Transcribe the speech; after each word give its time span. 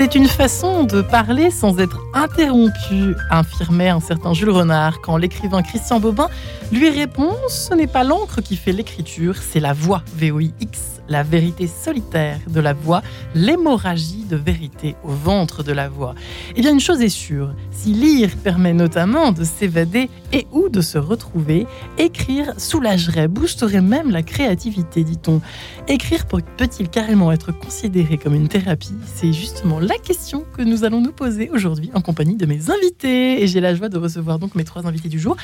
C'est 0.00 0.14
une 0.14 0.28
façon 0.28 0.84
de 0.84 1.02
parler 1.02 1.50
sans 1.50 1.78
être 1.78 2.00
interrompu, 2.14 3.14
affirmait 3.28 3.90
un 3.90 4.00
certain 4.00 4.32
Jules 4.32 4.48
Renard 4.48 5.02
quand 5.02 5.18
l'écrivain 5.18 5.60
Christian 5.60 6.00
Bobin 6.00 6.30
lui 6.72 6.88
répond 6.88 7.34
Ce 7.50 7.74
n'est 7.74 7.86
pas 7.86 8.02
l'encre 8.02 8.40
qui 8.40 8.56
fait 8.56 8.72
l'écriture, 8.72 9.36
c'est 9.36 9.60
la 9.60 9.74
voix, 9.74 10.02
VOIX 10.16 10.99
la 11.10 11.22
vérité 11.22 11.66
solitaire 11.66 12.38
de 12.48 12.60
la 12.60 12.72
voix, 12.72 13.02
l'hémorragie 13.34 14.24
de 14.24 14.36
vérité 14.36 14.96
au 15.04 15.10
ventre 15.10 15.62
de 15.62 15.72
la 15.72 15.88
voix. 15.88 16.14
Eh 16.56 16.62
bien, 16.62 16.72
une 16.72 16.80
chose 16.80 17.02
est 17.02 17.10
sûre, 17.10 17.52
si 17.72 17.92
lire 17.92 18.30
permet 18.42 18.72
notamment 18.72 19.32
de 19.32 19.44
s'évader 19.44 20.08
et 20.32 20.46
ou 20.52 20.68
de 20.68 20.80
se 20.80 20.96
retrouver, 20.96 21.66
écrire 21.98 22.54
soulagerait, 22.56 23.28
boosterait 23.28 23.80
même 23.80 24.10
la 24.10 24.22
créativité, 24.22 25.02
dit-on. 25.02 25.42
Écrire 25.88 26.26
peut-il 26.26 26.88
carrément 26.88 27.32
être 27.32 27.52
considéré 27.52 28.16
comme 28.16 28.34
une 28.34 28.48
thérapie? 28.48 28.94
C'est 29.16 29.32
justement 29.32 29.80
la 29.80 29.98
question 29.98 30.44
que 30.56 30.62
nous 30.62 30.84
allons 30.84 31.00
nous 31.00 31.12
poser 31.12 31.50
aujourd'hui 31.50 31.90
en 31.94 32.00
compagnie 32.00 32.36
de 32.36 32.46
mes 32.46 32.70
invités. 32.70 33.42
Et 33.42 33.48
j'ai 33.48 33.60
la 33.60 33.74
joie 33.74 33.88
de 33.88 33.98
recevoir 33.98 34.38
donc 34.38 34.54
mes 34.54 34.64
trois 34.64 34.86
invités 34.86 35.08
du 35.08 35.18
jour, 35.18 35.36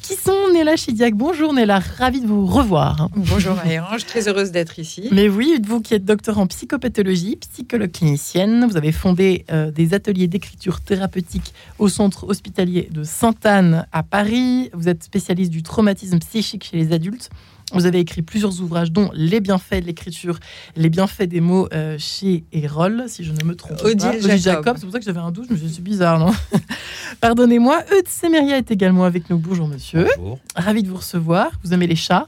qui 0.00 0.14
sont 0.14 0.52
Néla 0.52 0.76
Chidiac. 0.76 1.14
Bonjour 1.14 1.52
Néla, 1.52 1.80
ravie 1.98 2.20
de 2.20 2.28
vous 2.28 2.46
revoir. 2.46 3.08
Bonjour 3.16 3.56
Marie-Ange, 3.56 4.06
très 4.06 4.28
heureuse 4.28 4.52
d'être 4.52 4.78
ici. 4.78 5.07
Mais 5.10 5.28
oui, 5.28 5.60
vous 5.66 5.80
qui 5.80 5.94
êtes 5.94 6.04
docteur 6.04 6.38
en 6.38 6.46
psychopathologie, 6.46 7.36
psychologue 7.36 7.92
clinicienne, 7.92 8.66
vous 8.68 8.76
avez 8.76 8.92
fondé 8.92 9.44
euh, 9.50 9.70
des 9.70 9.94
ateliers 9.94 10.26
d'écriture 10.26 10.80
thérapeutique 10.80 11.54
au 11.78 11.88
centre 11.88 12.28
hospitalier 12.28 12.88
de 12.90 13.04
Sainte-Anne 13.04 13.86
à 13.92 14.02
Paris. 14.02 14.70
Vous 14.72 14.88
êtes 14.88 15.02
spécialiste 15.02 15.50
du 15.50 15.62
traumatisme 15.62 16.18
psychique 16.18 16.64
chez 16.64 16.76
les 16.76 16.92
adultes. 16.92 17.30
Vous 17.72 17.84
avez 17.84 18.00
écrit 18.00 18.22
plusieurs 18.22 18.62
ouvrages, 18.62 18.90
dont 18.90 19.10
Les 19.12 19.40
bienfaits 19.40 19.80
de 19.80 19.86
l'écriture, 19.86 20.38
Les 20.74 20.88
bienfaits 20.88 21.24
des 21.24 21.40
mots 21.40 21.68
euh, 21.74 21.96
chez 21.98 22.44
Erol, 22.52 23.04
si 23.08 23.24
je 23.24 23.32
ne 23.32 23.44
me 23.44 23.54
trompe 23.54 23.76
pas. 23.76 23.88
Odile 23.88 24.38
Jacob. 24.38 24.76
C'est 24.78 24.84
pour 24.84 24.92
ça 24.92 24.98
que 24.98 25.04
j'avais 25.04 25.20
un 25.20 25.30
doute, 25.30 25.46
je 25.48 25.52
me 25.54 25.58
suis 25.58 25.68
dit, 25.68 25.80
bizarre, 25.82 26.18
non 26.18 26.32
Pardonnez-moi. 27.20 27.84
Eudes 27.92 28.08
Semeria 28.08 28.56
est 28.56 28.70
également 28.70 29.04
avec 29.04 29.28
nous. 29.28 29.38
Bonjour, 29.38 29.68
monsieur. 29.68 30.08
Bonjour. 30.16 30.38
Ravi 30.56 30.82
de 30.82 30.88
vous 30.88 30.96
recevoir. 30.96 31.50
Vous 31.62 31.74
aimez 31.74 31.86
les 31.86 31.96
chats? 31.96 32.26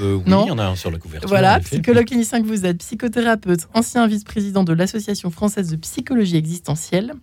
Euh, 0.00 0.14
oui, 0.16 0.22
Non. 0.26 0.44
il 0.44 0.48
y 0.48 0.50
en 0.52 0.58
a 0.58 0.64
un 0.64 0.76
sur 0.76 0.90
la 0.90 0.98
couverture. 0.98 1.28
Voilà, 1.28 1.60
psychologue 1.60 2.06
clinicien 2.06 2.42
que 2.42 2.46
vous 2.46 2.64
êtes, 2.66 2.78
psychothérapeute, 2.78 3.68
ancien 3.74 4.06
vice-président 4.06 4.64
de 4.64 4.72
l'Association 4.72 5.30
française 5.30 5.70
de 5.70 5.76
psychologie 5.76 6.36
existentielle. 6.36 7.14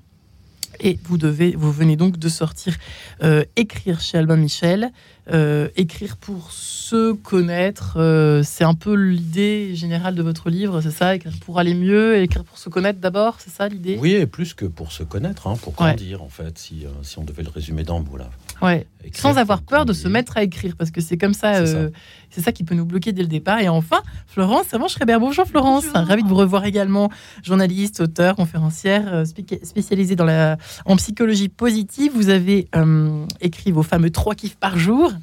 Et 0.81 0.97
vous, 1.03 1.17
devez, 1.17 1.55
vous 1.57 1.73
venez 1.73 1.97
donc 1.97 2.17
de 2.17 2.29
sortir 2.29 2.73
euh, 3.21 3.43
Écrire 3.57 3.99
chez 3.99 4.17
Albin 4.17 4.37
Michel. 4.37 4.91
Euh, 5.31 5.67
écrire 5.75 6.15
pour 6.15 6.51
se 6.53 7.11
connaître, 7.11 7.97
euh, 7.97 8.41
c'est 8.43 8.63
un 8.63 8.73
peu 8.73 8.93
l'idée 8.95 9.75
générale 9.75 10.15
de 10.15 10.23
votre 10.23 10.49
livre, 10.49 10.81
c'est 10.81 10.89
ça? 10.89 11.13
Écrire 11.15 11.33
pour 11.45 11.59
aller 11.59 11.75
mieux, 11.75 12.19
écrire 12.21 12.43
pour 12.43 12.57
se 12.57 12.69
connaître 12.69 12.99
d'abord, 12.99 13.35
c'est 13.39 13.51
ça 13.51 13.67
l'idée? 13.67 13.97
Oui, 14.01 14.13
et 14.13 14.25
plus 14.25 14.53
que 14.55 14.65
pour 14.65 14.91
se 14.91 15.03
connaître, 15.03 15.45
hein, 15.47 15.55
pour 15.61 15.73
Ouais. 15.79 15.89
grandir, 15.89 16.23
en 16.23 16.29
fait, 16.29 16.57
si, 16.57 16.85
si 17.03 17.19
on 17.19 17.23
devait 17.25 17.43
le 17.43 17.49
résumer 17.49 17.83
d'un 17.83 17.99
mot, 17.99 18.17
là. 18.17 18.29
Ouais. 18.61 18.85
Écrire 19.03 19.21
Sans 19.21 19.37
avoir 19.37 19.61
peur 19.61 19.85
de 19.85 19.93
se 19.93 20.07
mettre 20.09 20.35
à 20.37 20.43
écrire, 20.43 20.75
parce 20.77 20.91
que 20.91 20.99
c'est 20.99 21.17
comme 21.17 21.33
ça, 21.33 21.65
C'est 21.65 21.75
euh, 21.75 21.89
ça 22.37 22.51
qui 22.51 22.63
peut 22.65 22.75
nous 22.75 22.83
bloquer 22.85 23.13
dès 23.13 23.21
le 23.21 23.29
départ. 23.29 23.59
Et 23.61 23.69
enfin, 23.69 24.01
Florence 24.27 24.67
Savant-Schreiber. 24.67 25.17
Bonjour 25.19 25.45
Florence, 25.45 25.85
Bonjour. 25.93 26.07
ravie 26.07 26.23
de 26.23 26.27
vous 26.27 26.35
revoir 26.35 26.65
également, 26.65 27.09
journaliste, 27.41 28.01
auteur, 28.01 28.35
conférencière, 28.35 29.13
euh, 29.13 29.23
spé- 29.25 29.61
spécialisée 29.63 30.15
dans 30.17 30.25
la, 30.25 30.57
en 30.85 30.97
psychologie 30.97 31.47
positive. 31.47 32.11
Vous 32.13 32.29
avez 32.29 32.67
euh, 32.75 33.23
écrit 33.39 33.71
vos 33.71 33.83
fameux 33.83 34.09
trois 34.09 34.35
kiffs 34.35 34.57
par 34.57 34.77
jour. 34.77 35.13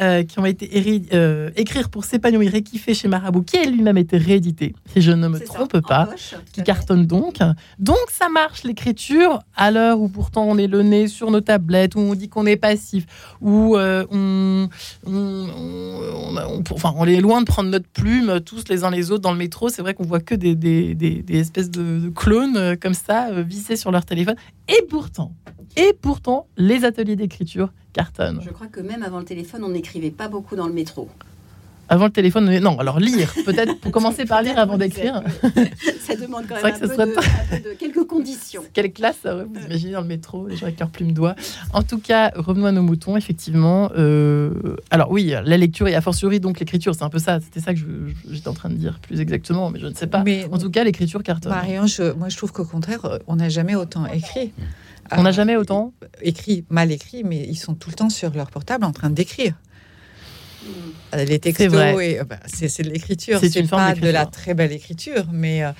Euh, 0.00 0.22
qui 0.24 0.38
ont 0.38 0.44
été 0.46 0.68
euh, 1.12 1.50
écrire 1.56 1.88
pour 1.90 2.04
s'épanouir 2.04 2.54
et 2.54 2.62
kiffer 2.62 2.94
chez 2.94 3.08
Marabout, 3.08 3.42
qui 3.42 3.56
a 3.58 3.64
lui-même 3.64 3.96
été 3.98 4.16
réédité, 4.16 4.74
si 4.92 5.00
je 5.00 5.12
ne 5.12 5.28
me 5.28 5.38
ça, 5.38 5.44
trompe 5.44 5.80
pas 5.80 6.06
poche, 6.06 6.34
qui 6.52 6.62
cartonne 6.62 7.06
donc. 7.06 7.36
Donc 7.78 7.96
ça 8.10 8.28
marche 8.28 8.64
l'écriture 8.64 9.40
à 9.56 9.70
l'heure 9.70 10.00
où 10.00 10.08
pourtant 10.08 10.44
on 10.48 10.58
est 10.58 10.66
le 10.66 10.82
nez 10.82 11.08
sur 11.08 11.30
nos 11.30 11.40
tablettes, 11.40 11.94
où 11.94 12.00
on 12.00 12.14
dit 12.14 12.28
qu'on 12.28 12.46
est 12.46 12.56
passif, 12.56 13.06
où 13.40 13.76
euh, 13.76 14.04
on, 14.10 14.68
on, 15.06 15.12
on- 15.12 16.36
on- 16.36 16.62
enfin, 16.72 16.92
on 16.96 17.06
est 17.06 17.20
loin 17.20 17.40
de 17.40 17.46
prendre 17.46 17.70
notre 17.70 17.88
plume 17.88 18.40
tous 18.40 18.64
les 18.68 18.84
uns 18.84 18.90
les 18.90 19.10
autres 19.10 19.22
dans 19.22 19.32
le 19.32 19.38
métro. 19.38 19.68
C'est 19.68 19.82
vrai 19.82 19.94
qu'on 19.94 20.04
voit 20.04 20.20
que 20.20 20.34
des, 20.34 20.54
des, 20.54 20.94
des- 20.94 21.22
des 21.22 21.38
espèces 21.38 21.70
de, 21.70 22.00
de 22.00 22.08
clones 22.08 22.76
comme 22.80 22.94
ça 22.94 23.28
vissés 23.42 23.76
sur 23.76 23.90
leur 23.90 24.04
téléphone. 24.04 24.36
Et 24.68 24.82
pourtant, 24.88 25.34
et 25.76 25.92
pourtant, 25.92 26.46
les 26.56 26.84
ateliers 26.84 27.16
d'écriture 27.16 27.72
cartonnent. 27.92 28.40
Je 28.42 28.50
crois 28.50 28.66
que 28.66 28.80
même 28.80 29.02
avant 29.02 29.18
le 29.18 29.24
téléphone, 29.24 29.64
on 29.64 29.68
n'écrivait 29.68 30.10
pas 30.10 30.28
beaucoup 30.28 30.56
dans 30.56 30.66
le 30.66 30.72
métro. 30.72 31.08
Avant 31.88 32.06
le 32.06 32.10
téléphone, 32.10 32.58
non, 32.60 32.78
alors 32.78 32.98
lire, 32.98 33.32
peut-être 33.44 33.78
pour 33.78 33.92
commencer 33.96 34.24
par 34.24 34.42
lire 34.42 34.58
avant 34.58 34.78
d'écrire. 34.78 35.22
Ça 36.00 36.16
demande 36.16 36.44
quand 36.48 36.54
C'est 36.56 36.64
même 36.64 36.74
un 36.74 36.78
que 36.78 36.80
peu, 36.80 36.88
ce 36.88 36.94
serait 36.94 37.06
de, 37.06 37.12
un 37.12 37.56
peu 37.62 37.70
de 37.70 37.74
quelques 37.78 38.04
conditions. 38.06 38.62
Quelle 38.72 38.92
classe 38.92 39.16
ça 39.22 39.34
aurait, 39.34 39.44
vous 39.44 39.60
imaginez 39.66 39.92
dans 39.92 40.00
le 40.00 40.06
métro, 40.06 40.46
les 40.48 40.56
gens 40.56 40.66
avec 40.66 40.78
leurs 40.80 40.88
plumes 40.90 41.12
doigts. 41.12 41.34
En 41.72 41.82
tout 41.82 41.98
cas, 41.98 42.32
revenons 42.36 42.66
à 42.66 42.72
nos 42.72 42.82
moutons, 42.82 43.16
effectivement. 43.16 43.90
euh, 43.96 44.50
alors 44.90 45.10
oui, 45.10 45.34
la 45.44 45.56
lecture 45.56 45.86
et 45.88 45.94
a 45.94 46.00
fortiori 46.00 46.40
donc 46.40 46.58
l'écriture, 46.60 46.94
c'est 46.94 47.02
un 47.04 47.10
peu 47.10 47.18
ça. 47.18 47.40
C'était 47.40 47.60
ça 47.60 47.74
que 47.74 47.80
je- 47.80 47.84
je- 48.28 48.34
j'étais 48.34 48.48
en 48.48 48.54
train 48.54 48.70
de 48.70 48.76
dire 48.76 48.98
plus 49.00 49.20
exactement, 49.20 49.70
mais 49.70 49.78
je 49.80 49.86
ne 49.86 49.94
sais 49.94 50.06
pas. 50.06 50.22
Mais 50.24 50.46
En 50.50 50.58
tout 50.58 50.70
cas, 50.70 50.84
l'écriture 50.84 51.22
cartonne. 51.22 51.52
Marie-Ange, 51.52 52.00
moi 52.18 52.28
je 52.28 52.36
trouve 52.36 52.52
qu'au 52.52 52.64
contraire, 52.64 53.04
euh, 53.04 53.18
on 53.26 53.36
n'a 53.36 53.48
jamais 53.50 53.74
autant 53.74 54.06
écrit. 54.06 54.52
On 55.12 55.22
n'a 55.22 55.30
Euh, 55.30 55.32
jamais 55.32 55.56
autant. 55.56 55.92
écrit, 56.22 56.64
mal 56.70 56.90
écrit, 56.90 57.24
mais 57.24 57.44
ils 57.46 57.56
sont 57.56 57.74
tout 57.74 57.90
le 57.90 57.94
temps 57.94 58.08
sur 58.08 58.30
leur 58.34 58.50
portable 58.50 58.84
en 58.86 58.92
train 58.92 59.10
d'écrire. 59.10 59.54
Euh, 61.14 61.24
Les 61.24 61.38
textos, 61.38 61.72
euh, 61.72 62.24
bah, 62.24 62.38
c'est 62.46 62.68
c'est 62.68 62.82
de 62.82 62.90
l'écriture. 62.90 63.38
C'est 63.40 63.54
une 63.56 63.68
forme 63.68 63.82
pas 63.82 63.94
de 63.94 64.08
la 64.08 64.26
très 64.26 64.54
belle 64.54 64.72
écriture, 64.72 65.26
mais 65.32 65.62
euh, 65.62 65.70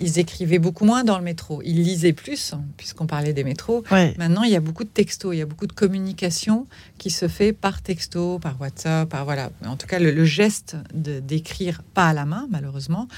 ils 0.00 0.18
écrivaient 0.18 0.58
beaucoup 0.58 0.84
moins 0.84 1.04
dans 1.04 1.16
le 1.18 1.24
métro. 1.24 1.62
Ils 1.64 1.82
lisaient 1.82 2.12
plus, 2.12 2.52
hein, 2.52 2.62
puisqu'on 2.76 3.06
parlait 3.06 3.32
des 3.32 3.44
métros. 3.44 3.84
Ouais. 3.90 4.14
Maintenant, 4.18 4.42
il 4.42 4.50
y 4.50 4.56
a 4.56 4.60
beaucoup 4.60 4.84
de 4.84 4.88
textos, 4.88 5.34
il 5.34 5.38
y 5.38 5.42
a 5.42 5.46
beaucoup 5.46 5.66
de 5.66 5.72
communication 5.72 6.66
qui 6.98 7.10
se 7.10 7.28
fait 7.28 7.52
par 7.52 7.80
texto, 7.82 8.38
par 8.38 8.60
WhatsApp, 8.60 9.08
par 9.08 9.24
voilà. 9.24 9.50
En 9.66 9.76
tout 9.76 9.86
cas, 9.86 9.98
le, 9.98 10.10
le 10.10 10.24
geste 10.24 10.76
d'écrire 10.94 11.82
pas 11.94 12.08
à 12.08 12.12
la 12.12 12.24
main, 12.26 12.46
malheureusement, 12.50 13.08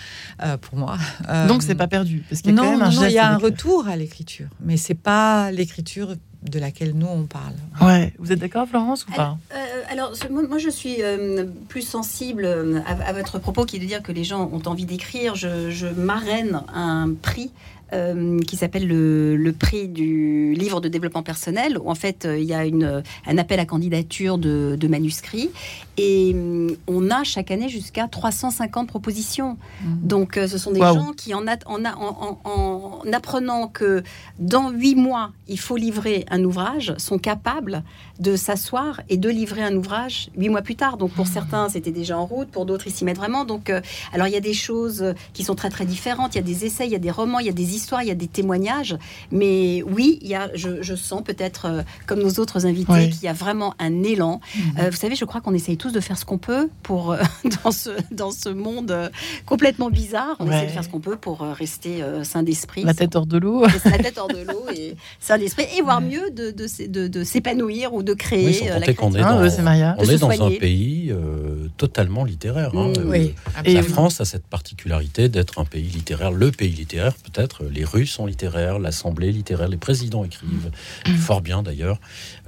euh, 0.42 0.56
pour 0.56 0.78
moi. 0.78 0.98
euh, 1.28 1.48
Donc 1.48 1.62
c'est 1.62 1.74
pas 1.74 1.88
perdu, 1.88 2.22
parce 2.28 2.42
qu'il 2.42 2.50
y 2.50 2.54
a 2.54 2.56
quand 2.56 2.64
non, 2.64 2.70
même 2.72 2.82
un 2.82 2.90
non, 2.90 3.00
non, 3.02 3.06
il 3.06 3.12
y 3.12 3.18
a 3.18 3.30
un 3.30 3.38
retour 3.38 3.88
à 3.88 3.96
l'écriture, 3.96 4.48
mais 4.60 4.76
c'est 4.76 4.94
pas 4.94 5.50
l'écriture 5.50 6.14
de 6.44 6.58
laquelle 6.58 6.92
nous 6.94 7.06
on 7.06 7.24
parle. 7.24 7.54
Ouais. 7.80 8.12
Vous 8.18 8.32
êtes 8.32 8.38
d'accord, 8.38 8.68
Florence, 8.68 9.06
ou 9.06 9.12
pas 9.12 9.38
Euh, 9.54 9.56
alors, 9.90 10.14
ce- 10.14 10.28
moi, 10.28 10.42
moi, 10.46 10.58
je 10.58 10.68
suis 10.70 10.96
euh, 11.02 11.44
plus 11.68 11.82
sensible 11.82 12.44
euh, 12.44 12.80
à, 12.86 12.92
à 13.08 13.12
votre 13.12 13.38
propos 13.38 13.64
qui 13.64 13.76
est 13.76 13.80
de 13.80 13.86
dire 13.86 14.02
que 14.02 14.12
les 14.12 14.24
gens 14.24 14.50
ont 14.52 14.62
envie 14.68 14.84
d'écrire. 14.84 15.34
Je, 15.34 15.70
je 15.70 15.86
marraine 15.86 16.60
un 16.74 17.12
prix 17.20 17.50
euh, 17.92 18.40
qui 18.40 18.56
s'appelle 18.56 18.86
le, 18.88 19.36
le 19.36 19.52
prix 19.52 19.88
du 19.88 20.54
livre 20.54 20.80
de 20.80 20.88
développement 20.88 21.22
personnel, 21.22 21.78
où 21.78 21.90
en 21.90 21.94
fait 21.94 22.24
euh, 22.24 22.38
il 22.38 22.44
y 22.44 22.54
a 22.54 22.64
une, 22.64 23.02
un 23.26 23.38
appel 23.38 23.60
à 23.60 23.66
candidature 23.66 24.38
de, 24.38 24.76
de 24.78 24.88
manuscrits 24.88 25.50
et 25.96 26.32
hum, 26.34 26.74
on 26.88 27.10
a 27.10 27.22
chaque 27.24 27.50
année 27.50 27.68
jusqu'à 27.68 28.08
350 28.08 28.88
propositions. 28.88 29.56
Donc 30.02 30.36
euh, 30.36 30.48
ce 30.48 30.58
sont 30.58 30.72
des 30.72 30.80
gens 30.94 31.12
qui, 31.12 31.34
en, 31.34 31.46
a- 31.46 31.56
en, 31.66 31.84
a- 31.84 31.94
en- 31.96 32.38
en- 32.44 33.00
en 33.06 33.12
apprenant 33.12 33.68
que 33.68 34.02
dans 34.38 34.70
huit 34.70 34.94
mois, 34.96 35.32
il 35.48 35.58
faut 35.60 35.76
livrer 35.76 36.24
un 36.30 36.42
ouvrage, 36.44 36.94
sont 36.98 37.18
capables 37.18 37.82
de 38.18 38.36
s'asseoir 38.36 39.00
et 39.08 39.16
de 39.16 39.28
livrer 39.28 39.62
un 39.62 39.74
ouvrage 39.76 40.30
huit 40.36 40.48
mois 40.48 40.62
plus 40.62 40.76
tard. 40.76 40.96
Donc 40.96 41.10
pour 41.12 41.26
certains, 41.26 41.68
c'était 41.68 41.90
déjà 41.92 42.18
en 42.18 42.26
route, 42.26 42.48
pour 42.48 42.64
d'autres, 42.66 42.86
ils 42.86 42.92
s'y 42.92 43.04
mettent 43.04 43.16
vraiment. 43.16 43.44
Donc, 43.44 43.70
euh, 43.70 43.80
alors 44.12 44.26
il 44.26 44.32
y 44.32 44.36
a 44.36 44.40
des 44.40 44.54
choses 44.54 45.14
qui 45.32 45.44
sont 45.44 45.54
très 45.54 45.70
très 45.70 45.84
différentes. 45.84 46.34
Il 46.34 46.38
y 46.38 46.40
a 46.40 46.44
des 46.44 46.64
essais, 46.64 46.86
il 46.86 46.92
y 46.92 46.96
a 46.96 46.98
des 47.00 47.10
romans, 47.10 47.38
il 47.40 47.46
y 47.46 47.50
a 47.50 47.52
des 47.52 47.73
histoires, 47.74 48.02
il 48.02 48.08
y 48.08 48.10
a 48.10 48.14
des 48.14 48.26
témoignages. 48.28 48.96
Mais 49.32 49.82
oui, 49.82 50.18
il 50.22 50.28
y 50.28 50.34
a, 50.34 50.50
je, 50.54 50.82
je 50.82 50.94
sens 50.94 51.22
peut-être, 51.24 51.66
euh, 51.66 51.82
comme 52.06 52.20
nos 52.22 52.32
autres 52.40 52.66
invités, 52.66 52.92
Ouais. 52.92 53.08
qu'il 53.10 53.24
y 53.24 53.28
a 53.28 53.32
vraiment 53.32 53.74
un 53.78 54.02
élan. 54.02 54.40
Euh, 54.78 54.90
vous 54.90 54.96
savez, 54.96 55.14
je 55.16 55.24
crois 55.24 55.40
qu'on 55.40 55.54
essaye 55.54 55.76
tous 55.76 55.90
de 55.92 56.00
faire 56.00 56.18
ce 56.18 56.24
qu'on 56.24 56.38
peut 56.38 56.68
pour 56.82 57.12
euh, 57.12 57.18
dans 57.64 57.72
ce 57.72 57.90
dans 58.10 58.30
ce 58.30 58.48
monde 58.48 58.90
euh, 58.90 59.08
complètement 59.46 59.90
bizarre. 59.90 60.36
On 60.38 60.46
Ouais. 60.48 60.56
essaie 60.56 60.66
de 60.66 60.70
faire 60.72 60.84
ce 60.84 60.88
qu'on 60.88 61.00
peut 61.00 61.16
pour 61.16 61.42
euh, 61.42 61.52
rester 61.52 62.02
euh, 62.02 62.24
sain 62.24 62.42
d'esprit. 62.42 62.84
La 62.84 62.94
tête 62.94 63.16
hors 63.16 63.26
de 63.26 63.38
l'eau. 63.38 63.64
La 63.84 63.98
tête 63.98 64.18
hors 64.18 64.28
de 64.28 64.42
l'eau 64.42 64.64
et 64.76 64.96
sain 65.20 65.38
d'esprit 65.38 65.64
et 65.76 65.82
voire 65.82 66.00
mieux 66.00 66.30
de, 66.30 66.50
de, 66.50 66.66
de- 66.86 67.08
de 67.08 67.24
s'épanouir 67.24 67.92
ou 67.94 68.02
de 68.02 68.14
créer 68.14 68.46
Oui, 68.46 68.60
euh, 68.68 68.78
la 68.78 68.86
est. 68.86 68.96
Ah, 69.22 69.62
Maria. 69.62 69.96
on 69.98 70.04
est 70.04 70.18
dans 70.18 70.30
un 70.30 70.50
pays 70.50 71.10
euh, 71.10 71.68
totalement 71.76 72.24
littéraire. 72.24 72.70
hein. 72.74 72.88
Mm. 72.88 72.98
Euh, 72.98 73.04
Oui, 73.10 73.34
La. 73.66 73.82
France 73.82 74.20
a 74.20 74.24
cette 74.24 74.46
particularité 74.46 75.28
d'être 75.28 75.58
un 75.58 75.64
pays 75.64 75.88
littéraire, 75.88 76.30
le 76.32 76.50
pays 76.50 76.70
littéraire 76.72 77.14
peut-être. 77.14 77.63
Les 77.70 77.84
Russes 77.84 78.12
sont 78.12 78.26
littéraires, 78.26 78.78
l'Assemblée 78.78 79.32
littéraire, 79.32 79.68
les 79.68 79.76
présidents 79.76 80.24
écrivent, 80.24 80.70
fort 81.18 81.40
bien 81.40 81.62
d'ailleurs. 81.62 81.98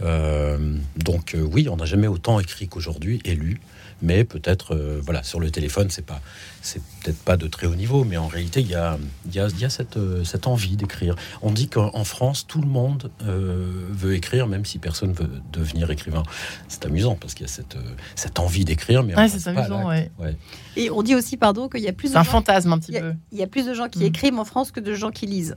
Euh, 0.03 0.77
donc 0.97 1.35
euh, 1.35 1.41
oui, 1.41 1.69
on 1.69 1.77
n'a 1.77 1.85
jamais 1.87 2.07
autant 2.07 2.41
écrit 2.41 2.69
qu'aujourd'hui, 2.69 3.21
et 3.25 3.35
lu. 3.35 3.61
Mais 4.03 4.25
peut-être, 4.25 4.75
euh, 4.75 5.01
voilà, 5.03 5.23
sur 5.23 5.41
le 5.41 5.51
téléphone, 5.51 5.89
c'est 5.89 6.05
pas, 6.05 6.21
c'est 6.61 6.83
peut-être 7.03 7.17
pas 7.21 7.39
de 7.39 7.47
très 7.47 7.67
haut 7.67 7.75
niveau, 7.75 8.05
mais 8.05 8.19
en 8.19 8.27
réalité, 8.27 8.61
il 8.61 8.69
y 8.69 8.75
a, 8.75 8.99
il 9.25 9.35
y 9.35 9.41
a, 9.41 9.49
il 9.49 9.59
y 9.59 9.65
a 9.65 9.71
cette, 9.71 9.97
euh, 9.97 10.23
cette 10.23 10.47
envie 10.47 10.77
d'écrire. 10.77 11.15
On 11.41 11.51
dit 11.51 11.69
qu'en 11.69 12.05
France, 12.05 12.47
tout 12.47 12.61
le 12.61 12.67
monde 12.67 13.11
euh, 13.23 13.87
veut 13.89 14.15
écrire, 14.15 14.49
même 14.49 14.67
si 14.67 14.79
personne 14.79 15.15
veut 15.15 15.31
devenir 15.51 15.91
écrivain. 15.91 16.25
C'est 16.69 16.85
amusant 16.85 17.15
parce 17.19 17.33
qu'il 17.33 17.47
y 17.47 17.49
a 17.49 17.53
cette, 17.53 17.77
euh, 17.77 17.95
cette 18.17 18.39
envie 18.39 18.67
d'écrire, 18.67 19.03
mais 19.03 19.17
Ouais, 19.17 19.31
c'est 19.31 19.49
amusant, 19.49 19.89
ouais. 19.89 20.11
Ouais. 20.19 20.37
Et 20.77 20.91
on 20.91 21.03
dit 21.03 21.15
aussi, 21.15 21.39
pardon, 21.39 21.71
qu'il 21.71 21.81
y 21.81 21.89
a 21.89 21.95
plus 21.95 22.09
C'est 22.09 22.15
de 22.15 22.19
un 22.19 22.23
gens, 22.23 22.33
fantasme 22.33 22.75
un 22.75 22.79
petit 22.79 22.93
il 22.93 22.95
y 22.97 22.99
a- 22.99 23.01
peu. 23.01 23.15
il 23.33 23.39
y 23.39 23.43
a 23.43 23.47
plus 23.47 23.65
de 23.65 23.73
gens 23.73 23.89
qui 23.89 24.01
Mm. 24.01 24.09
écrivent 24.09 24.39
en 24.39 24.45
France 24.45 24.73
que 24.73 24.81
de 24.81 24.93
gens 24.93 25.06
gens 25.07 25.13
qui 25.13 25.27
lisent. 25.27 25.57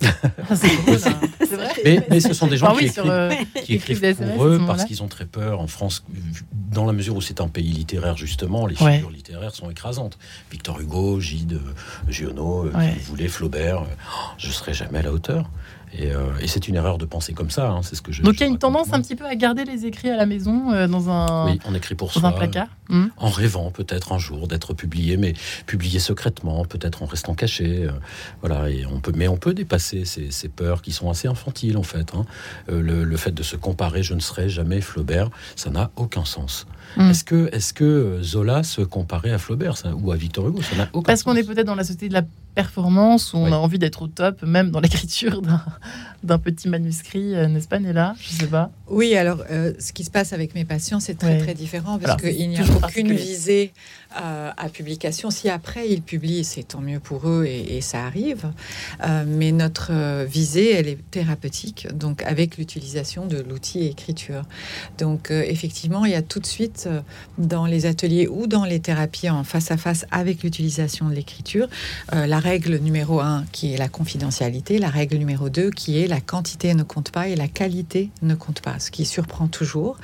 C'est 0.00 1.08
hein. 1.08 1.20
Vrai 1.52 1.72
Mais, 1.84 2.06
mais 2.08 2.20
ce 2.20 2.32
sont 2.32 2.46
des 2.46 2.56
gens 2.56 2.68
Ah 2.70 2.72
qui 2.72 2.78
oui, 2.78 2.84
écrivent, 2.86 3.02
sur, 3.04 3.10
euh, 3.10 3.30
qui 3.64 3.74
écrivent 3.74 4.02
SMS 4.02 4.34
pour 4.34 4.44
eux 4.46 4.60
parce 4.66 4.84
qu'ils 4.86 5.02
ont 5.02 5.08
très 5.08 5.26
peur. 5.26 5.60
En 5.60 5.66
France, 5.66 6.04
dans 6.72 6.86
la 6.86 6.94
mesure 6.94 7.16
où 7.16 7.20
c'est 7.20 7.40
un 7.42 7.48
pays 7.48 7.70
littéraire, 7.70 8.16
justement, 8.16 8.66
les 8.66 8.80
Ouais. 8.82 8.94
figures 8.94 9.10
littéraires 9.10 9.54
sont 9.54 9.68
écrasantes. 9.70 10.18
Victor 10.50 10.80
Hugo, 10.80 11.20
Gide, 11.20 11.54
euh, 11.54 12.10
Giono, 12.10 12.64
euh, 12.66 12.72
Ouais. 12.72 12.92
si 12.94 12.98
vous 13.00 13.04
voulez, 13.10 13.28
Flaubert, 13.28 13.82
oh, 13.82 14.18
je 14.38 14.50
serai 14.50 14.72
jamais 14.72 15.00
à 15.00 15.02
la 15.02 15.12
hauteur. 15.12 15.50
Et, 15.98 16.12
euh, 16.12 16.20
et 16.40 16.46
c'est 16.46 16.68
une 16.68 16.76
erreur 16.76 16.98
de 16.98 17.04
penser 17.04 17.32
comme 17.32 17.50
ça. 17.50 17.68
hein, 17.70 17.80
c'est 17.82 17.96
ce 17.96 18.02
que 18.02 18.12
je. 18.12 18.22
Donc 18.22 18.34
il 18.34 18.40
y 18.40 18.44
a 18.44 18.46
une 18.46 18.58
tendance 18.58 18.88
moi. 18.88 18.96
un 18.96 19.02
petit 19.02 19.16
peu 19.16 19.26
à 19.26 19.34
garder 19.34 19.64
les 19.64 19.86
écrits 19.86 20.08
à 20.10 20.16
la 20.16 20.24
maison 20.26 20.72
euh, 20.72 20.86
dans 20.86 21.10
un, 21.10 21.46
Oui, 21.46 21.58
on 21.66 21.74
écrit 21.74 21.94
pour 21.96 22.08
dans 22.12 22.20
soi. 22.20 22.28
un 22.28 22.32
placard. 22.32 22.68
Hmm. 22.88 23.06
En 23.16 23.28
rêvant 23.28 23.70
peut-être 23.70 24.12
un 24.12 24.18
jour 24.18 24.46
d'être 24.48 24.72
publié, 24.74 25.16
mais 25.16 25.34
publié 25.66 25.98
secrètement, 25.98 26.64
peut-être 26.64 27.02
en 27.02 27.06
restant 27.06 27.34
caché. 27.34 27.86
euh, 27.86 27.90
voilà, 28.40 28.70
et 28.70 28.86
on 28.86 29.00
peut, 29.00 29.12
mais 29.16 29.28
on 29.28 29.36
peut 29.36 29.54
dépasser 29.54 30.04
ces, 30.04 30.30
ces 30.30 30.48
peurs 30.48 30.80
qui 30.82 30.92
sont 30.92 31.10
assez 31.10 31.26
infantiles 31.28 31.76
en 31.76 31.82
fait. 31.82 32.12
hein. 32.14 32.24
Le, 32.68 33.04
le 33.04 33.16
fait 33.16 33.32
de 33.32 33.42
se 33.42 33.56
comparer, 33.56 34.02
je 34.02 34.14
ne 34.14 34.20
serai 34.20 34.48
jamais 34.48 34.80
Flaubert, 34.80 35.28
ça 35.56 35.70
n'a 35.70 35.90
aucun 35.96 36.24
sens. 36.24 36.66
Mm. 36.96 37.10
Est-ce 37.10 37.24
que, 37.24 37.48
est-ce 37.52 37.72
que 37.72 38.18
Zola 38.22 38.62
se 38.64 38.80
comparait 38.82 39.30
à 39.32 39.38
Flaubert 39.38 39.76
ça- 39.76 39.92
ou 39.94 40.10
à 40.12 40.16
Victor 40.16 40.48
Hugo 40.48 40.60
Ça 40.62 40.76
n'a 40.76 40.88
aucun 40.92 41.06
Parce 41.06 41.22
qu'on 41.22 41.36
est 41.36 41.44
peut-être 41.44 41.66
dans 41.66 41.74
la 41.76 41.84
société 41.84 42.08
de 42.08 42.14
la 42.14 42.22
performance 42.54 43.32
où 43.32 43.38
on 43.38 43.44
Oui. 43.46 43.52
a 43.52 43.58
envie 43.58 43.78
d'être 43.78 44.02
au 44.02 44.06
top, 44.08 44.42
même 44.42 44.70
dans 44.70 44.80
l'écriture 44.80 45.40
d'un- 45.42 45.62
d'un 46.22 46.38
petit 46.38 46.68
manuscrit, 46.68 47.34
euh, 47.34 47.46
n'est-ce 47.48 47.68
pas, 47.68 47.78
Néla 47.78 48.14
Je 48.20 48.28
sais 48.30 48.46
pas. 48.46 48.70
Oui, 48.88 49.14
alors 49.14 49.42
euh, 49.50 49.72
ce 49.78 49.92
qui 49.92 50.04
se 50.04 50.10
passe 50.10 50.32
avec 50.32 50.54
mes 50.54 50.64
patients, 50.64 51.00
c'est 51.00 51.14
très 51.14 51.36
Ouais. 51.36 51.38
très 51.38 51.54
différent 51.54 51.98
parce 51.98 52.20
qu'il 52.20 52.48
n'y 52.48 52.58
a 52.58 52.62
aucune 52.84 53.12
visée 53.12 53.72
à 54.12 54.68
publication. 54.68 55.30
Si 55.30 55.48
après 55.48 55.88
ils 55.88 56.02
publient, 56.02 56.44
c'est 56.44 56.62
tant 56.62 56.80
mieux 56.80 57.00
pour 57.00 57.28
eux 57.28 57.44
et, 57.46 57.80
ça 57.80 58.04
arrive. 58.04 58.50
Euh, 59.02 59.24
mais 59.26 59.52
notre 59.52 59.90
euh, 59.92 60.26
visée, 60.28 60.72
elle 60.72 60.88
est 60.88 60.98
thérapeutique, 61.10 61.88
donc 61.94 62.22
avec 62.22 62.58
l'utilisation 62.58 63.26
de 63.26 63.38
l'outil 63.38 63.86
écriture. 63.86 64.42
Donc 64.98 65.30
euh, 65.30 65.42
effectivement, 65.46 66.04
il 66.04 66.12
y 66.12 66.14
a 66.14 66.22
tout 66.22 66.40
de 66.40 66.46
suite 66.46 66.88
dans 67.38 67.66
les 67.66 67.86
ateliers 67.86 68.28
ou 68.28 68.46
dans 68.46 68.64
les 68.64 68.80
thérapies 68.80 69.30
en 69.30 69.44
face 69.44 69.70
à 69.70 69.76
face 69.76 70.04
avec 70.10 70.42
l'utilisation 70.42 71.08
de 71.08 71.14
l'écriture, 71.14 71.68
la 72.12 72.38
règle 72.38 72.76
numéro 72.76 73.20
un 73.20 73.44
qui 73.52 73.72
est 73.72 73.76
la 73.76 73.88
confidentialité, 73.88 74.78
la 74.78 74.88
règle 74.88 75.16
numéro 75.16 75.48
deux 75.48 75.70
qui 75.70 76.00
est 76.00 76.06
la 76.06 76.20
quantité 76.20 76.74
ne 76.74 76.82
compte 76.82 77.10
pas 77.10 77.28
et 77.28 77.36
la 77.36 77.48
qualité 77.48 78.10
ne 78.22 78.34
compte 78.34 78.60
pas, 78.60 78.78
ce 78.78 78.90
qui 78.90 79.04
surprend 79.04 79.48
toujours, 79.48 79.98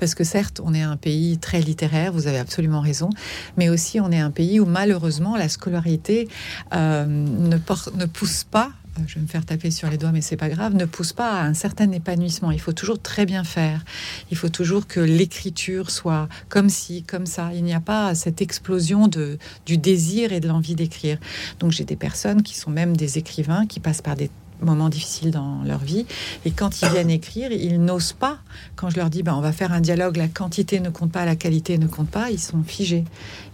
parce 0.00 0.14
que 0.14 0.24
certes, 0.24 0.60
on 0.64 0.74
est 0.74 0.82
un 0.82 0.96
pays 0.96 1.38
très 1.38 1.60
littéraire, 1.60 2.12
vous 2.12 2.26
avez 2.26 2.38
absolument 2.38 2.80
raison, 2.80 3.10
mais 3.56 3.68
aussi 3.68 4.00
on 4.00 4.10
est 4.10 4.20
un 4.20 4.30
pays 4.30 4.60
où 4.60 4.66
malheureusement 4.66 5.36
la 5.36 5.48
scolarité 5.48 6.28
euh, 6.74 7.06
ne, 7.06 7.56
ne 7.56 8.04
pousse 8.06 8.44
pas. 8.44 8.72
euh, 8.98 9.02
Je 9.06 9.14
vais 9.16 9.20
me 9.22 9.26
faire 9.26 9.44
taper 9.46 9.70
sur 9.70 9.88
les 9.90 9.96
doigts, 9.96 10.12
mais 10.12 10.20
c'est 10.20 10.36
pas 10.36 10.48
grave. 10.48 10.74
Ne 10.74 10.84
pousse 10.84 11.12
pas 11.12 11.30
à 11.40 11.44
un 11.44 11.54
certain 11.54 11.90
épanouissement. 11.92 12.50
Il 12.50 12.60
faut 12.60 12.72
toujours 12.72 13.00
très 13.00 13.26
bien 13.26 13.44
faire. 13.44 13.84
Il 14.30 14.36
faut 14.36 14.48
toujours 14.48 14.86
que 14.86 15.00
l'écriture 15.00 15.90
soit 15.90 16.28
comme 16.48 16.68
ci, 16.68 17.02
comme 17.04 17.26
ça. 17.26 17.50
Il 17.54 17.64
n'y 17.64 17.74
a 17.74 17.80
pas 17.80 18.14
cette 18.14 18.42
explosion 18.42 19.08
de, 19.08 19.38
du 19.66 19.78
désir 19.78 20.32
et 20.32 20.40
de 20.40 20.48
l'envie 20.48 20.74
d'écrire. 20.74 21.18
Donc 21.60 21.72
j'ai 21.72 21.84
des 21.84 21.96
personnes 21.96 22.42
qui 22.42 22.56
sont 22.56 22.70
même 22.70 22.96
des 22.96 23.18
écrivains 23.18 23.66
qui 23.66 23.80
passent 23.80 24.02
par 24.02 24.16
des 24.16 24.30
moments 24.62 24.88
difficiles 24.88 25.30
dans 25.30 25.62
leur 25.64 25.78
vie 25.78 26.06
et 26.44 26.50
quand 26.50 26.82
ils 26.82 26.88
viennent 26.88 27.10
écrire 27.10 27.52
ils 27.52 27.80
n'osent 27.82 28.12
pas 28.12 28.38
quand 28.76 28.90
je 28.90 28.96
leur 28.96 29.10
dis 29.10 29.22
ben, 29.22 29.34
on 29.34 29.40
va 29.40 29.52
faire 29.52 29.72
un 29.72 29.80
dialogue 29.80 30.16
la 30.16 30.28
quantité 30.28 30.80
ne 30.80 30.90
compte 30.90 31.12
pas 31.12 31.24
la 31.24 31.36
qualité 31.36 31.78
ne 31.78 31.86
compte 31.86 32.08
pas 32.10 32.30
ils 32.30 32.40
sont 32.40 32.62
figés 32.62 33.04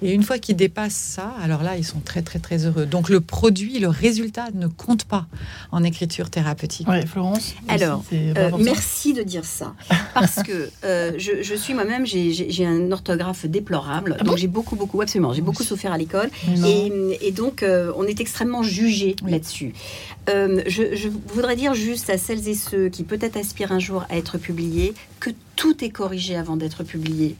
et 0.03 0.13
une 0.13 0.23
fois 0.23 0.39
qu'ils 0.39 0.57
dépassent 0.57 0.95
ça 0.95 1.33
alors 1.43 1.63
là 1.63 1.77
ils 1.77 1.85
sont 1.85 2.01
très 2.01 2.23
très 2.23 2.39
très 2.39 2.65
heureux 2.67 2.87
donc 2.87 3.09
le 3.09 3.21
produit 3.21 3.79
le 3.79 3.89
résultat 3.89 4.47
ne 4.55 4.67
compte 4.67 5.05
pas 5.05 5.27
en 5.73 5.83
écriture 5.85 6.31
thérapeutique 6.31 6.89
Ouais, 6.89 7.07
Florence. 7.07 7.55
Alors, 7.69 8.05
Euh, 8.13 8.51
merci 8.59 9.13
de 9.15 9.23
dire 9.23 9.45
ça. 9.45 9.75
Parce 10.15 10.43
que 10.43 10.71
euh, 10.85 11.13
je, 11.19 11.43
je 11.43 11.55
suis 11.55 11.75
moi-même, 11.75 12.07
j'ai- 12.07 12.67
un 12.67 12.93
orthographe 12.93 13.47
déplorable. 13.47 14.17
Ah 14.19 14.23
bon 14.25 14.31
donc 14.31 14.39
j'ai 14.39 14.47
beaucoup, 14.47 14.77
beaucoup, 14.77 15.01
absolument, 15.01 15.33
j'ai 15.33 15.43
beaucoup 15.43 15.63
souffert 15.63 15.93
à 15.93 15.99
l'école. 15.99 16.31
Et, 16.67 16.93
et 17.21 17.33
donc, 17.33 17.63
euh, 17.63 17.93
on 17.97 18.05
est 18.05 18.21
extrêmement 18.21 18.63
jugé 18.63 19.17
Oui. 19.25 19.31
là-dessus. 19.33 19.73
Euh, 20.29 20.63
je, 20.95 21.09
je 21.09 21.09
voudrais 21.09 21.57
dire 21.57 21.75
juste 21.75 22.11
à 22.11 22.19
celles 22.19 22.49
et 22.49 22.55
ceux 22.55 22.89
qui 22.89 23.05
peut-être 23.05 23.37
aspirent 23.37 23.73
un 23.73 23.79
jour 23.79 24.05
à 24.09 24.17
être 24.17 24.39
publiés 24.39 24.95
que 25.21 25.31
tout 25.57 25.85
est 25.85 25.91
corrigé 25.91 26.37
avant 26.37 26.57
d'être 26.57 26.85
publié. 26.85 27.37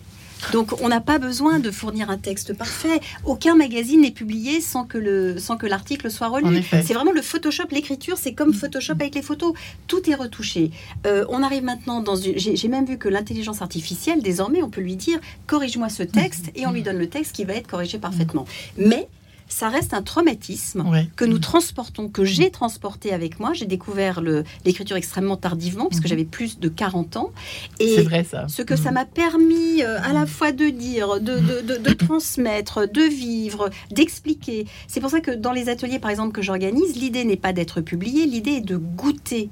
Donc, 0.53 0.81
on 0.83 0.89
n'a 0.89 1.01
pas 1.01 1.19
besoin 1.19 1.59
de 1.59 1.71
fournir 1.71 2.11
un 2.11 2.19
texte 2.19 2.55
parfait. 2.55 3.01
Aucun 3.25 3.55
magazine 3.55 4.03
n'est 4.03 4.11
publié 4.11 4.61
sans 4.61 4.85
que 4.85 4.99
le 4.99 5.39
sans 5.39 5.57
que 5.57 5.67
l'article 5.67 6.11
soit 6.11 6.29
relu. 6.29 6.63
C'est 6.71 6.95
vraiment 6.95 7.13
le 7.13 7.23
Photoshop, 7.23 7.65
l'écriture, 7.71 8.19
c'est 8.19 8.35
comme 8.35 8.53
Photoshop 8.53 8.95
avec 8.95 9.15
les 9.15 9.23
photos. 9.23 9.55
Tout 9.87 10.09
est 10.11 10.15
retouché. 10.15 10.71
Euh, 11.07 11.25
on 11.29 11.43
arrive 11.43 11.65
maintenant 11.65 12.01
dans 12.01 12.17
une. 12.17 12.39
J'ai 12.39 12.57
j'ai 12.57 12.69
même 12.69 12.85
vu 12.85 12.99
que 12.99 13.09
l'intelligence 13.09 13.63
artificielle, 13.63 14.23
désormais, 14.23 14.63
on 14.63 14.71
peut 14.71 14.81
lui 14.81 14.97
dire 14.97 15.19
corrige-moi 15.47 15.89
ce 15.89 16.03
texte 16.03 16.51
et 16.55 16.67
on 16.67 16.73
lui 16.73 16.83
donne 16.83 16.99
le 16.99 17.09
texte 17.09 17.35
qui 17.35 17.45
va 17.45 17.55
être 17.55 17.67
corrigé 17.67 17.99
parfaitement. 17.99 18.45
Mais 18.77 19.09
ça 19.49 19.69
reste 19.69 19.95
un 19.95 20.03
traumatisme 20.03 20.85
que 21.17 21.25
nous 21.25 21.39
transportons, 21.39 22.09
que 22.09 22.25
j'ai 22.25 22.51
transporté 22.51 23.13
avec 23.13 23.39
moi. 23.41 23.53
J'ai 23.53 23.67
découvert 23.67 24.21
l'écriture 24.65 24.97
extrêmement 24.97 25.37
tardivement, 25.37 25.87
puisque 25.87 26.05
Mhm. 26.05 26.09
j'avais 26.09 26.25
plus 26.25 26.59
de 26.59 26.69
40 26.69 27.17
ans. 27.17 27.31
C'est 27.79 27.85
Et 27.87 28.03
vrai 28.03 28.25
ça. 28.25 28.47
ce 28.49 28.63
que 28.63 28.75
ça 28.77 28.91
m'a 28.91 29.05
permis 29.05 29.83
euh, 29.83 29.99
à 30.03 30.13
la 30.13 30.27
fois 30.27 30.51
de 30.53 30.71
dire, 30.71 31.21
de, 31.21 31.39
de- 31.39 31.61
de- 31.61 31.77
de 31.77 31.93
transmettre, 32.07 32.89
de 32.91 33.03
vivre, 33.03 33.71
d'expliquer. 33.91 34.67
C'est 34.89 35.01
pour 35.01 35.11
ça 35.11 35.21
que 35.21 35.31
dans 35.31 35.53
les 35.53 35.69
ateliers, 35.69 35.99
par 35.99 36.11
exemple, 36.11 36.33
que 36.33 36.43
j'organise, 36.43 36.97
l'idée 36.97 37.25
n'est 37.25 37.37
pas 37.37 37.53
d'être 37.53 37.81
publié, 37.81 38.27
l'idée 38.27 38.53
est 38.53 38.61
de 38.61 38.77
goûter 38.77 39.51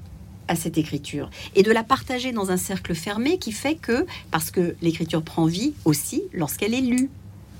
à 0.49 0.57
cette 0.57 0.77
écriture 0.77 1.31
et 1.55 1.63
de 1.63 1.71
la 1.71 1.85
partager 1.85 2.33
dans 2.33 2.51
un 2.51 2.57
cercle 2.57 2.95
fermé 2.95 3.39
qui 3.39 3.53
fait 3.53 3.77
que, 3.77 4.07
parce 4.31 4.51
que 4.51 4.75
l'écriture 4.83 5.23
prend 5.23 5.47
vie 5.47 5.73
aussi 5.85 6.23
lorsqu'elle 6.35 6.75
est 6.75 6.81
lue 6.81 7.11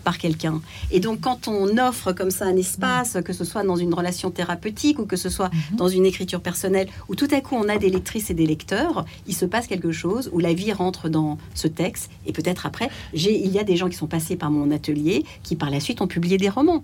par 0.03 0.19
quelqu'un. 0.19 0.61
Et 0.91 1.01
donc 1.01 1.21
quand 1.21 1.49
on 1.49 1.79
offre 1.79 2.13
comme 2.13 2.31
ça 2.31 2.45
un 2.47 2.57
espace, 2.57 3.17
que 3.25 3.33
ce 3.33 3.45
soit 3.45 3.63
dans 3.65 3.77
une 3.77 3.95
relation 3.95 4.31
thérapeutique 4.31 4.99
ou 4.99 5.07
que 5.07 5.17
ce 5.17 5.29
soit 5.29 5.51
Mhm. 5.71 5.77
dans 5.77 5.89
une 5.89 6.05
écriture 6.07 6.41
personnelle, 6.41 6.89
où 7.09 7.15
tout 7.15 7.29
à 7.31 7.41
coup 7.41 7.55
on 7.57 7.69
a 7.69 7.79
des 7.79 7.91
lectrices 7.91 8.31
et 8.31 8.35
des 8.35 8.47
lecteurs, 8.47 9.05
il 9.27 9.35
se 9.35 9.45
passe 9.45 9.67
quelque 9.67 9.93
chose, 9.93 10.29
où 10.33 10.39
la 10.39 10.53
vie 10.53 10.73
rentre 10.73 11.09
dans 11.09 11.39
ce 11.55 11.69
texte, 11.69 12.11
et 12.27 12.33
peut-être 12.33 12.67
après, 12.67 12.89
j'ai, 13.15 13.39
il 13.39 13.51
y 13.51 13.59
a 13.59 13.65
des 13.65 13.77
gens 13.77 13.89
qui 13.89 13.97
sont 13.97 14.07
passés 14.07 14.37
par 14.37 14.51
mon 14.51 14.71
atelier, 14.71 15.25
qui 15.43 15.57
par 15.57 15.71
la 15.71 15.81
suite 15.81 16.01
ont 16.01 16.07
publié 16.07 16.37
des 16.39 16.49
romans. 16.49 16.83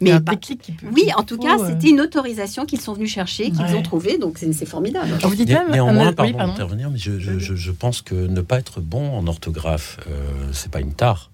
Mais 0.00 0.12
un 0.12 0.20
pas- 0.20 0.32
déclic 0.36 0.60
qui 0.62 0.70
peut- 0.72 0.86
oui, 0.94 1.06
en 1.16 1.24
tout 1.24 1.38
cas, 1.38 1.58
euh, 1.58 1.70
c'était 1.70 1.90
une 1.90 2.00
autorisation 2.00 2.64
qu'ils 2.66 2.80
sont 2.80 2.92
venus 2.92 3.10
chercher, 3.12 3.50
qu'ils 3.50 3.62
Ouais. 3.62 3.74
ont 3.74 3.82
trouvé, 3.82 4.16
donc 4.16 4.38
c'est, 4.38 4.52
c'est 4.52 4.64
formidable. 4.64 5.08
Vous 5.24 5.34
dites 5.34 5.48
Né- 5.48 5.54
même 5.54 5.72
Néanmoins, 5.72 6.08
euh, 6.08 6.12
pardon, 6.12 6.30
oui, 6.30 6.36
pardon. 6.36 6.52
d'intervenir, 6.52 6.88
mais 6.90 6.98
je, 6.98 7.18
je- 7.18 7.40
je- 7.40 7.56
je 7.56 7.70
pense 7.72 8.00
que 8.00 8.14
ne 8.14 8.40
pas 8.40 8.58
être 8.60 8.80
bon 8.80 9.10
en 9.18 9.26
orthographe, 9.26 9.98
euh, 10.08 10.50
c'est 10.52 10.70
pas 10.70 10.80
une 10.80 10.92
tare, 10.92 11.32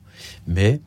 mais 0.49 0.81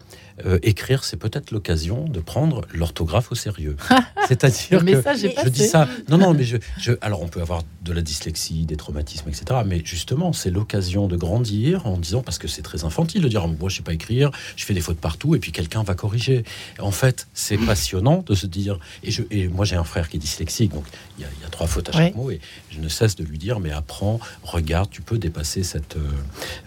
euh, 0.45 0.59
écrire, 0.63 1.03
c'est 1.03 1.17
peut-être 1.17 1.51
l'occasion 1.51 2.05
de 2.05 2.19
prendre 2.19 2.61
l'orthographe 2.73 3.31
au 3.31 3.35
sérieux. 3.35 3.75
C'est-à-dire 4.27 4.79
que 4.79 4.83
message 4.83 5.23
est 5.25 5.29
je 5.31 5.35
passé. 5.35 5.49
dis 5.49 5.67
ça. 5.67 5.87
Non, 6.09 6.17
non, 6.17 6.33
mais 6.33 6.43
je, 6.43 6.57
je- 6.79 6.91
alors 7.01 7.21
on 7.21 7.27
peut 7.27 7.41
avoir 7.41 7.63
de 7.83 7.93
la 7.93 8.01
dyslexie, 8.01 8.65
des 8.65 8.75
traumatismes, 8.75 9.29
etc. 9.29 9.61
Mais 9.65 9.81
justement, 9.83 10.33
c'est 10.33 10.49
l'occasion 10.51 11.07
de 11.07 11.15
grandir 11.15 11.85
en 11.87 11.97
disant 11.97 12.21
parce 12.21 12.37
que 12.37 12.47
c'est 12.47 12.61
très 12.61 12.83
infantile 12.83 13.21
de 13.21 13.27
dire 13.29 13.47
moi 13.47 13.69
je 13.69 13.77
sais 13.77 13.83
pas 13.83 13.93
écrire, 13.93 14.31
je 14.55 14.65
fais 14.65 14.73
des 14.73 14.81
fautes 14.81 14.99
partout 14.99 15.35
et 15.35 15.39
puis 15.39 15.51
quelqu'un 15.51 15.83
va 15.83 15.95
corriger. 15.95 16.43
En 16.79 16.91
fait, 16.91 17.27
c'est 17.33 17.57
passionnant 17.57 18.23
de 18.25 18.35
se 18.35 18.45
dire 18.47 18.79
et, 19.03 19.11
je, 19.11 19.23
et 19.31 19.47
moi 19.47 19.65
j'ai 19.65 19.75
un 19.75 19.83
frère 19.83 20.09
qui 20.09 20.17
est 20.17 20.19
dyslexique 20.19 20.73
donc 20.73 20.85
il 21.17 21.21
y 21.21 21.25
a, 21.25 21.29
il 21.39 21.41
y 21.43 21.45
a 21.45 21.49
trois 21.49 21.67
fautes 21.67 21.89
à 21.89 21.91
chaque 21.93 21.97
Ouais. 21.97 22.13
mot 22.15 22.29
et 22.31 22.39
je 22.69 22.79
ne 22.79 22.89
cesse 22.89 23.15
de 23.15 23.23
lui 23.23 23.37
dire 23.37 23.59
mais 23.59 23.71
apprends, 23.71 24.19
regarde, 24.43 24.89
tu 24.89 25.01
peux 25.01 25.17
dépasser 25.17 25.63
cette 25.63 25.95
euh, 25.97 26.09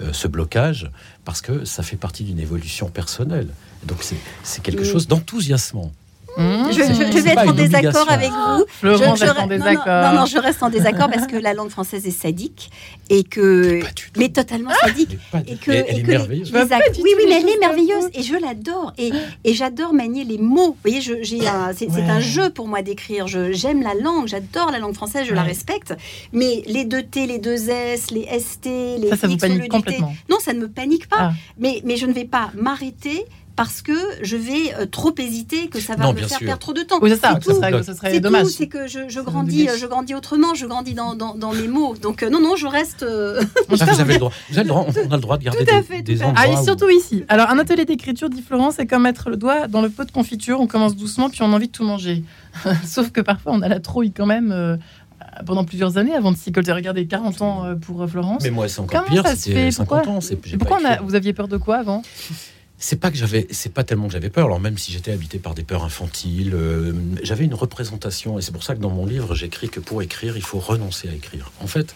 euh, 0.02 0.12
ce 0.12 0.26
blocage 0.28 0.90
parce 1.30 1.42
que 1.42 1.64
ça 1.64 1.84
fait 1.84 1.96
partie 1.96 2.24
d'une 2.24 2.40
évolution 2.40 2.88
personnelle. 2.88 3.46
Donc 3.84 4.04
c'est 4.42 4.62
quelque 4.64 4.82
chose 4.82 5.06
d'enthousiasmant. 5.06 5.92
Mmh. 6.36 6.66
Je, 6.70 6.74
je- 6.74 6.82
je 6.82 7.12
C'est 7.12 7.20
vais 7.22 7.30
être 7.30 7.48
en 7.48 7.52
désaccord 7.52 8.10
avec 8.10 8.30
vous. 8.30 8.64
Florent 8.68 9.14
je, 9.16 9.24
je 9.24 9.30
reste 9.30 9.38
en 9.40 9.46
re- 9.48 10.12
non, 10.14 10.20
non, 10.20 10.26
je 10.26 10.38
reste 10.38 10.62
en 10.62 10.70
désaccord 10.70 11.10
parce 11.10 11.26
que 11.26 11.36
la 11.36 11.54
langue 11.54 11.70
française 11.70 12.06
est 12.06 12.10
sadique 12.12 12.70
et 13.08 13.24
que. 13.24 13.80
Mais 14.16 14.28
totalement 14.28 14.70
sadique. 14.84 15.10
Elle 15.10 15.16
est 15.16 15.30
pas 15.32 15.40
du 15.42 15.52
Et 15.52 15.56
que, 15.56 15.70
Elle- 15.72 15.98
et 15.98 16.02
que 16.02 16.10
les- 16.10 16.18
les 16.18 16.52
oui, 16.52 17.14
oui, 17.18 17.24
mais 17.28 17.40
elle 17.40 17.48
est 17.48 17.58
merveilleuse 17.58 18.08
et 18.14 18.22
je 18.22 18.34
l'adore. 18.40 18.92
Et, 18.98 19.10
et 19.44 19.54
j'adore 19.54 19.92
manier 19.92 20.24
les 20.24 20.38
mots. 20.38 20.70
Vous 20.70 20.76
voyez, 20.90 21.00
j'ai 21.00 21.40
c'est 21.76 21.90
Ouais. 21.90 22.02
un 22.08 22.20
jeu 22.20 22.50
pour 22.50 22.68
moi 22.68 22.82
d'écrire. 22.82 23.26
Je- 23.26 23.52
J'aime 23.52 23.82
la 23.82 23.94
langue, 23.94 24.28
j'adore 24.28 24.70
la 24.70 24.78
langue 24.78 24.94
française, 24.94 25.26
je 25.28 25.34
la 25.34 25.42
respecte. 25.42 25.94
Mais 26.32 26.62
les 26.66 26.84
deux 26.84 27.02
T, 27.02 27.26
les 27.26 27.38
deux 27.38 27.68
S, 27.70 28.10
les 28.12 28.26
ST, 28.38 28.66
les 28.66 29.08
Ça, 29.08 29.16
ça 29.16 29.26
vous 29.26 29.36
panique 29.36 29.68
complètement. 29.68 30.14
non, 30.28 30.36
ça 30.40 30.52
ne 30.52 30.60
me 30.60 30.68
panique 30.68 31.08
pas. 31.08 31.16
Ah. 31.18 31.32
Mais, 31.58 31.82
mais 31.84 31.96
je 31.96 32.06
ne 32.06 32.12
vais 32.12 32.24
pas 32.24 32.50
m'arrêter 32.54 33.24
parce 33.56 33.82
que 33.82 33.92
je 34.22 34.36
vais 34.36 34.74
euh, 34.78 34.86
trop 34.86 35.14
hésiter, 35.18 35.68
que 35.68 35.80
ça 35.80 35.94
va 35.96 36.04
Non, 36.04 36.12
me 36.14 36.18
faire 36.18 36.28
sûr. 36.28 36.38
perdre 36.46 36.58
trop 36.60 36.72
de 36.72 36.82
temps. 36.82 36.98
Oui, 37.02 37.10
c'est 37.10 37.16
ça, 37.20 37.34
tout. 37.34 37.52
serait, 37.54 37.82
ça 37.82 37.94
serait 37.94 38.12
C'est 38.12 38.20
dommage. 38.20 38.46
c'est 38.46 38.68
que 38.68 38.86
je, 38.86 39.20
grandis, 39.20 39.68
euh, 39.68 39.76
je 39.78 39.86
grandis 39.86 40.14
autrement, 40.14 40.54
je 40.54 40.64
grandis 40.66 40.94
dans, 40.94 41.14
dans, 41.14 41.34
dans 41.34 41.52
mes 41.52 41.68
mots. 41.68 41.94
Donc 42.00 42.22
euh, 42.22 42.30
non, 42.30 42.40
non, 42.40 42.56
je 42.56 42.66
reste. 42.66 43.04
Ah, 43.06 43.42
vous 43.68 43.82
avez 44.00 44.14
le 44.14 44.18
droit. 44.18 44.32
Vous 44.50 44.58
avez 44.58 44.64
le 44.64 44.68
droit. 44.68 44.86
On 45.08 45.10
a 45.12 45.16
le 45.16 45.20
droit 45.22 45.36
de 45.36 45.44
garder 45.44 45.64
Tout 45.64 45.74
à 45.74 45.80
des, 45.80 45.82
fait, 45.86 46.02
des 46.02 46.16
tout 46.16 46.22
à 46.22 46.24
fait. 46.24 46.30
endroits. 46.30 46.44
Ah, 46.56 46.60
où- 46.60 46.64
surtout 46.64 46.88
ici. 46.88 47.24
Alors, 47.28 47.50
un 47.50 47.58
atelier 47.58 47.84
d'écriture, 47.84 48.30
dit 48.30 48.40
Florence, 48.42 48.74
c'est 48.78 48.86
comme 48.86 49.02
mettre 49.02 49.28
le 49.28 49.36
doigt 49.36 49.66
dans 49.68 49.82
le 49.82 49.90
pot 49.90 50.04
de 50.04 50.12
confiture. 50.12 50.60
On 50.60 50.66
commence 50.66 50.96
doucement, 50.96 51.28
puis 51.28 51.42
on 51.42 51.52
a 51.52 51.56
envie 51.56 51.66
de 51.68 51.72
tout 51.72 51.84
manger. 51.84 52.24
Sauf 52.84 53.10
que 53.10 53.20
parfois, 53.20 53.52
on 53.54 53.60
a 53.62 53.68
la 53.68 53.80
trouille 53.80 54.12
quand 54.12 54.26
même 54.26 54.52
euh, 54.52 54.76
pendant 55.44 55.64
plusieurs 55.64 55.98
années 55.98 56.14
avant 56.14 56.32
de 56.32 56.36
s'y 56.36 56.50
colter. 56.52 56.72
Regardez, 56.72 57.06
40 57.06 57.42
ans 57.42 57.64
pour 57.80 58.08
Florence. 58.08 58.42
Mais 58.42 58.50
moi, 58.50 58.68
c'est 58.68 58.80
encore 58.80 59.04
Comment 59.04 59.22
pire. 59.22 59.26
ça 59.26 59.36
se 59.36 59.42
C'était 59.42 59.64
fait? 59.66 59.70
50 59.70 59.76
Pourquoi? 59.88 60.12
ans. 60.14 60.20
pourquoi 60.58 60.76
pas 60.78 60.82
on 60.82 60.84
a- 60.86 60.92
écrit. 60.94 61.04
vous 61.04 61.14
aviez 61.14 61.32
peur 61.32 61.48
de 61.48 61.56
quoi 61.58 61.76
avant? 61.76 62.02
C'est 62.82 62.98
pas 62.98 63.10
que 63.10 63.16
j'avais, 63.18 63.46
c'est 63.50 63.74
pas 63.74 63.84
tellement 63.84 64.06
que 64.06 64.14
j'avais 64.14 64.30
peur. 64.30 64.46
Alors 64.46 64.58
même 64.58 64.78
si 64.78 64.90
j'étais 64.90 65.12
habité 65.12 65.38
par 65.38 65.54
des 65.54 65.62
peurs 65.62 65.84
infantiles, 65.84 66.54
euh, 66.54 66.94
j'avais 67.22 67.44
une 67.44 67.54
représentation 67.54 68.38
et 68.38 68.42
c'est 68.42 68.52
pour 68.52 68.62
ça 68.62 68.74
que 68.74 68.80
dans 68.80 68.88
mon 68.88 69.04
livre 69.04 69.34
j'écris 69.34 69.68
que 69.68 69.80
pour 69.80 70.00
écrire 70.00 70.38
il 70.38 70.42
faut 70.42 70.58
renoncer 70.58 71.08
à 71.10 71.12
écrire. 71.12 71.52
En 71.60 71.66
fait, 71.66 71.94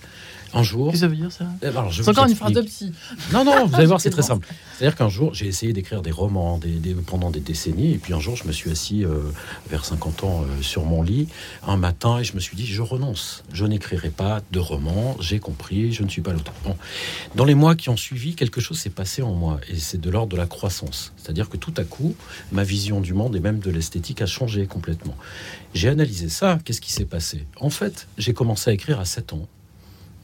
un 0.55 0.63
jour, 0.63 0.87
Qu'est-ce 0.91 1.01
que 1.03 1.07
ça 1.07 1.09
veut 1.09 1.17
dire 1.17 1.33
ça 1.33 1.47
Eh 1.63 1.71
ben, 1.71 1.87
C'est 1.91 2.09
encore 2.09 2.27
une 2.27 2.35
phrase 2.35 2.53
de 2.53 2.63
psy. 2.63 2.93
Non, 3.33 3.45
non, 3.45 3.67
vous 3.67 3.75
allez 3.75 3.87
voir, 3.87 4.01
c'est 4.01 4.11
très 4.11 4.23
simple. 4.33 4.49
C'est-à-dire 4.79 4.97
qu'un 4.97 5.09
jour, 5.09 5.35
j'ai 5.35 5.47
essayé 5.47 5.73
d'écrire 5.73 6.01
des 6.03 6.11
romans 6.11 6.59
des, 6.59 6.73
des- 6.73 6.95
pendant 6.95 7.31
des 7.31 7.41
décennies, 7.41 7.93
et 7.93 7.99
puis 7.99 8.13
un 8.15 8.21
jour, 8.21 8.37
je 8.37 8.45
me 8.45 8.53
suis 8.53 8.71
assis 8.71 9.05
euh, 9.05 9.21
vers 9.71 9.85
50 9.85 10.25
ans 10.25 10.43
euh, 10.43 10.63
sur 10.63 10.85
mon 10.85 11.03
lit 11.03 11.29
un 11.67 11.77
matin, 11.77 12.19
et 12.19 12.25
je 12.25 12.35
me 12.35 12.41
suis 12.41 12.57
dit, 12.57 12.67
je 12.67 12.83
renonce. 12.83 13.43
Je 13.53 13.65
n'écrirai 13.67 14.11
pas 14.11 14.41
de 14.53 14.59
romans, 14.59 15.17
j'ai 15.21 15.39
compris, 15.41 15.93
je 15.93 16.03
ne 16.03 16.09
suis 16.09 16.23
pas 16.23 16.33
l'auteur. 16.33 16.55
Bon. 16.65 16.77
Dans 17.35 17.45
les 17.45 17.55
mois 17.55 17.75
qui 17.75 17.89
ont 17.89 17.97
suivi, 17.97 18.35
quelque 18.35 18.61
chose 18.61 18.79
s'est 18.79 18.91
passé 18.91 19.23
en 19.23 19.33
moi, 19.35 19.61
et 19.69 19.77
c'est 19.79 20.01
de 20.01 20.11
l'ordre 20.11 20.33
de 20.33 20.37
la 20.37 20.47
croissance. 20.47 21.13
C'est-à-dire 21.17 21.49
que 21.49 21.57
tout 21.57 21.75
à 21.77 21.85
coup, 21.85 22.15
ma 22.53 22.63
vision 22.65 23.01
du 23.01 23.13
monde 23.15 23.35
et 23.37 23.41
même 23.41 23.59
de 23.59 23.71
l'esthétique 23.71 24.23
a 24.23 24.27
changé 24.27 24.67
complètement. 24.67 25.17
J'ai 25.75 25.89
analysé 25.89 26.29
ça, 26.29 26.59
qu'est-ce 26.65 26.81
qui 26.81 26.93
s'est 26.93 27.05
passé? 27.05 27.47
En 27.61 27.71
fait, 27.71 28.07
j'ai 28.19 28.33
commencé 28.35 28.71
à 28.71 28.73
écrire 28.73 29.01
à 29.01 29.05
7 29.05 29.33
ans. 29.33 29.49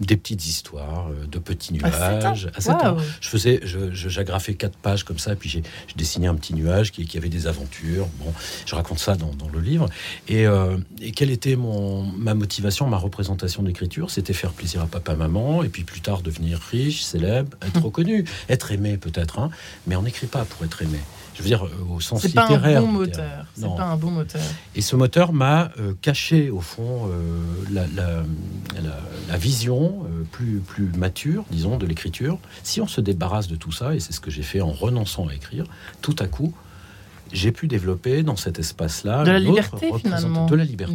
Des 0.00 0.16
petites 0.16 0.46
histoires, 0.46 1.08
euh, 1.10 1.26
de 1.26 1.38
petits 1.38 1.78
À 1.82 1.88
ans 1.88 2.22
nuages. 2.22 2.48
À 2.54 2.60
7 2.62 2.72
ans 2.76 2.94
Waouh. 2.94 3.00
je 3.20 3.28
faisais, 3.28 3.60
je, 3.64 3.92
je- 3.92 4.08
j'agrafais 4.08 4.54
quatre 4.54 4.76
pages 4.78 5.04
comme 5.04 5.18
ça, 5.18 5.36
puis 5.36 5.50
j'ai, 5.50 5.62
je 5.88 5.94
dessinais 5.94 6.26
un 6.26 6.34
petit 6.34 6.54
nuage 6.54 6.90
qui, 6.90 7.04
qui 7.06 7.18
avait 7.18 7.28
des 7.28 7.46
aventures. 7.46 8.06
Bon, 8.18 8.32
je 8.64 8.74
raconte 8.74 8.98
ça 8.98 9.14
dans, 9.14 9.34
dans 9.34 9.48
le 9.50 9.60
livre. 9.60 9.88
Et, 10.26 10.46
euh, 10.46 10.78
et 11.02 11.12
quelle 11.12 11.30
était 11.30 11.54
mon, 11.56 12.02
ma 12.04 12.32
motivation, 12.32 12.86
ma 12.86 12.96
représentation 12.96 13.62
d'écriture? 13.62 14.10
C'était 14.10 14.32
faire 14.32 14.52
plaisir 14.52 14.80
à 14.80 14.86
papa, 14.86 15.14
maman, 15.14 15.62
et 15.64 15.68
puis 15.68 15.84
plus 15.84 16.00
tard 16.00 16.22
devenir 16.22 16.58
riche, 16.58 17.02
célèbre, 17.02 17.56
être 17.60 17.82
reconnu, 17.82 18.24
être 18.48 18.72
aimé 18.72 18.96
peut-être. 18.96 19.38
Hein, 19.38 19.50
mais 19.86 19.96
on 19.96 20.02
n'écrit 20.02 20.26
pas 20.28 20.44
pour 20.46 20.64
être 20.64 20.80
aimé. 20.82 20.98
Je 21.40 21.44
veux 21.44 21.48
dire, 21.48 21.64
euh, 21.64 21.94
au 21.94 22.00
sens 22.00 22.20
C'est 22.22 22.34
pas 22.34 22.42
un 22.42 22.48
littéraire. 22.48 22.82
bon 22.82 22.88
moteur. 22.88 23.46
C'est 23.54 23.62
pas 23.76 23.84
un 23.84 23.96
bon 23.96 24.10
moteur. 24.10 24.42
Et 24.74 24.82
ce 24.82 24.94
moteur 24.94 25.32
m'a 25.32 25.70
euh, 25.80 25.94
caché, 26.02 26.50
au 26.50 26.60
fond, 26.60 27.08
euh, 27.08 27.42
la, 27.72 27.86
la- 27.88 28.22
la- 28.82 29.00
la 29.28 29.36
vision 29.38 30.04
euh, 30.04 30.22
plus, 30.30 30.58
plus 30.66 30.90
mature, 30.96 31.44
disons, 31.50 31.78
de 31.78 31.86
l'écriture. 31.86 32.38
Si 32.62 32.80
on 32.80 32.86
se 32.86 33.00
débarrasse 33.00 33.48
de 33.48 33.56
tout 33.56 33.72
ça, 33.72 33.94
et 33.94 34.00
c'est 34.00 34.12
ce 34.12 34.20
que 34.20 34.30
j'ai 34.30 34.42
fait 34.42 34.60
en 34.60 34.70
renonçant 34.72 35.28
à 35.28 35.34
écrire, 35.34 35.64
tout 36.02 36.16
à 36.18 36.26
coup, 36.26 36.52
j'ai 37.32 37.52
pu 37.52 37.68
développer 37.68 38.24
dans 38.24 38.34
cet 38.34 38.58
espace-là 38.58 39.22
De 39.22 39.30
la 39.30 39.38
une 39.38 39.44
liberté, 39.44 39.88
finalement. 40.02 40.46
De 40.46 40.56
la 40.56 40.64
liberté. 40.64 40.94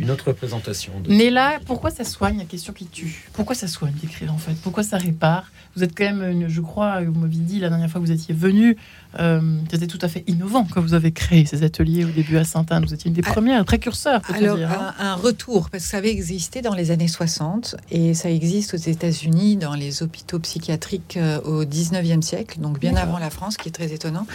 Une 0.00 0.10
autre 0.10 0.28
représentation. 0.28 0.92
De 1.04 1.10
Mais 1.14 1.28
là, 1.28 1.58
pourquoi 1.66 1.90
ça 1.90 2.04
soigne 2.04 2.38
La 2.38 2.44
question 2.46 2.72
qui 2.72 2.86
tue? 2.86 3.28
Pourquoi 3.34 3.54
ça 3.54 3.68
soigne 3.68 3.92
d'écrire 4.00 4.32
en 4.32 4.38
fait? 4.38 4.54
Pourquoi 4.62 4.82
ça 4.82 4.96
répare? 4.96 5.52
Vous 5.76 5.84
êtes 5.84 5.94
quand 5.96 6.04
même, 6.14 6.48
je 6.48 6.60
crois, 6.62 7.02
vous 7.04 7.20
m'aviez 7.20 7.42
dit 7.42 7.60
la 7.60 7.68
dernière 7.68 7.90
fois 7.90 8.00
que 8.00 8.06
vous 8.06 8.12
étiez 8.12 8.34
venu, 8.34 8.78
euh, 9.18 9.40
c'était 9.70 9.86
tout 9.86 9.98
à 10.02 10.08
fait 10.08 10.24
innovant 10.26 10.66
quand 10.70 10.80
vous 10.80 10.94
avez 10.94 11.12
créé 11.12 11.46
ces 11.46 11.62
ateliers 11.62 12.04
au 12.04 12.08
début 12.10 12.36
à 12.36 12.44
Sainte-Anne. 12.44 12.84
Vous 12.84 12.92
étiez 12.94 13.08
une 13.08 13.14
des 13.14 13.22
Ah, 13.24 13.32
premières, 13.32 13.64
précurseurs, 13.64 14.20
Alors, 14.32 14.56
dire. 14.56 14.70
hein. 14.70 14.94
un, 14.98 15.06
un 15.06 15.14
retour, 15.14 15.70
parce 15.70 15.84
que 15.84 15.90
ça 15.90 15.96
avait 15.98 16.10
existé 16.10 16.60
dans 16.62 16.74
les 16.74 16.90
années 16.90 17.08
60 17.08 17.76
et 17.90 18.14
ça 18.14 18.30
existe 18.30 18.74
aux 18.74 18.78
États-Unis 18.78 19.56
dans 19.56 19.74
les 19.74 20.02
hôpitaux 20.02 20.38
psychiatriques 20.40 21.16
euh, 21.16 21.40
au 21.40 21.64
19e 21.64 22.22
siècle, 22.22 22.60
donc 22.60 22.78
bien 22.80 22.96
avant 22.96 23.18
la 23.18 23.30
France, 23.30 23.56
qui 23.56 23.68
est 23.68 23.72
très 23.72 23.92
étonnant. 23.92 24.26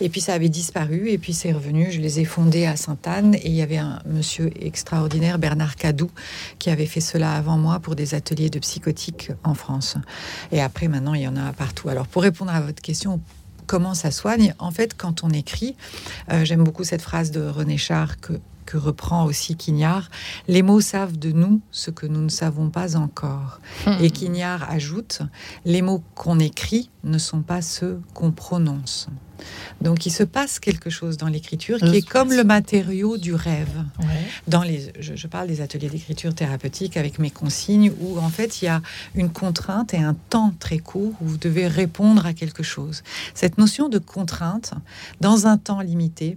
Et 0.00 0.08
puis 0.08 0.20
ça 0.20 0.34
avait 0.34 0.48
disparu 0.48 1.10
et 1.10 1.18
puis 1.18 1.32
c'est 1.32 1.52
revenu. 1.52 1.92
Je 1.92 2.00
les 2.00 2.20
ai 2.20 2.24
fondés 2.24 2.66
à 2.66 2.76
Sainte-Anne 2.76 3.34
et 3.36 3.46
il 3.48 3.54
y 3.54 3.62
avait 3.62 3.78
un 3.78 4.00
monsieur 4.06 4.50
extraordinaire, 4.60 5.38
Bernard 5.38 5.76
Cadou, 5.76 6.10
qui 6.58 6.70
avait 6.70 6.86
fait 6.86 7.00
cela 7.00 7.32
avant 7.34 7.56
moi 7.58 7.78
pour 7.80 7.94
des 7.94 8.14
ateliers 8.14 8.50
de 8.50 8.58
psychotique 8.58 9.30
en 9.44 9.54
France. 9.54 9.96
Et 10.52 10.60
après, 10.60 10.88
maintenant, 10.88 11.14
il 11.14 11.22
y 11.22 11.28
en 11.28 11.36
a 11.36 11.52
partout. 11.52 11.88
Alors, 11.88 12.06
pour 12.06 12.22
répondre 12.22 12.50
à 12.52 12.60
votre 12.60 12.82
question, 12.82 13.20
comment 13.68 13.94
ça 13.94 14.10
soigne. 14.10 14.54
En 14.58 14.72
fait, 14.72 14.96
quand 14.96 15.22
on 15.22 15.30
écrit, 15.30 15.76
euh, 16.32 16.44
j'aime 16.44 16.64
beaucoup 16.64 16.82
cette 16.82 17.02
phrase 17.02 17.30
de 17.30 17.46
René 17.46 17.76
Char 17.76 18.18
que, 18.18 18.32
que 18.68 18.76
reprend 18.76 19.24
aussi 19.24 19.56
Quignard, 19.56 20.10
les 20.46 20.60
mots 20.62 20.82
savent 20.82 21.16
de 21.18 21.32
nous 21.32 21.62
ce 21.70 21.90
que 21.90 22.06
nous 22.06 22.20
ne 22.20 22.28
savons 22.28 22.68
pas 22.68 22.96
encore. 22.96 23.60
Hmm. 23.86 23.92
Et 24.02 24.10
Quignard 24.10 24.70
ajoute, 24.70 25.22
les 25.64 25.80
mots 25.80 26.02
qu'on 26.14 26.38
écrit 26.38 26.90
ne 27.02 27.16
sont 27.16 27.40
pas 27.40 27.62
ceux 27.62 27.98
qu'on 28.12 28.30
prononce. 28.30 29.08
Donc 29.80 30.04
il 30.04 30.10
se 30.10 30.24
passe 30.24 30.58
quelque 30.58 30.90
chose 30.90 31.16
dans 31.16 31.28
l'écriture 31.28 31.78
qui 31.78 31.96
est 31.96 32.06
comme 32.06 32.32
le 32.32 32.42
matériau 32.44 33.16
du 33.16 33.34
rêve 33.34 33.84
Ouais. 34.00 34.06
dans 34.48 34.62
les, 34.64 34.92
je, 34.98 35.14
je 35.14 35.26
parle 35.28 35.46
des 35.46 35.60
ateliers 35.60 35.88
d'écriture 35.88 36.34
thérapeutique 36.34 36.96
avec 36.96 37.18
mes 37.20 37.30
consignes 37.30 37.92
où 38.00 38.18
en 38.18 38.28
fait 38.30 38.60
il 38.60 38.64
y 38.66 38.68
a 38.68 38.82
une 39.14 39.30
contrainte 39.30 39.94
et 39.94 39.98
un 39.98 40.14
temps 40.28 40.52
très 40.58 40.78
court 40.78 41.12
où 41.20 41.24
vous 41.26 41.38
devez 41.38 41.68
répondre 41.68 42.26
à 42.26 42.32
quelque 42.34 42.64
chose. 42.64 43.02
Cette 43.32 43.56
notion 43.58 43.88
de 43.88 43.98
contrainte 43.98 44.74
dans 45.20 45.46
un 45.46 45.56
temps 45.56 45.80
limité 45.80 46.36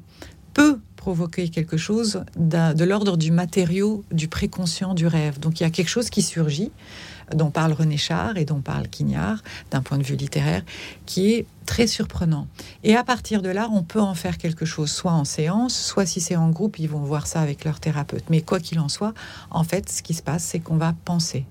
peut 0.53 0.79
provoquer 1.01 1.49
quelque 1.49 1.77
chose 1.77 2.23
de 2.35 2.83
l'ordre 2.83 3.17
du 3.17 3.31
matériau 3.31 4.03
du 4.11 4.27
préconscient 4.27 4.93
du 4.93 5.07
rêve. 5.07 5.39
Donc 5.39 5.59
il 5.59 5.63
y 5.63 5.65
a 5.65 5.71
quelque 5.71 5.89
chose 5.89 6.11
qui 6.11 6.21
surgit 6.21 6.71
dont 7.33 7.49
parle 7.49 7.73
René 7.73 7.97
Char 7.97 8.37
et 8.37 8.45
dont 8.45 8.61
parle 8.61 8.87
Quignard 8.87 9.41
d'un 9.71 9.81
point 9.81 9.97
de 9.97 10.03
vue 10.03 10.15
littéraire 10.15 10.61
qui 11.07 11.33
est 11.33 11.47
très 11.65 11.87
surprenant. 11.87 12.45
Et 12.83 12.95
à 12.95 13.03
partir 13.03 13.41
de 13.41 13.49
là, 13.49 13.67
on 13.71 13.81
peut 13.81 13.99
en 13.99 14.13
faire 14.13 14.37
quelque 14.37 14.65
chose, 14.65 14.91
soit 14.91 15.13
en 15.13 15.25
séance, 15.25 15.75
soit 15.75 16.05
si 16.05 16.21
c'est 16.21 16.35
en 16.35 16.51
groupe, 16.51 16.77
ils 16.77 16.89
vont 16.89 16.99
voir 16.99 17.25
ça 17.25 17.41
avec 17.41 17.65
leur 17.65 17.79
thérapeute. 17.79 18.25
Mais 18.29 18.41
quoi 18.41 18.59
qu'il 18.59 18.79
en 18.79 18.89
soit, 18.89 19.15
en 19.49 19.63
fait, 19.63 19.89
ce 19.89 20.03
qui 20.03 20.13
se 20.13 20.21
passe, 20.21 20.43
c'est 20.43 20.59
qu'on 20.59 20.77
va 20.77 20.93
penser. 21.05 21.45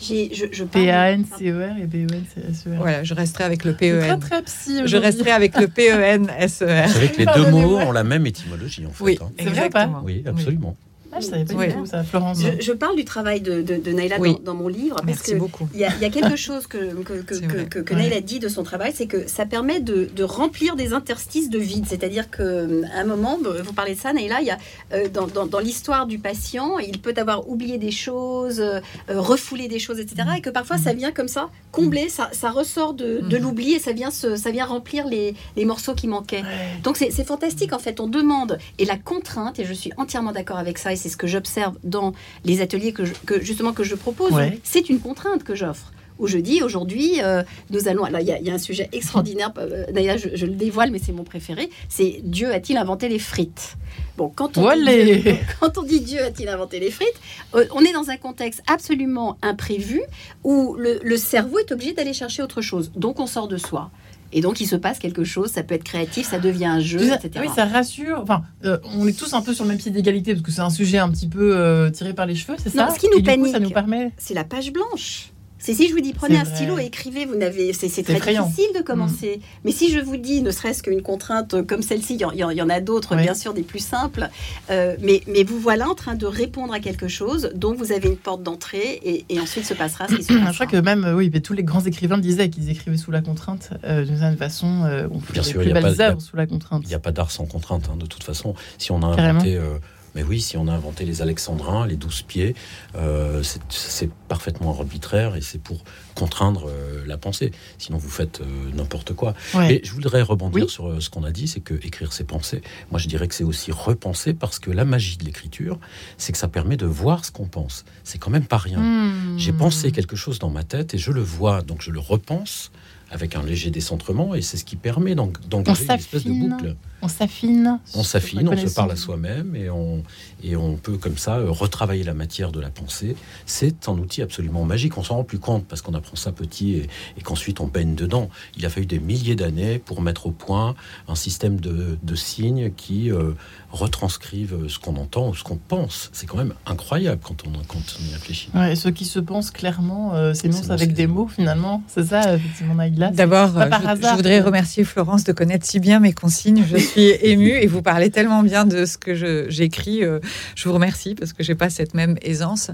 Je, 0.00 0.46
je 0.52 0.64
parle- 0.64 0.84
P-A-N-C-E-R 0.84 1.76
et 1.82 1.86
B-O-N-C-S-E-R. 1.86 2.76
Voilà, 2.78 3.04
je 3.04 3.14
resterai 3.14 3.44
avec 3.44 3.64
le 3.64 3.74
C'est 3.78 3.90
Très, 3.98 4.08
PEN. 4.08 4.18
très 4.20 4.42
psy. 4.42 4.80
Je 4.86 4.96
resterai 4.96 5.30
avec 5.30 5.56
le 5.56 5.64
E 5.64 5.68
PEN-SER. 5.68 6.84
Vous 6.86 6.92
savez 6.92 7.08
que 7.08 7.18
les 7.18 7.26
deux 7.26 7.50
mots 7.50 7.78
ont 7.78 7.92
la 7.92 8.04
même 8.04 8.26
étymologie, 8.26 8.86
en 8.86 8.90
fait. 8.90 9.04
Oui, 9.04 9.18
hein. 9.22 9.30
Exactement. 9.38 10.02
Oui, 10.04 10.22
absolument. 10.26 10.76
Ah, 11.16 11.20
je 11.20 11.26
savais 11.26 11.44
pas 11.44 11.54
Oui. 11.54 11.68
du 11.68 11.74
tout 11.74 11.86
ça, 11.86 12.02
Florence. 12.02 12.38
Je, 12.40 12.60
je 12.60 12.72
parle 12.72 12.96
du 12.96 13.04
travail 13.04 13.40
de, 13.40 13.62
de, 13.62 13.80
Oui. 14.18 14.32
dans, 14.34 14.52
dans 14.52 14.54
mon 14.54 14.68
livre 14.68 14.96
parce 14.96 15.06
Merci 15.06 15.32
que 15.32 15.36
beaucoup. 15.38 15.68
il 15.74 15.80
y, 15.80 15.84
a, 15.84 15.94
il 15.94 16.02
y 16.02 16.04
a 16.04 16.10
quelque 16.10 16.36
chose 16.48 16.66
que, 16.66 16.78
que, 17.02 17.14
que, 17.22 17.34
que, 17.64 17.78
que, 17.80 17.94
Ouais. 17.94 18.00
Naïla 18.00 18.20
dit 18.20 18.38
de 18.40 18.48
son 18.48 18.62
travail, 18.64 18.92
c'est 18.94 19.06
que 19.06 19.28
ça 19.28 19.46
permet 19.46 19.80
de, 19.80 20.08
de 20.14 20.24
remplir 20.24 20.74
des 20.76 20.92
interstices 20.92 21.50
de 21.50 21.58
vide. 21.58 21.84
C'est-à-dire 21.88 22.30
qu'à 22.30 22.42
un 22.42 23.04
moment, 23.04 23.38
vous 23.64 23.72
parlez 23.72 23.94
de 23.94 24.00
ça, 24.00 24.12
Naïla, 24.12 24.40
il 24.40 24.46
y 24.46 24.50
a, 24.50 24.58
euh, 24.92 25.08
dans, 25.08 25.26
dans, 25.26 25.46
dans 25.46 25.58
l'histoire 25.60 26.06
du 26.06 26.18
patient, 26.18 26.78
il 26.78 27.00
peut 27.00 27.14
avoir 27.16 27.48
oublié 27.48 27.78
des 27.78 27.90
choses, 27.90 28.60
euh, 28.60 28.80
euh, 29.10 29.20
refoulé 29.20 29.68
des 29.68 29.78
choses, 29.78 30.00
etc. 30.00 30.28
Et 30.38 30.40
que 30.40 30.50
parfois, 30.50 30.78
ça 30.78 30.92
vient 30.92 31.12
comme 31.12 31.28
ça, 31.28 31.48
combler, 31.72 32.08
ça, 32.08 32.30
ça 32.32 32.50
ressort 32.50 32.94
de, 32.94 33.20
de 33.20 33.36
Mhm. 33.36 33.42
l'oubli 33.42 33.72
et 33.74 33.78
ça 33.78 33.92
vient, 33.92 34.10
se, 34.10 34.36
ça 34.36 34.50
vient 34.50 34.64
remplir 34.66 35.06
les, 35.06 35.34
les 35.56 35.64
morceaux 35.64 35.94
qui 35.94 36.08
manquaient. 36.08 36.42
Ouais. 36.42 36.80
Donc 36.82 36.96
c'est 36.96 37.10
c'est 37.10 37.24
fantastique 37.24 37.72
en 37.72 37.78
fait, 37.78 38.00
on 38.00 38.06
demande 38.06 38.58
et 38.78 38.84
la 38.84 38.96
contrainte 38.96 39.58
et 39.58 39.64
je 39.64 39.72
suis 39.72 39.90
entièrement 39.96 40.32
d'accord 40.32 40.58
avec 40.58 40.78
ça 40.78 40.92
et 40.92 40.96
c'est 41.04 41.10
ce 41.10 41.16
que 41.18 41.26
j'observe 41.26 41.76
dans 41.84 42.14
les 42.46 42.62
ateliers 42.62 42.92
que, 42.92 43.04
je- 43.04 43.12
que 43.26 43.40
justement 43.42 43.72
que 43.74 43.84
je 43.84 43.94
propose. 43.94 44.32
Ouais. 44.32 44.58
C'est 44.64 44.88
une 44.88 45.00
contrainte 45.00 45.44
que 45.44 45.54
j'offre. 45.54 45.92
Où 46.20 46.28
je 46.28 46.38
dis 46.38 46.62
aujourd'hui, 46.62 47.20
euh, 47.22 47.42
nous 47.70 47.88
allons. 47.88 48.04
Alors 48.04 48.20
il 48.20 48.28
y, 48.28 48.32
a- 48.32 48.38
il 48.38 48.46
y 48.46 48.50
a 48.50 48.54
un 48.54 48.58
sujet 48.58 48.88
extraordinaire. 48.92 49.52
euh, 49.58 49.84
D'ailleurs, 49.92 50.16
je, 50.16 50.28
je 50.34 50.46
le 50.46 50.52
dévoile, 50.54 50.90
mais 50.92 51.00
c'est 51.04 51.10
mon 51.12 51.24
préféré. 51.24 51.68
C'est 51.88 52.20
Dieu 52.22 52.52
a-t-il 52.54 52.78
inventé 52.78 53.08
les 53.08 53.18
frites? 53.18 53.76
Bon, 54.16 54.28
quand 54.34 54.56
on, 54.56 54.62
dit 54.62 54.66
Olé 54.68 55.16
Dieu, 55.16 55.34
quand 55.60 55.76
on 55.76 55.82
dit 55.82 56.00
Dieu 56.00 56.22
a-t-il 56.22 56.48
inventé 56.48 56.78
les 56.80 56.90
frites, 56.92 57.20
euh, 57.56 57.66
on 57.74 57.80
est 57.84 57.92
dans 57.92 58.10
un 58.10 58.16
contexte 58.16 58.62
absolument 58.68 59.36
imprévu 59.42 60.00
où 60.44 60.76
le, 60.78 61.00
le 61.02 61.16
cerveau 61.16 61.58
est 61.58 61.70
obligé 61.72 61.92
d'aller 61.94 62.12
chercher 62.14 62.42
autre 62.44 62.62
chose. 62.62 62.92
Donc 62.94 63.18
on 63.18 63.26
sort 63.26 63.48
de 63.48 63.56
soi. 63.56 63.90
Et 64.36 64.40
donc 64.40 64.60
il 64.60 64.66
se 64.66 64.74
passe 64.74 64.98
quelque 64.98 65.22
chose, 65.22 65.48
ça 65.50 65.62
peut 65.62 65.76
être 65.76 65.84
créatif, 65.84 66.28
ça 66.28 66.40
devient 66.40 66.66
un 66.66 66.80
jeu, 66.80 67.00
etc. 67.00 67.30
Oui, 67.40 67.46
ça 67.54 67.64
rassure. 67.64 68.18
Enfin, 68.20 68.42
euh, 68.64 68.78
on 68.96 69.06
est 69.06 69.16
tous 69.16 69.32
un 69.32 69.40
peu 69.42 69.54
sur 69.54 69.64
le 69.64 69.68
même 69.68 69.78
pied 69.78 69.92
d'égalité 69.92 70.34
parce 70.34 70.44
que 70.44 70.50
c'est 70.50 70.60
un 70.60 70.70
sujet 70.70 70.98
un 70.98 71.08
petit 71.08 71.28
peu 71.28 71.56
euh, 71.56 71.88
tiré 71.90 72.14
par 72.14 72.26
les 72.26 72.34
cheveux, 72.34 72.56
c'est 72.58 72.74
Non, 72.74 72.88
ça 72.88 72.94
ce 72.94 72.98
qui 72.98 73.06
nous 73.06 73.18
Et 73.18 73.22
du 73.22 73.30
coup, 73.38 73.46
ça 73.46 73.52
panique. 73.52 73.68
nous 73.68 73.70
permet. 73.70 74.12
c'est 74.18 74.34
la 74.34 74.42
page 74.44 74.72
blanche. 74.72 75.30
C'est 75.64 75.72
si 75.72 75.88
je 75.88 75.94
vous 75.94 76.00
dis 76.00 76.12
prenez 76.12 76.36
un 76.36 76.44
vrai. 76.44 76.54
stylo 76.54 76.78
et 76.78 76.84
écrivez, 76.84 77.24
vous 77.24 77.36
n'avez, 77.36 77.72
c'est 77.72 77.88
très 78.02 78.12
effrayant. 78.16 78.44
difficile 78.46 78.70
de 78.76 78.82
commencer. 78.82 79.40
Mais 79.64 79.72
si 79.72 79.90
je 79.90 79.98
vous 79.98 80.18
dis, 80.18 80.42
ne 80.42 80.50
serait-ce 80.50 80.82
qu'une 80.82 81.00
contrainte 81.00 81.66
comme 81.66 81.80
celle-ci, 81.80 82.16
il 82.16 82.20
y 82.20 82.24
en- 82.26 82.32
y, 82.50 82.56
y 82.56 82.60
a 82.60 82.80
d'autres, 82.82 83.16
Oui. 83.16 83.22
bien 83.22 83.32
sûr, 83.34 83.54
des 83.54 83.62
plus 83.62 83.78
simples. 83.78 84.28
euh, 84.70 84.94
mais, 85.00 85.22
mais 85.26 85.42
vous 85.42 85.58
voilà 85.58 85.88
en 85.88 85.94
train 85.94 86.16
de 86.16 86.26
répondre 86.26 86.74
à 86.74 86.80
quelque 86.80 87.08
chose 87.08 87.50
dont 87.54 87.72
vous 87.74 87.92
avez 87.92 88.08
une 88.10 88.18
porte 88.18 88.42
d'entrée 88.42 89.00
et, 89.02 89.24
et 89.30 89.40
ensuite 89.40 89.64
se 89.64 89.72
passera 89.72 90.06
ce 90.06 90.16
qui 90.16 90.22
se 90.22 90.32
Je 90.34 90.38
passera. 90.44 90.52
crois 90.66 90.66
que 90.66 90.84
même, 90.84 91.04
euh, 91.04 91.14
oui, 91.14 91.30
mais 91.32 91.40
tous 91.40 91.54
les 91.54 91.62
grands 91.64 91.80
écrivains 91.84 92.16
le 92.16 92.22
disaient 92.22 92.50
qu'ils 92.50 92.68
écrivaient 92.68 92.98
sous 92.98 93.10
la 93.10 93.22
contrainte. 93.22 93.70
euh, 93.84 94.04
D'une 94.04 94.18
certaine 94.18 94.36
façon, 94.36 94.82
euh, 94.84 95.08
on 95.10 95.16
Bien 95.32 95.40
les 95.40 95.42
sûr, 95.48 95.62
plus 95.62 95.72
belles 95.72 95.98
œuvres 96.02 96.20
sous 96.20 96.36
la 96.36 96.46
contrainte. 96.46 96.82
Il 96.84 96.88
n'y 96.88 96.94
a 96.94 96.98
pas 96.98 97.10
d'art 97.12 97.30
sans 97.30 97.46
contrainte, 97.46 97.88
hein, 97.90 97.96
de 97.96 98.04
toute 98.04 98.22
façon. 98.22 98.54
Si 98.76 98.92
on 98.92 98.98
a 99.02 99.16
Carrément. 99.16 99.40
inventé, 99.40 99.56
euh, 99.56 99.78
mais 100.14 100.22
oui, 100.22 100.40
si 100.40 100.56
on 100.56 100.68
a 100.68 100.72
inventé 100.72 101.04
les 101.04 101.22
alexandrins, 101.22 101.86
les 101.86 101.96
douze 101.96 102.22
pieds, 102.22 102.54
euh, 102.96 103.42
c'est- 103.42 103.60
c'est 103.70 104.10
parfaitement 104.28 104.70
arbitraire 104.70 105.36
et 105.36 105.40
c'est 105.40 105.58
pour 105.60 105.82
contraindre 106.14 106.66
euh, 106.68 107.02
la 107.06 107.16
pensée. 107.18 107.50
Sinon, 107.78 107.98
vous 107.98 108.08
faites 108.08 108.40
euh, 108.40 108.44
n'importe 108.74 109.12
quoi. 109.14 109.34
Ouais. 109.54 109.68
Mais 109.68 109.80
je 109.84 109.90
voudrais 109.92 110.22
rebondir 110.22 110.64
Oui. 110.64 110.70
sur 110.70 111.02
ce 111.02 111.10
qu'on 111.10 111.24
a 111.24 111.30
dit, 111.32 111.48
c'est 111.48 111.60
que 111.60 111.74
écrire 111.84 112.12
ses 112.12 112.24
pensées, 112.24 112.62
moi 112.90 112.98
je 113.00 113.08
dirais 113.08 113.26
que 113.28 113.34
c'est 113.34 113.44
aussi 113.44 113.72
repenser 113.72 114.34
parce 114.34 114.58
que 114.58 114.70
la 114.70 114.84
magie 114.84 115.16
de 115.16 115.24
l'écriture, 115.24 115.78
c'est 116.18 116.32
que 116.32 116.38
ça 116.38 116.48
permet 116.48 116.76
de 116.76 116.86
voir 116.86 117.24
ce 117.24 117.30
qu'on 117.32 117.46
pense. 117.46 117.84
C'est 118.04 118.18
quand 118.18 118.30
même 118.30 118.46
pas 118.46 118.58
rien. 118.58 118.78
Hmm. 118.80 119.38
J'ai 119.38 119.52
pensé 119.52 119.90
quelque 119.92 120.16
chose 120.16 120.38
dans 120.38 120.50
ma 120.50 120.62
tête 120.64 120.94
et 120.94 120.98
je 120.98 121.10
le 121.10 121.20
vois, 121.22 121.62
donc 121.62 121.82
je 121.82 121.90
le 121.90 121.98
repense 122.00 122.70
avec 123.10 123.36
un 123.36 123.42
léger 123.42 123.70
décentrement 123.70 124.34
et 124.34 124.42
c'est 124.42 124.56
ce 124.56 124.64
qui 124.64 124.76
permet 124.76 125.14
d'en- 125.14 125.30
d'engager 125.48 125.84
une 125.84 125.90
espèce 125.92 126.24
de 126.24 126.32
boucle. 126.32 126.76
On 127.02 127.08
s'affine. 127.08 127.78
On 127.94 128.02
s'affine, 128.02 128.48
on 128.48 128.56
se 128.56 128.74
parle 128.74 128.90
à 128.92 128.96
soi-même 128.96 129.54
et 129.54 129.68
on, 129.68 130.02
et 130.42 130.56
on 130.56 130.76
peut 130.76 130.96
comme 130.96 131.18
ça 131.18 131.36
euh, 131.36 131.50
retravailler 131.50 132.02
la 132.02 132.14
matière 132.14 132.50
de 132.50 132.60
la 132.60 132.70
pensée. 132.70 133.14
C'est 133.44 133.88
un 133.90 133.98
outil 133.98 134.22
absolument 134.22 134.64
magique. 134.64 134.96
On 134.96 135.02
s'en 135.04 135.16
rend 135.16 135.24
plus 135.24 135.38
compte 135.38 135.66
parce 135.66 135.82
qu'on 135.82 135.92
apprend 135.92 136.16
ça 136.16 136.32
petit 136.32 136.76
et, 136.76 136.88
et 137.18 137.20
qu'ensuite 137.22 137.60
on 137.60 137.66
baigne 137.66 137.94
dedans. 137.94 138.30
Il 138.56 138.64
a 138.64 138.70
fallu 138.70 138.86
des 138.86 138.98
milliers 139.00 139.36
d'années 139.36 139.78
pour 139.78 140.00
mettre 140.00 140.26
au 140.26 140.30
point 140.30 140.74
un 141.06 141.14
système 141.14 141.60
de, 141.60 141.98
de 142.02 142.14
signes 142.14 142.72
qui 142.74 143.10
euh, 143.12 143.32
retranscrivent 143.70 144.66
ce 144.68 144.78
qu'on 144.78 144.96
entend 144.96 145.28
ou 145.28 145.34
ce 145.34 145.44
qu'on 145.44 145.56
pense. 145.56 146.08
C'est 146.12 146.26
quand 146.26 146.38
même 146.38 146.54
incroyable 146.66 147.20
quand 147.22 147.46
on, 147.46 147.52
quand 147.68 147.78
on 148.00 148.04
y 148.10 148.12
réfléchit. 148.14 148.48
Ouais, 148.54 148.72
et 148.72 148.76
ceux 148.76 148.90
qui 148.92 149.04
se 149.04 149.18
pensent 149.18 149.50
clairement 149.50 150.14
euh, 150.14 150.32
s'énoncent 150.32 150.70
avec 150.70 150.94
des 150.94 151.06
mots 151.06 151.28
finalement. 151.28 151.82
C'est 151.86 152.04
ça, 152.04 152.34
effectivement, 152.34 152.74
D'abord, 153.10 153.56
euh, 153.58 153.64
je, 153.80 153.86
je 154.10 154.16
voudrais 154.16 154.40
remercier 154.40 154.84
Florence 154.84 155.24
de 155.24 155.32
connaître 155.32 155.66
si 155.66 155.80
bien 155.80 156.00
mes 156.00 156.12
consignes. 156.12 156.64
Je 156.70 156.76
suis 156.76 157.10
émue 157.22 157.50
et 157.50 157.66
vous 157.66 157.82
parlez 157.82 158.10
tellement 158.10 158.42
bien 158.42 158.64
de 158.64 158.84
ce 158.86 158.96
que 158.98 159.14
je- 159.14 159.46
j'écris. 159.48 160.02
euh, 160.04 160.20
je 160.54 160.68
vous 160.68 160.74
remercie 160.74 161.14
parce 161.14 161.32
que 161.32 161.42
j'ai 161.42 161.54
pas 161.54 161.70
cette 161.70 161.94
même 161.94 162.16
aisance. 162.22 162.70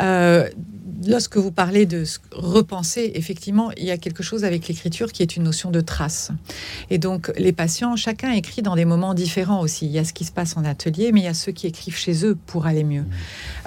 Euh, 0.00 0.48
lorsque 1.06 1.36
vous 1.36 1.50
parlez 1.52 1.86
de 1.86 2.04
repenser, 2.32 3.12
effectivement, 3.14 3.70
il 3.76 3.84
y 3.84 3.90
a 3.90 3.96
quelque 3.96 4.22
chose 4.22 4.44
avec 4.44 4.68
l'écriture 4.68 5.12
qui 5.12 5.22
est 5.22 5.36
une 5.36 5.42
notion 5.44 5.70
de 5.70 5.80
trace. 5.80 6.30
Et 6.90 6.98
donc, 6.98 7.32
les 7.36 7.52
patients, 7.52 7.96
chacun 7.96 8.30
écrit 8.32 8.62
dans 8.62 8.76
des 8.76 8.84
moments 8.84 9.14
différents 9.14 9.60
aussi. 9.60 9.86
Il 9.86 9.92
y 9.92 9.98
a 9.98 10.04
ce 10.04 10.12
qui 10.12 10.24
se 10.24 10.32
passe 10.32 10.56
en 10.56 10.64
atelier, 10.64 11.10
mais 11.12 11.20
il 11.20 11.24
y 11.24 11.28
a 11.28 11.34
ceux 11.34 11.52
qui 11.52 11.66
écrivent 11.66 11.96
chez 11.96 12.24
eux 12.24 12.36
pour 12.46 12.66
aller 12.66 12.84
mieux. 12.84 13.04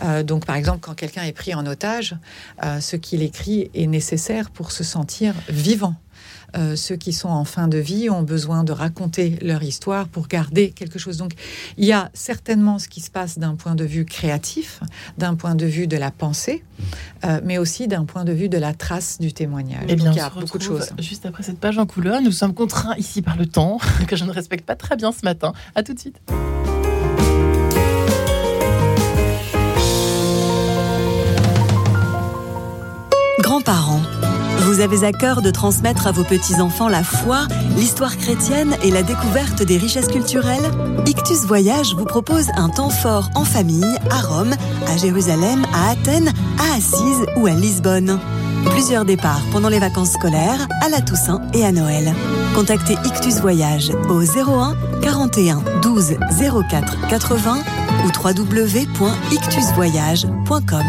Euh, 0.03 0.23
donc, 0.23 0.45
par 0.45 0.55
exemple, 0.55 0.79
quand 0.81 0.93
quelqu'un 0.93 1.23
est 1.23 1.33
pris 1.33 1.53
en 1.53 1.65
otage, 1.65 2.15
euh, 2.63 2.79
ce 2.79 2.95
qu'il 2.95 3.21
écrit 3.21 3.69
est 3.73 3.87
nécessaire 3.87 4.49
pour 4.49 4.71
se 4.71 4.83
sentir 4.83 5.33
vivant. 5.49 5.95
Euh, 6.57 6.75
ceux 6.75 6.95
qui 6.95 7.13
sont 7.13 7.29
en 7.29 7.45
fin 7.45 7.67
de 7.67 7.77
vie 7.77 8.09
ont 8.09 8.21
besoin 8.21 8.63
de 8.63 8.71
raconter 8.71 9.37
leur 9.41 9.63
histoire 9.63 10.07
pour 10.07 10.27
garder 10.27 10.71
quelque 10.71 10.99
chose. 10.99 11.17
Donc, 11.17 11.33
il 11.77 11.85
y 11.85 11.91
a 11.91 12.09
certainement 12.13 12.79
ce 12.79 12.87
qui 12.87 13.01
se 13.01 13.11
passe 13.11 13.39
d'un 13.39 13.55
point 13.55 13.75
de 13.75 13.83
vue 13.83 14.05
créatif, 14.05 14.79
d'un 15.17 15.35
point 15.35 15.55
de 15.55 15.65
vue 15.65 15.87
de 15.87 15.97
la 15.97 16.11
pensée, 16.11 16.63
euh, 17.23 17.41
mais 17.43 17.57
aussi 17.57 17.87
d'un 17.87 18.05
point 18.05 18.23
de 18.23 18.31
vue 18.31 18.49
de 18.49 18.57
la 18.57 18.73
trace 18.73 19.19
du 19.19 19.33
témoignage. 19.33 19.85
Eh 19.89 19.95
bien, 19.95 20.05
Donc, 20.05 20.15
il 20.15 20.19
y 20.19 20.21
a 20.21 20.29
beaucoup 20.29 20.57
de 20.57 20.63
choses. 20.63 20.89
Juste 20.99 21.25
après 21.25 21.43
cette 21.43 21.59
page 21.59 21.77
en 21.77 21.85
couleur, 21.85 22.21
nous 22.21 22.31
sommes 22.31 22.53
contraints 22.53 22.95
ici 22.97 23.21
par 23.21 23.35
le 23.35 23.45
temps, 23.45 23.79
que 24.07 24.15
je 24.15 24.25
ne 24.25 24.31
respecte 24.31 24.65
pas 24.65 24.75
très 24.75 24.95
bien 24.95 25.11
ce 25.11 25.25
matin. 25.25 25.53
À 25.75 25.83
tout 25.83 25.93
de 25.93 25.99
suite. 25.99 26.19
Vous 34.75 34.81
avez 34.81 35.05
à 35.05 35.13
cœur 35.13 35.41
de 35.41 35.51
transmettre 35.51 36.05
à 36.05 36.11
vos 36.11 36.25
petits-enfants 36.25 36.89
la 36.89 37.01
foi, 37.01 37.47
l'histoire 37.77 38.17
chrétienne 38.17 38.75
et 38.83 38.91
la 38.91 39.03
découverte 39.03 39.63
des 39.63 39.77
richesses 39.77 40.09
culturelles 40.09 40.69
Ictus 41.05 41.45
Voyage 41.45 41.95
vous 41.95 42.03
propose 42.03 42.47
un 42.57 42.67
temps 42.67 42.89
fort 42.89 43.29
en 43.35 43.45
famille 43.45 43.85
à 44.09 44.19
Rome, 44.19 44.53
à 44.87 44.97
Jérusalem, 44.97 45.65
à 45.73 45.91
Athènes, 45.91 46.33
à 46.59 46.75
Assise 46.75 47.25
ou 47.37 47.47
à 47.47 47.51
Lisbonne. 47.51 48.19
Plusieurs 48.71 49.05
départs 49.05 49.43
pendant 49.53 49.69
les 49.69 49.79
vacances 49.79 50.11
scolaires, 50.11 50.67
à 50.81 50.89
la 50.89 50.99
Toussaint 50.99 51.41
et 51.53 51.63
à 51.63 51.71
Noël. 51.71 52.13
Contactez 52.53 52.97
Ictus 53.05 53.35
Voyage 53.35 53.91
au 54.09 54.21
01 54.23 54.75
41 55.01 55.63
12 55.83 56.15
04 56.69 57.07
80 57.07 57.59
ou 58.05 58.09
www.ictusvoyage.com. 58.09 60.85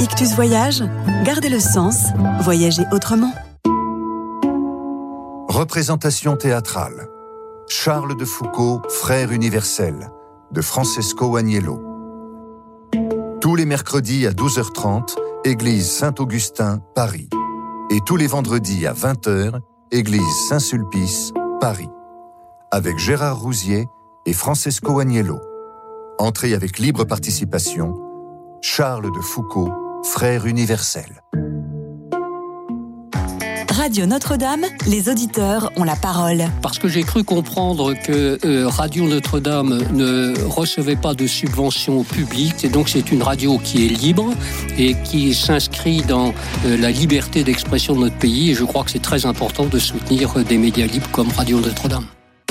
Ictus 0.00 0.34
Voyage, 0.34 0.82
gardez 1.24 1.48
le 1.48 1.60
sens, 1.60 2.08
voyagez 2.40 2.82
autrement. 2.92 3.32
Représentation 5.48 6.36
théâtrale. 6.36 7.08
Charles 7.68 8.16
de 8.16 8.24
Foucault, 8.24 8.82
frère 8.88 9.30
universel, 9.32 10.10
de 10.50 10.60
Francesco 10.60 11.36
Agnello. 11.36 11.82
Tous 13.40 13.54
les 13.54 13.66
mercredis 13.66 14.26
à 14.26 14.32
12h30, 14.32 15.16
église 15.44 15.88
Saint-Augustin, 15.90 16.80
Paris. 16.94 17.28
Et 17.90 18.00
tous 18.04 18.16
les 18.16 18.26
vendredis 18.26 18.86
à 18.86 18.92
20h, 18.92 19.60
église 19.90 20.48
Saint-Sulpice, 20.48 21.32
Paris. 21.60 21.88
Avec 22.70 22.98
Gérard 22.98 23.40
Rousier 23.40 23.86
et 24.26 24.32
Francesco 24.32 25.00
Agnello. 25.00 25.40
Entrée 26.18 26.52
avec 26.52 26.80
libre 26.80 27.04
participation. 27.04 27.94
Charles 28.60 29.12
de 29.14 29.20
Foucault, 29.20 29.70
frère 30.02 30.46
universel. 30.46 31.22
Radio 33.70 34.06
Notre-Dame, 34.06 34.64
les 34.88 35.08
auditeurs 35.08 35.70
ont 35.76 35.84
la 35.84 35.94
parole. 35.94 36.42
Parce 36.60 36.80
que 36.80 36.88
j'ai 36.88 37.04
cru 37.04 37.22
comprendre 37.22 37.94
que 37.94 38.36
euh, 38.44 38.66
Radio 38.66 39.06
Notre-Dame 39.06 39.80
ne 39.92 40.34
recevait 40.48 40.96
pas 40.96 41.14
de 41.14 41.28
subventions 41.28 42.02
publiques, 42.02 42.64
et 42.64 42.68
donc 42.68 42.88
c'est 42.88 43.12
une 43.12 43.22
radio 43.22 43.56
qui 43.58 43.86
est 43.86 43.88
libre 43.88 44.34
et 44.76 44.96
qui 45.04 45.32
s'inscrit 45.34 46.02
dans 46.02 46.34
euh, 46.66 46.76
la 46.76 46.90
liberté 46.90 47.44
d'expression 47.44 47.94
de 47.94 48.00
notre 48.00 48.18
pays. 48.18 48.50
Et 48.50 48.54
je 48.54 48.64
crois 48.64 48.82
que 48.82 48.90
c'est 48.90 48.98
très 48.98 49.24
important 49.24 49.66
de 49.66 49.78
soutenir 49.78 50.36
euh, 50.36 50.42
des 50.42 50.58
médias 50.58 50.86
libres 50.86 51.10
comme 51.12 51.28
Radio 51.30 51.60
Notre-Dame. 51.60 52.06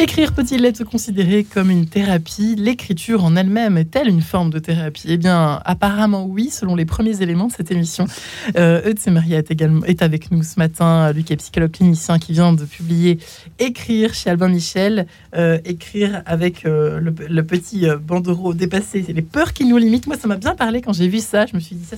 Écrire 0.00 0.32
peut-il 0.32 0.64
être 0.64 0.84
considéré 0.84 1.42
comme 1.42 1.72
une 1.72 1.86
thérapie? 1.86 2.54
L'écriture 2.56 3.24
en 3.24 3.34
elle-même 3.34 3.76
est-elle 3.76 4.08
une 4.08 4.20
forme 4.20 4.50
de 4.50 4.60
thérapie? 4.60 5.08
Eh 5.08 5.16
bien, 5.16 5.60
apparemment 5.64 6.24
oui, 6.24 6.50
selon 6.50 6.76
les 6.76 6.84
premiers 6.84 7.20
éléments 7.20 7.48
de 7.48 7.52
cette 7.52 7.72
émission. 7.72 8.06
Eudes 8.56 9.00
Maria 9.08 9.38
est, 9.38 9.50
également, 9.50 9.84
est 9.86 10.00
avec 10.02 10.30
nous 10.30 10.44
ce 10.44 10.56
matin. 10.56 11.12
Qui 11.26 11.32
est 11.32 11.36
psychologue 11.36 11.72
clinicien 11.72 12.20
qui 12.20 12.32
vient 12.32 12.52
de 12.52 12.64
publier 12.64 13.18
Écrire 13.58 14.14
chez 14.14 14.30
Albin 14.30 14.48
Michel. 14.48 15.06
Euh, 15.34 15.58
écrire 15.64 16.22
avec 16.26 16.64
euh, 16.64 17.00
le, 17.00 17.42
petit 17.42 17.88
euh, 17.88 17.98
bandeau 17.98 18.54
dépassé, 18.54 19.02
c'est 19.04 19.12
les 19.12 19.22
peurs 19.22 19.52
qui 19.52 19.64
nous 19.64 19.78
limitent. 19.78 20.06
Moi, 20.06 20.16
ça 20.16 20.28
m'a 20.28 20.36
bien 20.36 20.54
parlé 20.54 20.80
quand 20.80 20.92
j'ai 20.92 21.08
vu 21.08 21.18
ça. 21.18 21.46
Je 21.46 21.56
me 21.56 21.60
suis 21.60 21.74
dit, 21.74 21.84
ça, 21.84 21.96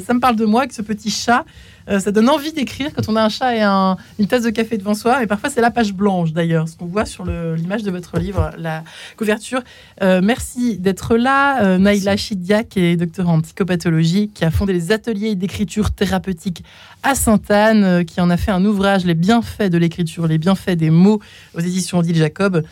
ça, 0.00 0.14
me 0.14 0.18
parle 0.18 0.36
de 0.36 0.46
moi, 0.46 0.62
avec 0.62 0.72
ce 0.72 0.80
petit 0.80 1.10
chat. 1.10 1.44
Euh, 1.88 1.98
ça 2.00 2.12
donne 2.12 2.28
envie 2.30 2.52
d'écrire 2.52 2.90
quand 2.94 3.08
on 3.08 3.16
a 3.16 3.22
un 3.22 3.28
chat 3.28 3.54
et 3.56 3.60
un- 3.60 3.96
une 4.18 4.26
tasse 4.26 4.42
de 4.44 4.50
café 4.50 4.78
devant 4.78 4.94
soi. 4.94 5.22
Et 5.22 5.26
parfois, 5.26 5.50
c'est 5.50 5.60
la 5.60 5.70
page 5.70 5.92
blanche 5.92 6.32
d'ailleurs, 6.32 6.68
ce 6.68 6.76
qu'on 6.76 6.86
voit 6.86 7.04
sur 7.04 7.24
l'image 7.26 7.82
de 7.82 7.90
votre 7.90 8.18
livre, 8.18 8.52
la 8.58 8.82
couverture. 9.16 9.60
Euh, 10.02 10.20
merci 10.22 10.78
d'être 10.78 11.16
là. 11.16 11.62
Euh, 11.62 11.78
Naïla 11.78 12.16
Chidia, 12.16 12.64
qui 12.64 12.80
est 12.80 12.96
docteur 12.96 13.28
en 13.28 13.40
psychopathologie, 13.40 14.30
qui 14.32 14.44
a 14.44 14.50
fondé 14.50 14.72
les 14.72 14.92
ateliers 14.92 15.34
d'écriture 15.34 15.90
thérapeutique 15.90 16.64
à 17.02 17.14
Sainte-Anne, 17.14 17.84
euh, 17.84 18.02
qui 18.04 18.20
en 18.20 18.30
a 18.30 18.36
fait 18.36 18.50
un 18.52 18.64
ouvrage, 18.64 19.04
Les 19.04 19.14
bienfaits 19.14 19.68
de 19.70 19.76
l'écriture, 19.78 20.26
les 20.26 20.38
bienfaits 20.38 20.70
des 20.76 20.90
mots, 20.90 21.20
aux 21.54 21.60
éditions 21.60 21.98
Odile 21.98 22.16
Jacob. 22.16 22.62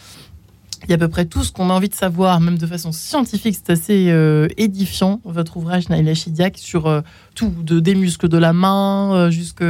il 0.84 0.90
y 0.90 0.92
a 0.92 0.96
à 0.96 0.98
peu 0.98 1.06
près 1.06 1.26
tout 1.26 1.44
ce 1.44 1.52
qu'on 1.52 1.70
a 1.70 1.72
envie 1.72 1.88
de 1.88 1.94
savoir, 1.94 2.40
même 2.40 2.58
de 2.58 2.66
façon 2.66 2.90
scientifique. 2.90 3.54
C'est 3.56 3.70
assez 3.70 4.06
euh, 4.10 4.48
édifiant, 4.56 5.20
votre 5.24 5.56
ouvrage, 5.56 5.88
Naïla 5.88 6.12
Chidiac, 6.14 6.58
sur 6.58 6.88
euh, 6.88 7.02
tout, 7.34 7.52
de, 7.62 7.80
des 7.80 7.94
muscles 7.94 8.28
de 8.28 8.38
la 8.38 8.52
main, 8.52 9.14
euh, 9.14 9.30
jusque 9.30 9.64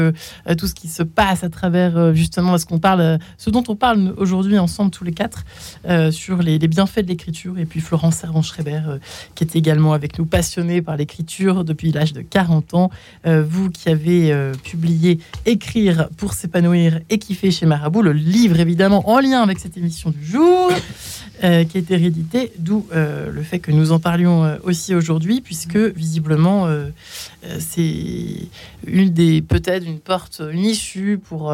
tout 0.58 0.66
ce 0.66 0.74
qui 0.74 0.88
se 0.88 1.02
passe 1.02 1.44
à 1.44 1.48
travers, 1.48 2.14
justement, 2.14 2.56
ce 2.58 2.66
qu'on 2.66 2.78
parle, 2.78 3.18
ce 3.38 3.50
dont 3.50 3.64
on 3.68 3.76
parle 3.76 4.14
aujourd'hui 4.16 4.58
ensemble, 4.58 4.90
tous 4.90 5.04
les 5.04 5.12
quatre, 5.12 5.44
sur 6.10 6.38
les, 6.38 6.58
les, 6.58 6.68
bienfaits 6.68 7.00
de 7.00 7.08
l'écriture. 7.08 7.58
Et 7.58 7.66
puis 7.66 7.80
Florence 7.80 8.16
Servan-Schreiber, 8.16 8.98
qui 9.34 9.44
est 9.44 9.56
également 9.56 9.92
avec 9.92 10.18
nous, 10.18 10.26
passionnée 10.26 10.82
par 10.82 10.96
l'écriture 10.96 11.64
depuis 11.64 11.92
l'âge 11.92 12.12
de 12.12 12.22
40 12.22 12.74
ans. 12.74 12.90
vous 13.24 13.70
qui 13.70 13.88
avez 13.88 14.52
publié 14.62 15.18
Écrire 15.46 16.08
pour 16.16 16.34
s'épanouir 16.34 17.00
et 17.10 17.18
kiffer 17.18 17.50
chez 17.50 17.66
Marabout, 17.66 18.02
le 18.02 18.12
livre 18.12 18.60
évidemment 18.60 19.08
en 19.08 19.20
lien 19.20 19.42
avec 19.42 19.58
cette 19.58 19.76
émission 19.76 20.10
du 20.10 20.24
jour. 20.24 20.70
Euh, 21.44 21.64
qui 21.64 21.76
est 21.76 21.90
hérédité, 21.90 22.52
d'où 22.58 22.86
euh, 22.92 23.28
le 23.32 23.42
fait 23.42 23.58
que 23.58 23.72
nous 23.72 23.90
en 23.90 23.98
parlions 23.98 24.44
euh, 24.44 24.58
aussi 24.62 24.94
aujourd'hui, 24.94 25.40
puisque 25.40 25.76
visiblement 25.76 26.68
c'est 27.58 28.48
une 28.86 29.10
des 29.10 29.42
peut-être 29.42 29.84
une 29.84 29.98
porte, 29.98 30.40
une 30.52 30.64
issue 30.64 31.18
pour 31.18 31.52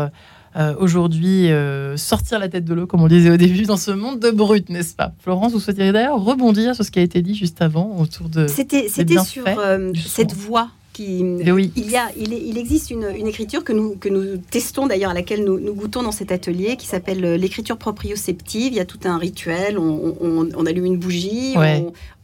aujourd'hui 0.79 1.49
sortir 1.97 2.39
la 2.39 2.49
tête 2.49 2.65
de 2.65 2.75
l'eau, 2.75 2.87
comme 2.87 3.03
on 3.03 3.09
disait 3.09 3.31
au 3.31 3.37
début, 3.37 3.63
dans 3.63 3.77
ce 3.79 3.91
monde 3.91 4.21
de 4.21 4.31
brut, 4.31 4.69
n'est-ce 4.69 4.95
pas? 4.95 5.13
Florence, 5.21 5.53
vous 5.53 5.61
souhaiteriez 5.61 5.93
d'ailleurs 5.93 6.23
rebondir 6.23 6.75
sur 6.75 6.85
ce 6.85 6.91
qui 6.91 6.99
a 6.99 7.03
été 7.03 7.23
dit 7.23 7.35
juste 7.35 7.63
avant 7.63 7.97
autour 7.99 8.29
de. 8.29 8.47
C'était 8.47 8.89
sur 8.89 9.45
cette 9.95 10.35
oui. 10.99 11.73
il, 11.77 11.91
y 11.91 11.97
a, 11.97 12.11
il, 12.17 12.59
existe 12.59 12.91
une, 12.91 13.05
écriture 13.27 13.65
que 13.65 13.73
nous, 13.73 13.97
que 13.97 14.09
nous 14.09 14.37
testons 14.37 14.87
d'ailleurs, 14.87 15.11
à 15.11 15.15
laquelle 15.15 15.45
nous, 15.45 15.59
nous, 15.59 15.75
goûtons 15.75 16.03
dans 16.03 16.13
cet 16.13 16.33
atelier, 16.33 16.77
qui 16.77 16.87
s'appelle 16.87 17.25
euh, 17.25 17.37
l'écriture 17.37 17.77
proprioceptive. 17.77 18.73
Il 18.73 18.77
y 18.77 18.81
a 18.81 18.85
tout 18.85 19.01
un 19.05 19.19
rituel, 19.19 19.79
on, 19.79 20.67
allume 20.67 20.87
une 20.87 20.99
bougie, 20.99 21.55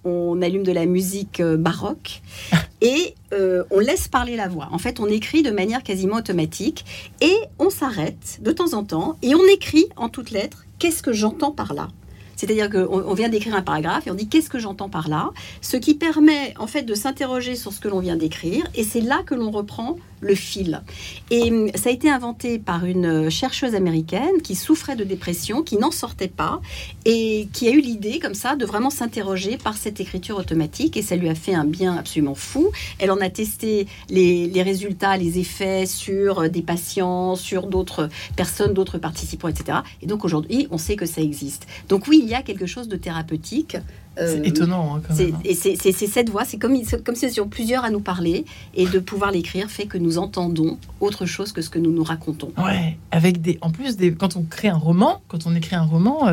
on, 0.04 0.42
allume 0.42 0.64
de 0.64 0.72
la 0.72 0.86
musique 0.86 1.40
euh, 1.40 1.56
baroque 1.56 2.22
et 2.80 3.14
euh, 3.32 3.64
on 3.70 3.78
laisse 3.78 4.08
parler 4.08 4.36
la 4.36 4.48
voix. 4.48 4.68
En 4.72 4.78
fait, 4.78 5.00
on 5.00 5.06
écrit 5.06 5.42
de 5.42 5.50
manière 5.50 5.82
quasiment 5.82 6.16
automatique 6.16 6.84
et 7.20 7.34
on 7.58 7.70
s'arrête 7.70 8.38
de 8.40 8.52
temps 8.52 8.74
en 8.74 8.84
temps 8.84 9.16
et 9.22 9.34
on 9.34 9.44
écrit 9.46 9.86
en 9.96 10.08
toutes 10.08 10.30
lettres 10.30 10.66
qu'est-ce 10.78 11.02
que 11.02 11.12
j'entends 11.12 11.52
par 11.52 11.74
là? 11.74 11.88
C'est-à-dire 12.36 12.70
qu'on 12.70 13.14
vient 13.14 13.28
d'écrire 13.28 13.54
un 13.54 13.62
paragraphe 13.62 14.06
et 14.06 14.10
on 14.10 14.14
dit 14.14 14.28
qu'est-ce 14.28 14.50
que 14.50 14.58
j'entends 14.58 14.88
par 14.88 15.08
là, 15.08 15.30
ce 15.60 15.76
qui 15.76 15.94
permet 15.94 16.54
en 16.58 16.66
fait 16.66 16.82
de 16.82 16.94
s'interroger 16.94 17.56
sur 17.56 17.72
ce 17.72 17.80
que 17.80 17.88
l'on 17.88 18.00
vient 18.00 18.16
d'écrire 18.16 18.64
et 18.74 18.84
c'est 18.84 19.00
là 19.00 19.22
que 19.24 19.34
l'on 19.34 19.50
reprend 19.50 19.96
le 20.24 20.34
fil. 20.34 20.82
Et 21.30 21.50
hum, 21.50 21.70
ça 21.74 21.90
a 21.90 21.92
été 21.92 22.10
inventé 22.10 22.58
par 22.58 22.84
une 22.84 23.30
chercheuse 23.30 23.74
américaine 23.74 24.42
qui 24.42 24.54
souffrait 24.54 24.96
de 24.96 25.04
dépression, 25.04 25.62
qui 25.62 25.76
n'en 25.76 25.90
sortait 25.90 26.28
pas 26.28 26.60
et 27.04 27.48
qui 27.52 27.68
a 27.68 27.70
eu 27.70 27.80
l'idée 27.80 28.18
comme 28.18 28.34
ça 28.34 28.56
de 28.56 28.64
vraiment 28.64 28.90
s'interroger 28.90 29.58
par 29.58 29.76
cette 29.76 30.00
écriture 30.00 30.36
automatique 30.38 30.96
et 30.96 31.02
ça 31.02 31.16
lui 31.16 31.28
a 31.28 31.34
fait 31.34 31.54
un 31.54 31.64
bien 31.64 31.96
absolument 31.96 32.34
fou. 32.34 32.70
Elle 32.98 33.10
en 33.10 33.18
a 33.18 33.30
testé 33.30 33.86
les, 34.08 34.46
les 34.46 34.62
résultats, 34.62 35.16
les 35.16 35.38
effets 35.38 35.86
sur 35.86 36.48
des 36.48 36.62
patients, 36.62 37.36
sur 37.36 37.66
d'autres 37.66 38.08
personnes, 38.36 38.72
d'autres 38.72 38.98
participants, 38.98 39.48
etc. 39.48 39.78
Et 40.02 40.06
donc 40.06 40.24
aujourd'hui, 40.24 40.66
on 40.70 40.78
sait 40.78 40.96
que 40.96 41.06
ça 41.06 41.20
existe. 41.20 41.66
Donc 41.88 42.06
oui, 42.08 42.20
il 42.22 42.28
y 42.28 42.34
a 42.34 42.42
quelque 42.42 42.66
chose 42.66 42.88
de 42.88 42.96
thérapeutique 42.96 43.76
c'est 44.16 44.40
euh, 44.40 44.42
étonnant. 44.44 44.96
Hein, 44.96 45.02
quand 45.06 45.14
même. 45.14 45.36
Et 45.44 45.54
c'est 45.54 45.92
cette 45.92 46.30
voix, 46.30 46.44
c'est 46.44 46.58
comme, 46.58 46.76
comme 47.04 47.14
si 47.14 47.26
nous 47.26 47.46
plusieurs 47.46 47.84
à 47.84 47.90
nous 47.90 48.00
parler, 48.00 48.44
et 48.74 48.86
de 48.86 48.98
pouvoir 48.98 49.30
l'écrire 49.30 49.70
fait 49.70 49.86
que 49.86 49.98
nous 49.98 50.18
entendons 50.18 50.78
autre 51.00 51.26
chose 51.26 51.52
que 51.52 51.62
ce 51.62 51.70
que 51.70 51.78
nous 51.78 51.92
nous 51.92 52.04
racontons. 52.04 52.52
Ouais, 52.58 52.96
avec 53.10 53.40
des, 53.40 53.58
en 53.60 53.70
plus, 53.70 53.96
des, 53.96 54.12
quand 54.12 54.36
on 54.36 54.42
crée 54.42 54.68
un 54.68 54.76
roman, 54.76 55.22
quand 55.28 55.46
on 55.46 55.54
écrit 55.54 55.76
un 55.76 55.82
roman, 55.82 56.28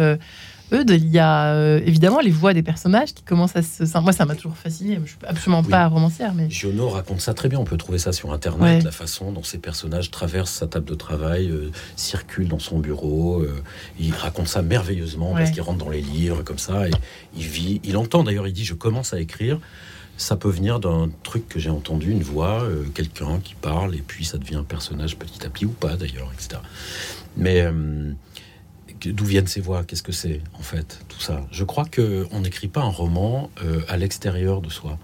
il 0.72 1.10
y 1.10 1.20
a 1.20 1.54
euh, 1.54 1.82
évidemment 1.86 2.20
les 2.20 2.32
voix 2.32 2.54
des 2.54 2.64
personnages 2.64 3.14
qui 3.14 3.24
commencent 3.24 3.56
à 3.56 3.62
se. 3.62 3.84
Moi, 4.00 4.14
ça 4.14 4.26
m'a 4.26 4.36
toujours 4.36 4.56
fasciné. 4.56 5.00
Je 5.04 5.10
suis 5.10 5.18
absolument 5.26 5.64
pas 5.64 5.88
romancière, 5.88 6.34
mais. 6.34 6.50
Giono 6.50 6.90
raconte 6.90 7.20
ça 7.20 7.34
très 7.34 7.50
bien. 7.50 7.60
On 7.60 7.66
peut 7.66 7.78
trouver 7.78 7.98
ça 7.98 8.14
sur 8.14 8.32
Internet, 8.32 8.84
la 8.84 8.92
façon 8.92 9.32
dont 9.32 9.44
ces 9.44 9.58
personnages 9.58 10.12
traversent 10.12 10.54
sa 10.54 10.68
table 10.68 10.86
de 10.86 10.96
travail, 10.96 11.50
euh, 11.50 11.72
circulent 11.96 12.48
dans 12.48 12.60
son 12.60 12.80
bureau. 12.80 13.42
Euh, 13.42 13.62
il 14.00 14.14
raconte 14.14 14.48
ça 14.48 14.62
merveilleusement 14.62 15.34
parce 15.34 15.52
qu'il 15.52 15.62
rentre 15.62 15.80
dans 15.80 15.90
les 15.90 16.02
livres 16.02 16.44
comme 16.44 16.60
ça. 16.60 16.88
Et 16.88 16.92
il 17.36 17.44
vit. 17.44 17.82
Il 17.84 17.98
entend 17.98 18.24
d'ailleurs. 18.24 18.48
Il 18.48 18.54
dit 18.54 18.66
Je 18.66 18.74
commence 18.74 19.14
à 19.14 19.20
écrire. 19.20 19.60
Ça 20.18 20.36
peut 20.36 20.50
venir 20.50 20.80
d'un 20.80 21.10
truc 21.24 21.50
que 21.50 21.58
j'ai 21.58 21.72
entendu, 21.72 22.12
une 22.12 22.22
voix, 22.22 22.68
quelqu'un 22.94 23.40
qui 23.40 23.56
parle, 23.56 23.96
et 23.96 24.04
puis 24.06 24.24
ça 24.24 24.38
devient 24.38 24.58
un 24.58 24.64
personnage 24.64 25.18
petit 25.18 25.44
à 25.44 25.50
petit 25.50 25.66
ou 25.66 25.72
pas 25.72 25.96
d'ailleurs, 25.96 26.32
etc. 26.36 26.62
Mais 27.38 27.66
d'où 29.06 29.26
viennent 29.26 29.48
ces 29.48 29.62
voix? 29.62 29.84
Qu'est-ce 29.84 30.04
que 30.04 30.12
c'est 30.12 30.42
en 30.54 30.62
fait 30.62 31.00
tout 31.08 31.20
ça? 31.20 31.46
Je 31.52 31.64
crois 31.64 31.86
que 31.86 32.28
on 32.32 32.42
n'écrit 32.42 32.68
pas 32.68 32.82
un 32.82 32.90
roman 32.90 33.50
euh, 33.64 33.82
à 33.88 33.98
l'extérieur 33.98 34.62
de 34.62 34.70
soi. 34.70 34.98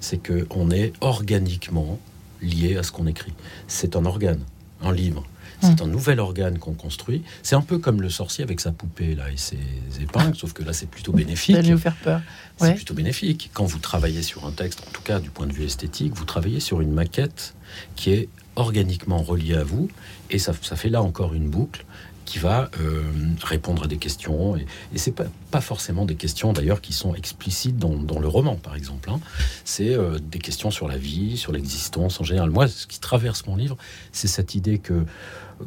C'est 0.00 0.18
que 0.18 0.46
on 0.50 0.70
est 0.70 0.92
organiquement 1.00 1.98
lié 2.42 2.76
à 2.76 2.82
ce 2.82 2.92
qu'on 2.92 3.06
écrit. 3.06 3.32
C'est 3.66 3.96
un 3.96 4.04
organe, 4.04 4.40
un 4.82 4.92
livre. 4.92 5.24
C'est 5.62 5.80
un 5.80 5.86
nouvel 5.86 6.20
organe 6.20 6.58
qu'on 6.58 6.74
construit. 6.74 7.22
C'est 7.42 7.56
un 7.56 7.62
peu 7.62 7.78
comme 7.78 8.02
le 8.02 8.10
sorcier 8.10 8.44
avec 8.44 8.60
sa 8.60 8.72
poupée 8.72 9.14
là 9.14 9.30
et 9.32 9.38
ses 9.38 9.58
épingles, 10.00 10.36
sauf 10.36 10.52
que 10.52 10.62
là 10.62 10.74
c'est 10.74 10.88
plutôt 10.88 11.12
bénéfique. 11.12 11.56
Ça 11.56 11.76
faire 11.78 11.96
peur. 11.96 12.20
C'est 12.58 12.74
plutôt 12.74 12.94
bénéfique. 12.94 13.50
Quand 13.54 13.64
vous 13.64 13.78
travaillez 13.78 14.22
sur 14.22 14.46
un 14.46 14.52
texte, 14.52 14.84
en 14.86 14.90
tout 14.90 15.02
cas 15.02 15.18
du 15.18 15.30
point 15.30 15.46
de 15.46 15.52
vue 15.52 15.64
esthétique, 15.64 16.12
vous 16.14 16.26
travaillez 16.26 16.60
sur 16.60 16.82
une 16.82 16.92
maquette 16.92 17.54
qui 17.96 18.10
est 18.10 18.28
organiquement 18.54 19.22
reliée 19.22 19.54
à 19.54 19.64
vous, 19.64 19.88
et 20.30 20.38
ça, 20.38 20.52
ça 20.62 20.76
fait 20.76 20.88
là 20.88 21.02
encore 21.02 21.34
une 21.34 21.48
boucle 21.48 21.84
qui 22.26 22.38
va 22.38 22.70
euh, 22.80 23.02
répondre 23.42 23.84
à 23.84 23.86
des 23.86 23.96
questions. 23.96 24.56
Et, 24.56 24.66
et 24.92 24.98
c'est 24.98 25.12
pas, 25.12 25.24
pas 25.50 25.62
forcément 25.62 26.04
des 26.04 26.16
questions 26.16 26.52
d'ailleurs 26.52 26.82
qui 26.82 26.92
sont 26.92 27.14
explicites 27.14 27.78
dans, 27.78 27.94
dans 27.94 28.18
le 28.18 28.28
roman, 28.28 28.56
par 28.56 28.76
exemple. 28.76 29.08
Hein. 29.10 29.20
C'est 29.64 29.94
euh, 29.94 30.18
des 30.18 30.40
questions 30.40 30.70
sur 30.70 30.88
la 30.88 30.98
vie, 30.98 31.38
sur 31.38 31.52
l'existence 31.52 32.20
en 32.20 32.24
général. 32.24 32.50
Moi, 32.50 32.68
ce 32.68 32.86
qui 32.86 33.00
traverse 33.00 33.46
mon 33.46 33.56
livre, 33.56 33.78
c'est 34.12 34.28
cette 34.28 34.54
idée 34.54 34.78
que 34.78 35.06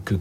que, 0.06 0.14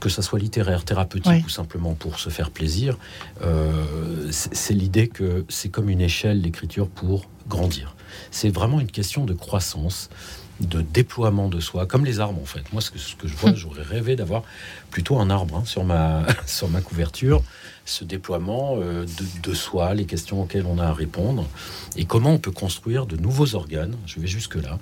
que, 0.00 0.08
ça 0.08 0.22
soit 0.22 0.38
littéraire, 0.38 0.84
thérapeutique 0.84 1.44
ou 1.44 1.48
simplement 1.48 1.94
pour 1.94 2.20
se 2.20 2.30
faire 2.30 2.52
plaisir, 2.52 2.96
euh, 3.42 4.28
c'est 4.30 4.72
l'idée 4.72 5.08
que 5.08 5.44
c'est 5.48 5.68
comme 5.68 5.90
une 5.90 6.00
échelle 6.00 6.42
d'écriture 6.42 6.88
pour 6.88 7.28
grandir. 7.48 7.96
C'est 8.30 8.50
vraiment 8.50 8.78
une 8.78 8.90
question 8.90 9.24
de 9.24 9.34
croissance 9.34 10.10
de 10.60 10.80
déploiement 10.80 11.48
de 11.48 11.60
soi, 11.60 11.86
comme 11.86 12.04
les 12.04 12.20
arbres 12.20 12.40
en 12.40 12.46
fait. 12.46 12.72
Moi, 12.72 12.80
ce 12.80 12.90
que, 12.90 12.98
ce 12.98 13.14
que 13.14 13.28
je 13.28 13.36
vois, 13.36 13.54
j'aurais 13.54 13.82
rêvé 13.82 14.16
d'avoir 14.16 14.42
plutôt 14.90 15.18
un 15.18 15.28
arbre 15.30 15.56
hein, 15.56 15.64
sur, 15.64 15.84
ma, 15.84 16.24
sur 16.46 16.68
ma 16.68 16.80
couverture, 16.80 17.42
ce 17.84 18.04
déploiement 18.04 18.76
euh, 18.76 19.04
de, 19.04 19.50
de, 19.50 19.54
soi, 19.54 19.94
les 19.94 20.06
questions 20.06 20.42
auxquelles 20.42 20.66
on 20.66 20.78
a 20.78 20.86
à 20.86 20.92
répondre, 20.92 21.46
et 21.96 22.04
comment 22.04 22.32
on 22.32 22.38
peut 22.38 22.50
construire 22.50 23.06
de 23.06 23.16
nouveaux 23.16 23.54
organes. 23.54 23.96
Je 24.06 24.18
vais 24.18 24.26
jusque-là. 24.26 24.78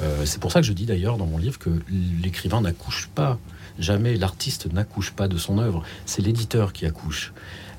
Euh, 0.00 0.24
c'est 0.24 0.40
pour 0.40 0.52
ça 0.52 0.60
que 0.60 0.66
je 0.66 0.72
dis 0.72 0.86
d'ailleurs 0.86 1.18
dans 1.18 1.26
mon 1.26 1.38
livre 1.38 1.58
que 1.58 1.70
l'écrivain 2.22 2.60
n'accouche 2.60 3.08
pas, 3.14 3.38
jamais 3.78 4.16
l'artiste 4.16 4.72
n'accouche 4.72 5.12
pas 5.12 5.28
de 5.28 5.36
son 5.36 5.58
œuvre, 5.58 5.82
c'est 6.06 6.22
l'éditeur 6.22 6.72
qui 6.72 6.86
accouche. 6.86 7.32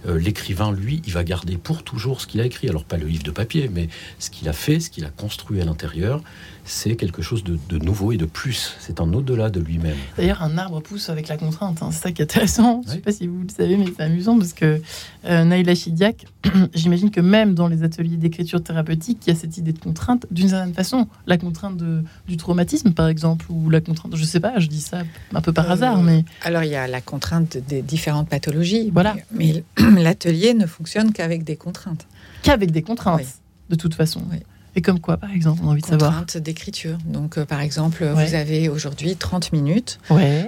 Euh, 0.08 0.18
l'écrivain, 0.18 0.72
lui, 0.72 1.02
il 1.06 1.14
va 1.14 1.24
garder 1.24 1.58
pour 1.58 1.84
toujours 1.84 2.22
ce 2.22 2.28
qu'il 2.28 2.40
a 2.40 2.46
écrit. 2.46 2.70
Alors 2.70 2.86
pas 2.86 2.98
le 2.98 3.06
livre 3.06 3.24
de 3.24 3.32
papier, 3.32 3.70
mais 3.74 3.90
ce 4.18 4.30
qu'il 4.30 4.48
a 4.48 4.54
fait, 4.54 4.80
ce 4.80 4.90
qu'il 4.90 5.04
a 5.06 5.10
construit 5.10 5.62
à 5.62 5.66
l'intérieur, 5.66 6.22
c'est 6.70 6.96
quelque 6.96 7.22
chose 7.22 7.44
de, 7.44 7.78
nouveau 7.80 8.12
et 8.12 8.18
de 8.18 8.26
plus. 8.26 8.76
C'est 8.80 9.02
un 9.02 9.12
au-delà 9.14 9.50
de 9.50 9.60
lui-même. 9.60 9.98
D'ailleurs, 10.18 10.44
un 10.44 10.58
arbre 10.58 10.82
pousse 10.82 11.10
avec 11.10 11.28
la 11.28 11.36
contrainte. 11.36 11.82
Hein. 11.82 11.90
C'est 11.92 12.04
ça 12.04 12.12
qui 12.12 12.22
est 12.22 12.26
intéressant. 12.26 12.82
Je 12.84 12.90
ne 12.90 12.94
sais 12.96 13.02
pas 13.02 13.12
si 13.12 13.26
vous 13.26 13.42
le 13.42 13.50
savez, 13.50 13.76
mais 13.76 13.86
c'est 13.88 14.04
amusant 14.04 14.38
parce 14.38 14.54
que 14.54 14.80
euh, 15.26 15.44
Naïla 15.44 15.74
Chidiac, 15.74 16.28
j'imagine 16.76 17.10
que 17.10 17.22
même 17.22 17.56
dans 17.56 17.68
les 17.68 17.82
ateliers 17.82 18.18
d'écriture 18.18 18.62
thérapeutique, 18.62 19.18
il 19.26 19.34
y 19.34 19.36
a 19.36 19.36
cette 19.36 19.58
idée 19.58 19.74
de 19.74 19.80
contrainte 19.80 20.28
d'une 20.30 20.50
certaine 20.50 20.76
façon. 20.76 21.08
La 21.26 21.38
contrainte 21.38 21.82
du 22.28 22.38
traumatisme, 22.38 22.94
par 22.94 23.08
exemple, 23.08 23.48
ou 23.50 23.70
la 23.72 23.82
contrainte, 23.82 24.16
je 24.16 24.22
ne 24.22 24.28
sais 24.28 24.40
pas, 24.40 24.60
je 24.60 24.68
dis 24.68 24.82
ça 24.82 25.02
un 25.34 25.42
peu 25.42 25.52
par 25.52 25.70
euh, 25.70 25.74
hasard, 25.74 26.04
mais... 26.04 26.24
Alors, 26.44 26.64
il 26.64 26.70
y 26.70 26.76
a 26.76 26.88
la 26.88 27.02
contrainte 27.02 27.58
des 27.58 27.82
différentes 27.82 28.30
pathologies. 28.30 28.92
Voilà. 28.94 29.16
Mais, 29.32 29.64
l'atelier 29.98 30.54
ne 30.54 30.68
fonctionne 30.68 31.14
qu'avec 31.14 31.44
des 31.44 31.56
contraintes. 31.56 32.06
Qu'avec 32.44 32.70
des 32.72 32.84
contraintes, 32.84 33.40
de 33.70 33.76
toute 33.76 33.96
façon. 33.96 34.22
Oui. 34.32 34.38
Et 34.76 34.82
comme 34.82 35.00
quoi, 35.00 35.18
par 35.18 35.32
exemple, 35.32 35.62
on 35.64 35.70
a 35.70 35.72
envie 35.72 35.82
de 35.82 35.88
savoir 35.88 36.26
d'écriture. 36.36 36.98
Donc, 37.06 37.38
euh, 37.38 37.46
par 37.46 37.62
exemple, 37.62 38.06
vous 38.06 38.36
avez 38.36 38.70
aujourd'hui 38.70 39.16
30 39.16 39.52
minutes 39.52 40.00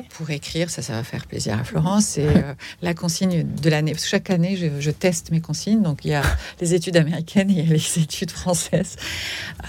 pour 0.10 0.30
écrire. 0.30 0.70
Ça, 0.70 0.82
ça 0.82 0.94
va 0.94 1.04
faire 1.04 1.26
plaisir 1.26 1.58
à 1.60 1.64
Florence. 1.64 2.06
C'est 2.06 2.28
euh, 2.28 2.54
la 2.82 2.94
consigne 2.94 3.44
de 3.44 3.70
l'année. 3.70 3.92
Parce 3.92 4.04
que 4.04 4.10
chaque 4.10 4.30
année, 4.30 4.56
je, 4.80 4.92
teste 4.92 5.32
mes 5.32 5.42
consignes. 5.42 5.82
Donc, 5.82 6.06
il 6.06 6.12
y 6.12 6.14
a 6.14 6.22
les 6.62 6.74
études 6.74 6.98
américaines 6.98 7.50
et 7.50 7.64
les 7.64 8.00
études 8.00 8.32
françaises. 8.32 8.96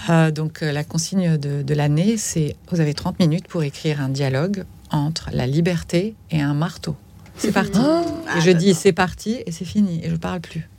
Euh, 0.09 0.31
donc, 0.31 0.61
la 0.61 0.83
consigne 0.83 1.37
de, 1.37 1.73
l'année, 1.73 2.17
c'est 2.17 2.55
vous 2.69 2.79
avez 2.79 2.93
30 2.93 3.19
minutes 3.19 3.47
pour 3.47 3.63
écrire 3.63 4.01
un 4.01 4.09
dialogue 4.09 4.65
entre 4.91 5.29
la 5.33 5.47
liberté 5.47 6.15
et 6.29 6.41
un 6.41 6.53
marteau. 6.53 6.95
C'est 7.37 7.51
parti. 7.53 7.79
Oh. 7.81 8.03
et 8.37 8.41
je 8.41 8.51
dis 8.51 8.75
c'est 8.75 8.93
parti 8.93 9.41
et 9.45 9.51
c'est 9.51 9.65
fini. 9.65 10.01
Et 10.03 10.09
je 10.09 10.15
parle 10.15 10.41
plus. 10.41 10.69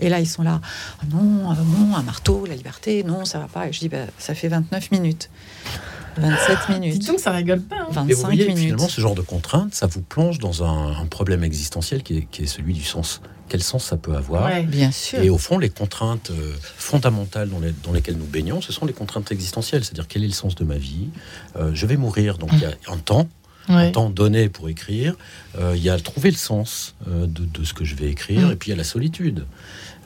Et 0.00 0.08
là, 0.08 0.20
ils 0.20 0.26
sont 0.28 0.42
là, 0.42 0.60
oh 1.02 1.06
non, 1.12 1.50
euh, 1.52 1.54
non, 1.78 1.96
un 1.96 2.02
marteau, 2.02 2.46
la 2.46 2.54
liberté, 2.54 3.02
non, 3.04 3.24
ça 3.24 3.38
va 3.38 3.46
pas. 3.48 3.68
Et 3.68 3.72
je 3.72 3.80
dis, 3.80 3.88
bah, 3.88 4.06
ça 4.18 4.34
fait 4.34 4.48
29 4.48 4.90
minutes. 4.90 5.30
27 6.16 6.68
minutes. 6.70 6.98
Dis 6.98 7.06
donc, 7.06 7.20
ça 7.20 7.30
rigole 7.30 7.60
pas. 7.62 7.84
25 7.90 8.00
hein. 8.00 8.06
Et 8.08 8.14
vous 8.14 8.20
voyez, 8.22 8.54
Finalement, 8.56 8.88
ce 8.88 9.00
genre 9.00 9.14
de 9.14 9.20
contrainte, 9.20 9.74
ça 9.74 9.86
vous 9.86 10.02
plonge 10.02 10.38
dans 10.38 10.64
un, 10.64 11.06
problème 11.06 11.44
existentiel 11.44 12.02
qui 12.02 12.26
est, 12.38 12.46
celui 12.46 12.74
du 12.74 12.82
sens. 12.84 13.20
quel 13.48 13.62
sens 13.62 13.84
ça 13.84 13.96
peut 13.96 14.14
avoir. 14.14 14.44
Ouais. 14.46 14.62
Bien 14.64 14.90
sûr. 14.92 15.20
Et 15.20 15.30
au 15.30 15.38
fond, 15.38 15.58
les 15.58 15.70
contraintes 15.70 16.30
euh, 16.30 16.54
fondamentales 16.76 17.48
dans, 17.48 17.58
les- 17.60 17.74
dans 17.84 17.92
lesquelles 17.92 18.16
nous 18.16 18.26
baignons, 18.26 18.60
ce 18.60 18.72
sont 18.72 18.86
les 18.86 18.92
contraintes 18.92 19.30
existentielles. 19.32 19.84
C'est-à-dire, 19.84 20.06
quel 20.08 20.22
est 20.24 20.28
le 20.28 20.32
sens 20.32 20.54
de 20.56 20.64
ma 20.64 20.76
vie? 20.76 21.08
Euh, 21.56 21.70
Je 21.74 21.86
vais 21.86 21.96
mourir, 21.96 22.38
donc 22.38 22.50
il 22.52 22.60
y 22.60 22.64
a 22.64 22.72
un 22.92 22.98
temps, 22.98 23.28
un 23.68 23.76
Ouais. 23.76 23.92
temps 23.92 24.10
donné 24.10 24.48
pour 24.48 24.68
écrire. 24.68 25.14
Euh, 25.58 25.74
il 25.76 25.82
y 25.82 25.90
a 25.90 25.98
trouver 25.98 26.30
le 26.30 26.36
sens 26.36 26.94
euh, 27.08 27.26
de, 27.26 27.44
de 27.44 27.64
ce 27.64 27.72
que 27.72 27.84
je 27.84 27.94
vais 27.94 28.08
écrire, 28.08 28.48
Mm. 28.48 28.52
et 28.52 28.56
puis 28.56 28.68
il 28.68 28.72
y 28.72 28.74
a 28.74 28.76
la 28.76 28.84
solitude. 28.84 29.46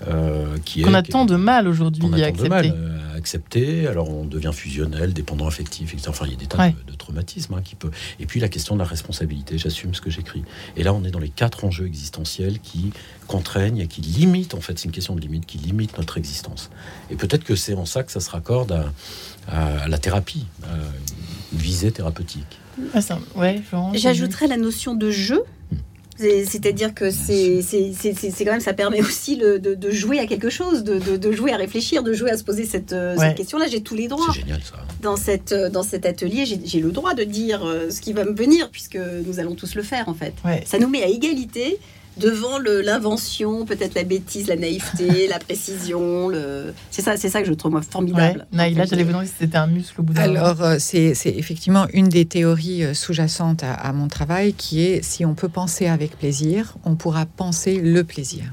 Euh, 0.08 0.58
qui 0.64 0.82
Qu'on 0.82 0.92
est- 0.92 0.96
a 0.96 1.02
tant 1.02 1.24
de 1.24 1.36
mal 1.36 1.66
aujourd'hui 1.68 2.00
qu'on 2.02 2.12
à 2.12 2.16
a 2.16 2.30
tant 2.32 2.42
de 2.42 2.48
mal 2.48 2.58
accepter. 2.66 2.78
euh, 2.78 3.12
à 3.12 3.16
accepter. 3.16 3.86
Alors 3.86 4.10
on 4.10 4.24
devient 4.24 4.50
fusionnel, 4.52 5.12
dépendant 5.12 5.46
affectif, 5.46 5.92
etc. 5.94 6.08
Enfin, 6.10 6.26
il 6.26 6.32
y 6.32 6.34
a 6.34 6.38
des 6.38 6.46
tas 6.46 6.58
Ouais. 6.58 6.74
de, 6.86 6.92
de 6.92 6.96
traumatismes 6.96 7.54
hein, 7.54 7.62
qui 7.64 7.74
peut. 7.74 7.90
Et 8.20 8.26
puis 8.26 8.40
la 8.40 8.48
question 8.48 8.74
de 8.74 8.80
la 8.80 8.84
responsabilité. 8.86 9.56
J'assume 9.56 9.94
ce 9.94 10.00
que 10.00 10.10
j'écris. 10.10 10.42
Et 10.76 10.82
là, 10.82 10.92
on 10.92 11.04
est 11.04 11.10
dans 11.10 11.18
les 11.20 11.28
quatre 11.30 11.64
enjeux 11.64 11.86
existentiels 11.86 12.58
qui 12.60 12.92
contraignent 13.28 13.78
et 13.78 13.86
qui 13.86 14.00
limitent. 14.00 14.54
En 14.54 14.60
fait, 14.60 14.78
c'est 14.78 14.86
une 14.86 14.92
question 14.92 15.14
de 15.14 15.20
limite 15.20 15.46
qui 15.46 15.58
limite 15.58 15.96
notre 15.96 16.18
existence. 16.18 16.70
Et 17.10 17.16
peut-être 17.16 17.44
que 17.44 17.54
c'est 17.56 17.74
en 17.74 17.86
ça 17.86 18.02
que 18.02 18.12
ça 18.12 18.20
se 18.20 18.30
raccorde 18.30 18.72
à, 19.48 19.82
à 19.84 19.88
la 19.88 19.98
thérapie, 19.98 20.46
à 20.64 20.74
une 21.52 21.58
visée 21.58 21.92
thérapeutique. 21.92 22.58
Ouais, 22.94 23.00
ça- 23.00 23.18
ouais, 23.36 23.62
J'ajouterais 23.94 24.48
la 24.48 24.56
notion 24.56 24.94
de 24.94 25.10
jeu. 25.10 25.42
C'est- 26.16 26.44
C'est-à-dire 26.44 26.94
que 26.94 27.10
c'est 27.10 27.60
quand 28.44 28.52
même, 28.52 28.60
ça 28.60 28.72
permet 28.72 29.00
aussi 29.00 29.36
le- 29.36 29.58
de, 29.58 29.74
de 29.74 29.90
jouer 29.90 30.18
à 30.20 30.26
quelque 30.26 30.48
chose, 30.50 30.84
de, 30.84 30.98
de- 30.98 31.16
de 31.16 31.32
jouer 31.32 31.52
à 31.52 31.56
réfléchir, 31.56 32.02
de 32.02 32.12
jouer 32.12 32.30
à 32.30 32.38
se 32.38 32.44
poser 32.44 32.64
cette, 32.64 32.92
euh, 32.92 33.16
Ouais. 33.16 33.28
cette 33.28 33.36
question-là. 33.36 33.66
J'ai 33.68 33.80
tous 33.82 33.94
les 33.96 34.08
droits 34.08 34.26
C'est 34.32 34.40
génial 34.40 34.60
ça. 34.62 34.76
dans, 35.02 35.16
cette, 35.16 35.52
euh, 35.52 35.68
dans 35.70 35.82
cet 35.82 36.06
atelier. 36.06 36.44
J'ai 36.64 36.80
le 36.80 36.90
droit 36.92 37.14
de 37.14 37.24
dire 37.24 37.64
euh, 37.66 37.90
ce 37.90 38.00
qui 38.00 38.12
va 38.12 38.24
me 38.24 38.32
venir, 38.32 38.70
puisque 38.70 38.98
nous 39.26 39.40
allons 39.40 39.54
tous 39.54 39.74
le 39.74 39.82
faire 39.82 40.08
en 40.08 40.14
fait. 40.14 40.34
Ouais. 40.44 40.62
Ça 40.66 40.78
nous 40.78 40.88
met 40.88 41.02
à 41.02 41.08
égalité 41.08 41.78
devant 42.16 42.58
le- 42.58 42.80
l'invention, 42.80 43.64
peut-être 43.64 43.94
la 43.94 44.04
bêtise, 44.04 44.46
la 44.48 44.56
naïveté, 44.56 45.26
la 45.28 45.38
précision. 45.38 46.28
Le... 46.28 46.72
C'est 46.90 47.02
ça, 47.02 47.16
c'est 47.16 47.28
ça 47.28 47.40
que 47.42 47.48
je 47.48 47.52
trouve 47.54 47.72
moi 47.72 47.80
Ouais. 47.80 47.86
formidable. 47.90 48.46
Naïla, 48.52 48.84
j'allais 48.86 49.02
vous 49.02 49.08
demander 49.10 49.26
si 49.26 49.34
c'était 49.40 49.56
un 49.56 49.66
muscle 49.66 50.00
au 50.00 50.04
bout 50.04 50.12
d'un 50.14 50.26
moment. 50.28 50.40
Alors, 50.40 50.62
euh, 50.62 50.76
c'est 50.78 51.14
c'est 51.14 51.30
effectivement 51.30 51.86
une 51.92 52.08
des 52.08 52.24
théories 52.24 52.84
euh, 52.84 52.94
sous-jacentes 52.94 53.62
à, 53.62 53.74
à 53.74 53.92
mon 53.92 54.08
travail 54.08 54.52
qui 54.54 54.84
est 54.84 55.02
si 55.02 55.24
on 55.24 55.34
peut 55.34 55.48
penser 55.48 55.86
avec 55.86 56.18
plaisir, 56.18 56.74
on 56.84 56.94
pourra 56.94 57.26
penser 57.26 57.80
le 57.80 58.04
plaisir. 58.04 58.44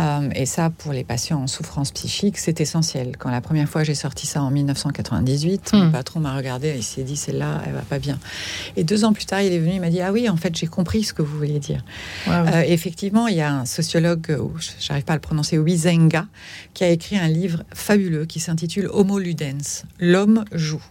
Euh, 0.00 0.28
et 0.34 0.46
ça, 0.46 0.70
pour 0.70 0.92
les 0.92 1.04
patients 1.04 1.42
en 1.42 1.46
souffrance 1.46 1.90
psychique, 1.92 2.38
c'est 2.38 2.60
essentiel. 2.60 3.16
Quand 3.18 3.30
la 3.30 3.40
première 3.40 3.68
fois 3.68 3.84
j'ai 3.84 3.94
sorti 3.94 4.26
ça 4.26 4.42
en 4.42 4.50
1998, 4.50 5.72
mon 5.72 5.84
Hmm. 5.86 5.92
patron 5.92 6.20
m'a 6.20 6.36
regardé 6.36 6.68
et 6.68 6.76
il 6.76 6.82
s'est 6.82 7.02
dit 7.02 7.16
celle-là, 7.16 7.62
elle 7.66 7.72
va 7.74 7.82
pas 7.82 7.98
bien. 7.98 8.18
Et 8.76 8.84
deux 8.84 9.04
ans 9.04 9.12
plus 9.12 9.26
tard, 9.26 9.42
il 9.42 9.52
est 9.52 9.58
venu, 9.58 9.74
il 9.74 9.80
m'a 9.80 9.90
dit 9.90 10.00
ah 10.00 10.12
oui, 10.12 10.28
en 10.28 10.36
fait, 10.36 10.56
j'ai 10.56 10.66
compris 10.66 11.04
ce 11.04 11.12
que 11.12 11.22
vous 11.22 11.36
vouliez 11.38 11.58
dire. 11.58 11.84
Euh, 12.28 12.62
effectivement, 12.66 13.28
il 13.28 13.36
y 13.36 13.40
a 13.40 13.52
un 13.52 13.64
sociologue, 13.64 14.30
euh, 14.30 14.42
j'arrive 14.80 15.04
pas 15.04 15.12
à 15.12 15.16
le 15.16 15.20
prononcer, 15.20 15.58
Wizenga, 15.58 16.26
qui 16.72 16.84
a 16.84 16.88
écrit 16.88 17.16
un 17.16 17.28
livre 17.28 17.62
fabuleux 17.72 18.24
qui 18.24 18.40
s'intitule 18.40 18.88
Homo 18.92 19.18
Ludens, 19.18 19.84
l'homme 20.00 20.44
joue. 20.52 20.82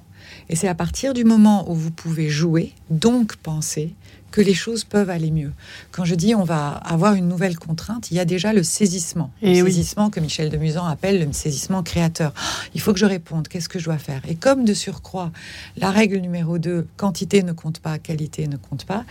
Et 0.49 0.55
c'est 0.55 0.67
à 0.67 0.75
partir 0.75 1.13
du 1.13 1.23
moment 1.23 1.69
où 1.71 1.75
vous 1.75 1.91
pouvez 1.91 2.29
jouer, 2.29 2.73
donc 2.89 3.35
penser, 3.37 3.93
que 4.33 4.41
les 4.41 4.55
choses 4.55 4.83
peuvent 4.83 5.11
aller 5.11 5.29
mieux. 5.29 5.51
Quand 5.91 6.05
je 6.05 6.15
dis 6.15 6.33
on 6.33 6.43
va 6.43 6.69
avoir 6.71 7.13
une 7.13 7.27
nouvelle 7.27 7.55
contrainte, 7.55 8.09
il 8.09 8.17
y 8.17 8.19
a 8.19 8.25
déjà 8.25 8.51
le 8.51 8.63
saisissement. 8.63 9.31
Et 9.43 9.57
le 9.57 9.61
oui. 9.63 9.71
saisissement 9.71 10.09
que 10.09 10.19
Michel 10.19 10.49
de 10.49 10.57
Musan 10.57 10.85
appelle 10.87 11.23
le 11.23 11.31
saisissement 11.33 11.83
créateur. 11.83 12.33
Il 12.73 12.81
faut 12.81 12.93
que 12.93 12.99
je 12.99 13.05
réponde, 13.05 13.47
qu'est-ce 13.47 13.69
que 13.69 13.77
je 13.77 13.85
dois 13.85 13.99
faire? 13.99 14.21
Et 14.27 14.33
comme 14.33 14.65
de 14.65 14.73
surcroît, 14.73 15.31
la 15.77 15.91
règle 15.91 16.17
numéro 16.17 16.57
2, 16.57 16.87
quantité 16.97 17.43
ne 17.43 17.51
compte 17.51 17.77
pas, 17.79 17.99
qualité 17.99 18.47
ne 18.47 18.57
compte 18.57 18.85
pas, 18.85 19.05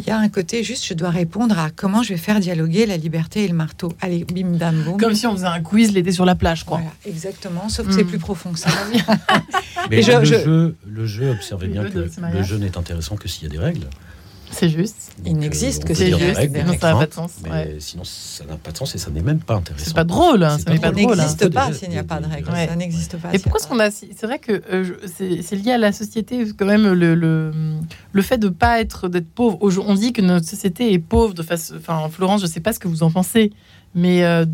il 0.00 0.06
y 0.06 0.10
a 0.10 0.16
un 0.18 0.30
côté 0.30 0.64
juste, 0.64 0.86
je 0.86 0.94
dois 0.94 1.10
répondre 1.10 1.58
à 1.58 1.68
comment 1.70 2.02
je 2.02 2.08
vais 2.14 2.16
faire 2.18 2.40
dialoguer 2.40 2.86
la 2.86 2.96
liberté 2.96 3.44
et 3.44 3.48
le 3.48 3.54
marteau. 3.54 3.92
Allez, 4.00 4.24
bim, 4.24 4.56
bam, 4.56 4.82
boum. 4.84 4.96
Comme 4.98 5.14
si 5.14 5.26
on 5.26 5.32
faisait 5.36 5.46
un 5.46 5.60
quiz 5.60 5.92
l'été 5.92 6.12
sur 6.12 6.24
la 6.24 6.34
plage, 6.34 6.64
quoi. 6.64 6.78
Voilà, 6.78 6.92
exactement, 7.04 7.68
sauf 7.68 7.86
que 7.86 7.92
Hmm. 7.92 7.96
c'est 7.98 8.04
plus 8.04 8.18
profond 8.18 8.52
que 8.52 8.58
ça. 8.58 8.70
Mais 9.90 9.98
Et 9.98 10.02
je- 10.02 10.12
le, 10.12 10.24
je- 10.24 10.34
Jeu, 10.34 10.76
le 10.86 11.06
jeu, 11.06 11.30
observez 11.30 11.66
Le 11.66 11.72
bien 11.74 11.84
que 11.90 11.98
le 11.98 12.42
jeu 12.42 12.56
n'est 12.56 12.78
intéressant 12.78 13.16
que 13.16 13.28
s'il 13.28 13.42
y 13.44 13.46
a 13.46 13.50
des 13.50 13.58
règles. 13.58 13.86
C'est 14.52 14.68
juste. 14.68 15.12
Il 15.24 15.36
n'existe 15.36 15.82
on 15.84 15.88
que 15.88 15.92
des 15.92 16.04
des 16.10 16.14
règles, 16.14 16.52
des 16.52 16.78
ça 16.78 16.92
n'a 16.92 16.98
pas 16.98 17.06
de 17.06 17.12
sens, 17.14 17.32
Mais 17.42 17.50
ouais. 17.50 17.76
sinon, 17.78 18.04
ça 18.04 18.44
n'a 18.44 18.56
pas 18.56 18.70
de 18.70 18.76
sens 18.76 18.94
et 18.94 18.98
ça 18.98 19.10
n'est 19.10 19.22
même 19.22 19.40
pas 19.40 19.54
intéressant. 19.56 19.84
C'est 19.86 19.94
pas 19.94 20.04
drôle, 20.04 20.42
hein, 20.44 20.56
C'est 20.58 20.78
ça 20.80 20.92
n'existe 20.92 21.48
pas 21.52 21.72
s'il 21.72 21.88
n'y 21.90 21.98
a 21.98 22.04
pas 22.04 22.20
de 22.20 22.26
règles. 22.26 22.50
Ouais. 22.50 22.66
Ça 22.66 22.76
n'existe 22.76 23.16
pas. 23.16 23.32
Et 23.32 23.38
pourquoi 23.38 23.60
est-ce 23.60 23.68
qu'on 23.68 23.80
a 23.80 23.90
C'est 23.90 24.22
vrai 24.24 24.38
que 24.38 24.62
euh, 24.72 24.96
c'est 25.16 25.42
c'est 25.42 25.56
lié 25.56 25.72
à 25.72 25.78
la 25.78 25.92
société 25.92 26.44
quand 26.56 26.66
même 26.66 26.92
le 26.92 27.14
le, 27.14 27.52
le 28.12 28.22
fait 28.22 28.38
de 28.38 28.48
pas 28.48 28.80
être 28.80 29.08
d'être 29.08 29.28
pauvre. 29.28 29.58
On 29.60 29.94
dit 29.94 30.12
que 30.12 30.22
notre 30.22 30.46
société 30.46 30.92
est 30.92 30.98
pauvre 30.98 31.34
de 31.34 31.42
face. 31.42 31.72
Enfin, 31.76 32.08
Florence, 32.10 32.42
je 32.42 32.46
sais 32.46 32.60
pas 32.60 32.72
ce 32.72 32.78
que 32.78 32.88
vous 32.88 33.02
en 33.02 33.10
pensez, 33.10 33.52
mais 33.94 34.24
euh, 34.24 34.44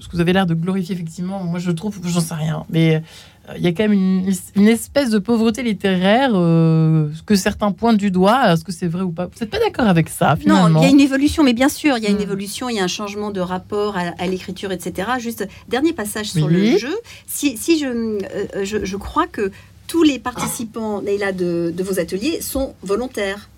ce 0.00 0.06
que 0.08 0.12
vous 0.16 0.20
avez 0.20 0.32
l'air 0.32 0.46
de 0.46 0.54
glorifier 0.54 0.94
effectivement. 0.94 1.42
Moi, 1.44 1.58
je 1.58 1.70
trouve, 1.70 1.98
j'en 2.04 2.20
sais 2.20 2.34
rien, 2.34 2.64
mais 2.68 2.96
euh, 2.96 3.52
il 3.56 3.62
y 3.62 3.66
a 3.66 3.70
quand 3.72 3.82
même 3.84 3.92
une, 3.92 4.32
une 4.56 4.68
espèce 4.68 5.10
de 5.10 5.18
pauvreté 5.18 5.62
littéraire 5.62 6.30
euh, 6.34 7.08
que 7.26 7.34
certains 7.34 7.72
pointent 7.72 7.96
du 7.98 8.10
doigt. 8.10 8.52
Est-ce 8.52 8.64
que 8.64 8.72
c'est 8.72 8.86
vrai 8.86 9.02
ou 9.02 9.10
pas? 9.10 9.26
Vous 9.26 9.32
n'êtes 9.40 9.50
pas 9.50 9.58
d'accord 9.58 9.86
avec 9.86 10.08
ça 10.08 10.30
Non, 10.30 10.36
finalement 10.40 10.80
il 10.80 10.84
y 10.84 10.86
a 10.86 10.90
une 10.90 11.00
évolution, 11.00 11.42
mais 11.44 11.52
bien 11.52 11.68
sûr, 11.68 11.96
il 11.98 12.04
y 12.04 12.06
a 12.06 12.10
une 12.10 12.18
Hmm. 12.18 12.22
évolution, 12.22 12.68
il 12.68 12.76
y 12.76 12.80
a 12.80 12.84
un 12.84 12.88
changement 12.88 13.30
de 13.30 13.40
rapport 13.40 13.96
à, 13.96 14.12
à 14.18 14.26
l'écriture, 14.26 14.70
etc. 14.72 15.08
Juste, 15.18 15.46
dernier 15.68 15.92
passage 15.92 16.30
sur 16.30 16.46
Oui. 16.46 16.72
le 16.72 16.78
jeu. 16.78 16.94
Si, 17.26 17.56
si 17.56 17.78
je, 17.78 18.18
je, 18.64 18.84
je 18.84 18.96
crois 18.96 19.26
que 19.26 19.50
tous 19.86 20.02
les 20.02 20.18
participants, 20.18 21.00
Leïla, 21.00 21.32
de, 21.32 21.72
de 21.76 21.82
vos 21.82 21.98
ateliers 22.00 22.40
sont 22.40 22.74
volontaires. 22.82 23.50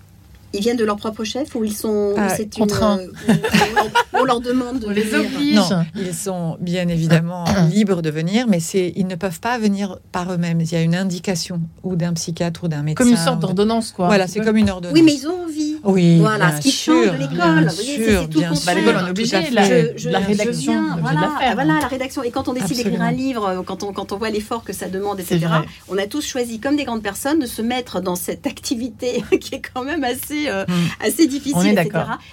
Ils 0.53 0.61
viennent 0.61 0.77
de 0.77 0.85
leur 0.85 0.95
propre 0.95 1.23
chef 1.25 1.53
ou 1.55 1.63
ils 1.65 1.73
sont 1.75 2.13
Ah, 2.17 2.29
c'est 2.29 2.51
contraints. 2.53 2.99
euh, 2.99 3.07
on, 3.29 3.75
leur, 3.75 3.87
on 4.13 4.23
leur 4.23 4.39
demande 4.41 4.79
de 4.79 4.87
On 4.87 4.91
les 4.91 5.13
oblige. 5.13 5.55
Non, 5.55 5.69
ils 5.95 6.13
sont 6.13 6.57
bien 6.61 6.87
évidemment 6.87 7.43
libres 7.71 8.01
de 8.01 8.09
venir, 8.09 8.45
mais 8.47 8.59
c'est 8.61 8.93
ils 8.95 9.05
ne 9.07 9.15
peuvent 9.15 9.39
pas 9.41 9.57
venir 9.59 9.99
par 10.11 10.31
eux-mêmes. 10.31 10.61
Il 10.61 10.71
y 10.71 10.75
a 10.75 10.81
une 10.81 10.95
indication 10.95 11.61
ou 11.83 11.95
d'un 11.97 12.13
psychiatre 12.13 12.63
ou 12.63 12.67
d'un 12.69 12.81
médecin. 12.81 13.03
Comme 13.03 13.11
une 13.11 13.17
sorte 13.17 13.39
d'ordonnance, 13.39 13.91
quoi. 13.91 14.07
Voilà, 14.07 14.25
c'est 14.27 14.39
comme 14.39 14.57
une 14.57 14.69
ordonnance. 14.69 14.95
Oui, 14.97 15.03
mais 15.03 15.13
ils 15.15 15.27
ont 15.27 15.43
envie. 15.43 15.75
Oui, 15.83 16.17
Voilà, 16.19 16.47
bien 16.47 16.57
ce 16.57 16.61
qui 16.61 16.71
change 16.71 17.05
de 17.05 17.17
l'école. 17.17 17.69
sûr, 17.71 18.27
bien 18.29 18.55
sûr. 18.55 18.65
Bah, 18.65 18.73
l'école, 18.73 18.95
on 19.03 19.07
est 19.07 19.09
obligé, 19.11 19.49
la- 19.51 19.95
Je- 19.95 20.09
la 20.09 20.19
rédaction, 20.19 20.71
viens, 20.71 20.97
voilà, 21.01 21.19
de 21.19 21.41
la 21.45 21.53
voilà, 21.55 21.79
la 21.81 21.87
rédaction. 21.87 22.23
Et 22.23 22.31
quand 22.31 22.47
on 22.47 22.53
décide 22.53 22.77
d'écrire 22.77 23.01
un 23.01 23.11
livre, 23.11 23.63
quand 23.65 23.83
on, 23.83 23.93
quand 23.93 24.11
on 24.11 24.17
voit 24.17 24.29
l'effort 24.29 24.63
que 24.63 24.73
ça 24.73 24.87
demande, 24.87 25.17
C'est 25.25 25.35
etc., 25.35 25.45
vrai. 25.59 25.65
on 25.89 25.97
a 25.97 26.07
tous 26.07 26.25
choisi, 26.25 26.59
comme 26.59 26.75
des 26.77 26.83
grandes 26.85 27.03
personnes, 27.03 27.39
de 27.39 27.45
se 27.45 27.61
mettre 27.61 28.01
dans 28.01 28.15
cette 28.15 28.47
activité 28.47 29.23
qui 29.41 29.55
est 29.55 29.61
quand 29.73 29.83
même 29.83 30.03
assez, 30.03 30.46
euh, 30.49 30.65
Mm. 30.67 30.73
assez 31.05 31.27
difficile, 31.27 31.77
etc. 31.77 31.89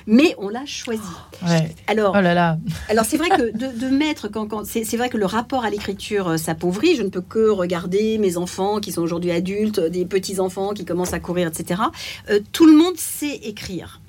Mais 0.07 0.35
on 0.38 0.48
l'a 0.48 0.64
choisi. 0.66 1.00
Ouais. 1.46 1.74
Alors, 1.87 2.14
Oh 2.18 2.20
là 2.20 2.35
là. 2.35 2.59
alors 2.88 3.05
c'est 3.05 3.16
vrai 3.16 3.29
que 3.29 3.57
de, 3.57 3.79
de 3.79 3.88
mettre, 3.88 4.29
quand, 4.29 4.46
quand- 4.46 4.64
c'est 4.66 4.96
vrai 4.96 5.09
que 5.09 5.16
le 5.16 5.27
rapport 5.27 5.64
à 5.64 5.70
l'écriture 5.70 6.29
euh, 6.29 6.37
s'appauvrit. 6.37 6.96
Je 6.96 7.03
ne 7.03 7.09
peux 7.09 7.20
que 7.20 7.48
regarder 7.48 8.18
mes 8.18 8.37
enfants 8.37 8.81
qui 8.81 8.92
sont 8.92 9.03
aujourd'hui 9.03 9.31
adultes, 9.31 9.81
des 9.81 10.05
petits 10.05 10.40
enfants 10.40 10.70
qui 10.72 10.85
commencent 10.85 11.12
à 11.14 11.20
courir, 11.20 11.48
etc. 11.48 11.81
Euh, 12.31 12.40
tout 12.53 12.66
le 12.66 12.72
monde 12.77 12.96
sait 12.96 13.35
écrire. 13.44 14.00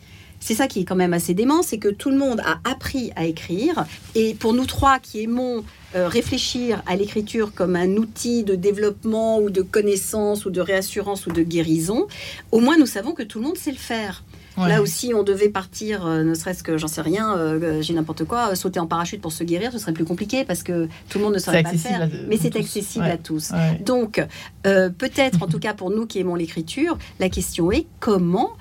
C'est 0.48 0.54
ça 0.54 0.68
qui 0.68 0.82
est 0.82 0.84
quand 0.86 0.96
même 0.96 1.14
assez 1.14 1.34
dément, 1.34 1.64
c'est 1.64 1.80
que 1.80 1.88
tout 1.90 2.12
le 2.12 2.18
monde 2.18 2.40
a 2.46 2.60
appris 2.70 3.12
à 3.16 3.26
écrire. 3.26 3.86
Et 4.14 4.36
pour 4.36 4.54
nous 4.54 4.68
trois 4.68 5.00
qui 5.00 5.24
aimons 5.24 5.64
euh, 5.96 6.08
réfléchir 6.08 6.84
à 6.86 6.96
l'écriture 6.96 7.52
comme 7.56 7.76
un 7.76 7.90
outil 7.96 8.44
de 8.44 8.54
développement 8.54 9.40
ou 9.40 9.50
de 9.50 9.64
connaissance 9.64 10.46
ou 10.46 10.52
de 10.52 10.62
réassurance 10.62 11.26
ou 11.26 11.32
de 11.32 11.42
guérison, 11.42 12.06
au 12.52 12.60
moins 12.60 12.78
nous 12.78 12.86
savons 12.86 13.14
que 13.14 13.24
tout 13.24 13.40
le 13.40 13.46
monde 13.46 13.58
sait 13.58 13.72
le 13.72 13.78
faire. 13.78 14.24
Ouais. 14.56 14.70
Là 14.70 14.84
aussi, 14.84 15.14
on 15.16 15.24
devait 15.24 15.50
partir, 15.50 16.06
euh, 16.06 16.24
ne 16.24 16.36
serait-ce 16.36 16.62
que, 16.62 16.78
j'en 16.78 16.88
sais 16.88 17.02
rien, 17.02 17.36
euh, 17.38 17.82
j'ai 17.82 17.94
n'importe 17.96 18.24
quoi, 18.24 18.52
euh, 18.52 18.56
sauter 18.56 18.80
en 18.80 18.86
parachute 18.86 19.22
pour 19.22 19.32
se 19.32 19.44
guérir, 19.44 19.72
ce 19.72 19.80
serait 19.80 19.94
plus 19.94 20.06
compliqué 20.06 20.46
parce 20.46 20.62
que 20.62 20.86
tout 21.10 21.18
le 21.18 21.24
monde 21.26 21.34
ne 21.34 21.40
saurait 21.40 21.64
pas 21.64 21.72
le 21.72 21.76
accessible 21.76 22.00
faire. 22.12 22.22
à- 22.24 22.28
Mais 22.30 22.38
c'est 22.38 22.56
accessible 22.56 23.04
Ouais. 23.06 23.12
à 23.12 23.18
tous. 23.18 23.50
Ouais. 23.50 23.82
Donc, 23.84 24.24
peut-être, 24.64 25.42
en 25.42 25.48
tout 25.48 25.60
cas 25.60 25.74
pour 25.74 25.90
nous 25.90 26.06
qui 26.06 26.20
aimons 26.20 26.36
l'écriture, 26.36 26.98
la 27.20 27.30
question 27.30 27.72
est 27.72 27.88
comment 28.00 28.52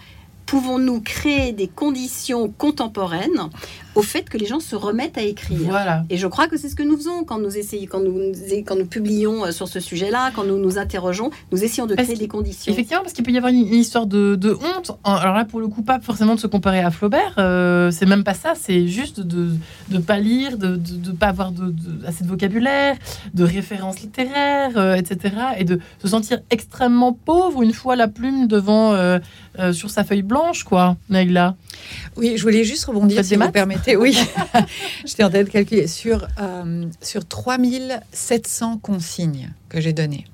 pouvons-nous 0.59 1.01
créer 1.01 1.53
des 1.53 1.67
conditions 1.67 2.49
contemporaines 2.49 3.49
au 3.97 4.03
fait 4.03 4.29
que 4.29 4.39
les 4.39 4.47
gens 4.47 4.61
se 4.61 4.77
remettent 4.77 5.19
à 5.19 5.23
écrire 5.23 5.59
Voilà. 5.65 6.05
et 6.11 6.17
je 6.17 6.27
crois 6.29 6.47
que 6.49 6.57
c'est 6.57 6.69
ce 6.69 6.77
que 6.77 6.83
nous 6.85 6.97
faisons 6.97 7.25
quand 7.25 7.39
nous 7.39 7.57
essayons, 7.59 7.87
quand 7.91 8.01
nous, 8.01 8.33
quand 8.67 8.77
nous 8.77 8.87
publions 8.87 9.45
euh, 9.45 9.51
sur 9.53 9.67
ce 9.69 9.79
sujet-là, 9.81 10.31
quand 10.35 10.45
nous 10.45 10.59
nous 10.59 10.79
interrogeons, 10.79 11.31
nous 11.53 11.63
essayons 11.65 11.87
de 11.87 11.95
Parce 11.97 12.07
créer 12.09 12.19
des 12.19 12.29
conditions. 12.29 12.73
Effectivement, 12.73 13.03
parce 13.03 13.13
qu'il 13.15 13.25
peut 13.25 13.33
y 13.33 13.37
avoir 13.37 13.53
une, 13.53 13.67
une 13.67 13.75
histoire 13.81 14.07
de, 14.07 14.37
de 14.37 14.53
honte. 14.53 14.97
Alors 15.05 15.35
là, 15.35 15.45
pour 15.45 15.59
le 15.61 15.67
coup, 15.69 15.83
pas 15.83 15.99
forcément 16.01 16.35
de 16.37 16.41
se 16.41 16.47
comparer 16.49 16.81
à 16.81 16.91
Flaubert. 16.93 17.35
euh, 17.39 17.91
c'est 17.91 18.07
même 18.07 18.23
pas 18.25 18.35
ça. 18.35 18.55
C'est 18.57 18.87
juste 18.87 19.19
de 19.21 19.51
ne 19.91 19.99
pas 19.99 20.19
lire, 20.19 20.57
de 20.59 20.77
ne 20.77 21.13
pas 21.13 21.29
avoir 21.29 21.51
de, 21.53 21.67
de- 21.71 22.07
assez 22.07 22.23
de 22.25 22.29
vocabulaire, 22.29 22.97
de 23.33 23.43
références 23.45 24.01
littéraires, 24.01 24.73
euh, 24.77 24.95
etc. 24.95 25.35
Et 25.59 25.65
de 25.65 25.79
se 26.03 26.07
sentir 26.09 26.39
extrêmement 26.51 27.13
pauvre 27.13 27.63
une 27.63 27.73
fois 27.73 27.95
la 27.97 28.07
plume 28.09 28.47
devant 28.49 28.93
euh, 28.95 29.19
euh, 29.59 29.73
sur 29.73 29.91
sa 29.91 30.05
feuille 30.05 30.23
blanche, 30.23 30.65
quoi, 30.65 30.97
Naïla. 31.09 31.57
Oui, 32.17 32.35
je 32.37 32.43
voulais 32.43 32.65
juste 32.65 32.85
rebondir, 32.87 33.25
si 33.25 33.37
vous 33.37 33.51
permettez. 33.51 33.97
Oui, 33.97 34.19
j'étais 35.05 35.25
en 35.25 35.31
train 35.31 35.45
de 35.45 35.49
calculer. 35.49 35.87
Sur, 35.87 36.27
euh, 36.41 36.87
sur 37.01 37.27
3700 37.27 38.79
consignes 38.79 39.51
que 39.69 39.81
j'ai 39.81 39.93
données, 39.93 40.25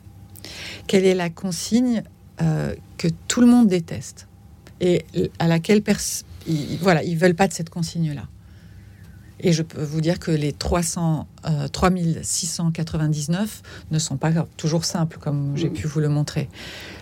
quelle 0.87 1.05
est 1.05 1.15
la 1.15 1.31
consigne 1.31 2.03
euh, 2.41 2.75
que 2.97 3.09
tout 3.29 3.41
le 3.41 3.47
monde 3.47 3.69
déteste 3.69 4.27
et 4.81 5.05
à 5.39 5.47
laquelle 5.47 5.83
ils, 6.47 6.79
voilà, 6.81 7.05
ils 7.05 7.19
veulent 7.19 7.35
pas 7.35 7.49
de 7.49 7.53
cette 7.53 7.69
consigne-là 7.69 8.23
Et 9.42 9.53
je 9.53 9.62
peux 9.62 9.83
vous 9.83 10.00
dire 10.00 10.18
que 10.18 10.31
les 10.31 10.53
300, 10.53 11.26
euh, 11.46 11.68
3699 11.68 13.62
ne 13.90 13.98
sont 13.98 14.16
pas 14.16 14.31
toujours 14.57 14.85
simples, 14.85 15.18
comme 15.18 15.53
j'ai 15.57 15.70
pu 15.70 15.87
vous 15.87 16.00
le 16.00 16.09
montrer. 16.09 16.48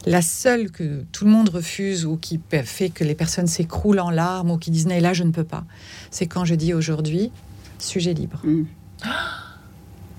La 0.06 0.22
seule 0.22 0.70
que 0.70 1.04
tout 1.12 1.24
le 1.24 1.30
monde 1.30 1.48
refuse 1.48 2.06
ou 2.06 2.16
qui 2.16 2.40
fait 2.64 2.90
que 2.90 3.04
les 3.04 3.14
personnes 3.14 3.46
s'écroulent 3.46 4.00
en 4.00 4.10
larmes 4.10 4.50
ou 4.50 4.58
qui 4.58 4.70
disent 4.70 4.86
là 4.86 5.12
je 5.12 5.24
ne 5.24 5.32
peux 5.32 5.44
pas, 5.44 5.64
c'est 6.10 6.26
quand 6.26 6.44
je 6.44 6.54
dis 6.54 6.74
aujourd'hui 6.74 7.30
sujet 7.78 8.14
libre. 8.14 8.40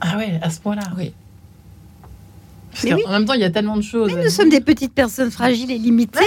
Ah 0.02 0.18
ouais, 0.18 0.40
à 0.42 0.50
ce 0.50 0.60
point-là. 0.60 0.84
Oui. 0.98 1.14
Parce 2.82 2.84
Mais 2.86 2.92
qu'en- 2.92 2.98
oui. 2.98 3.04
En 3.08 3.12
même 3.12 3.26
temps, 3.26 3.34
il 3.34 3.42
y 3.42 3.44
a 3.44 3.50
tellement 3.50 3.76
de 3.76 3.82
choses. 3.82 4.14
Nous 4.16 4.30
sommes 4.30 4.50
des 4.50 4.62
petites 4.62 4.94
personnes 4.94 5.32
fragiles 5.32 5.70
et 5.70 5.78
limitées. 5.78 6.20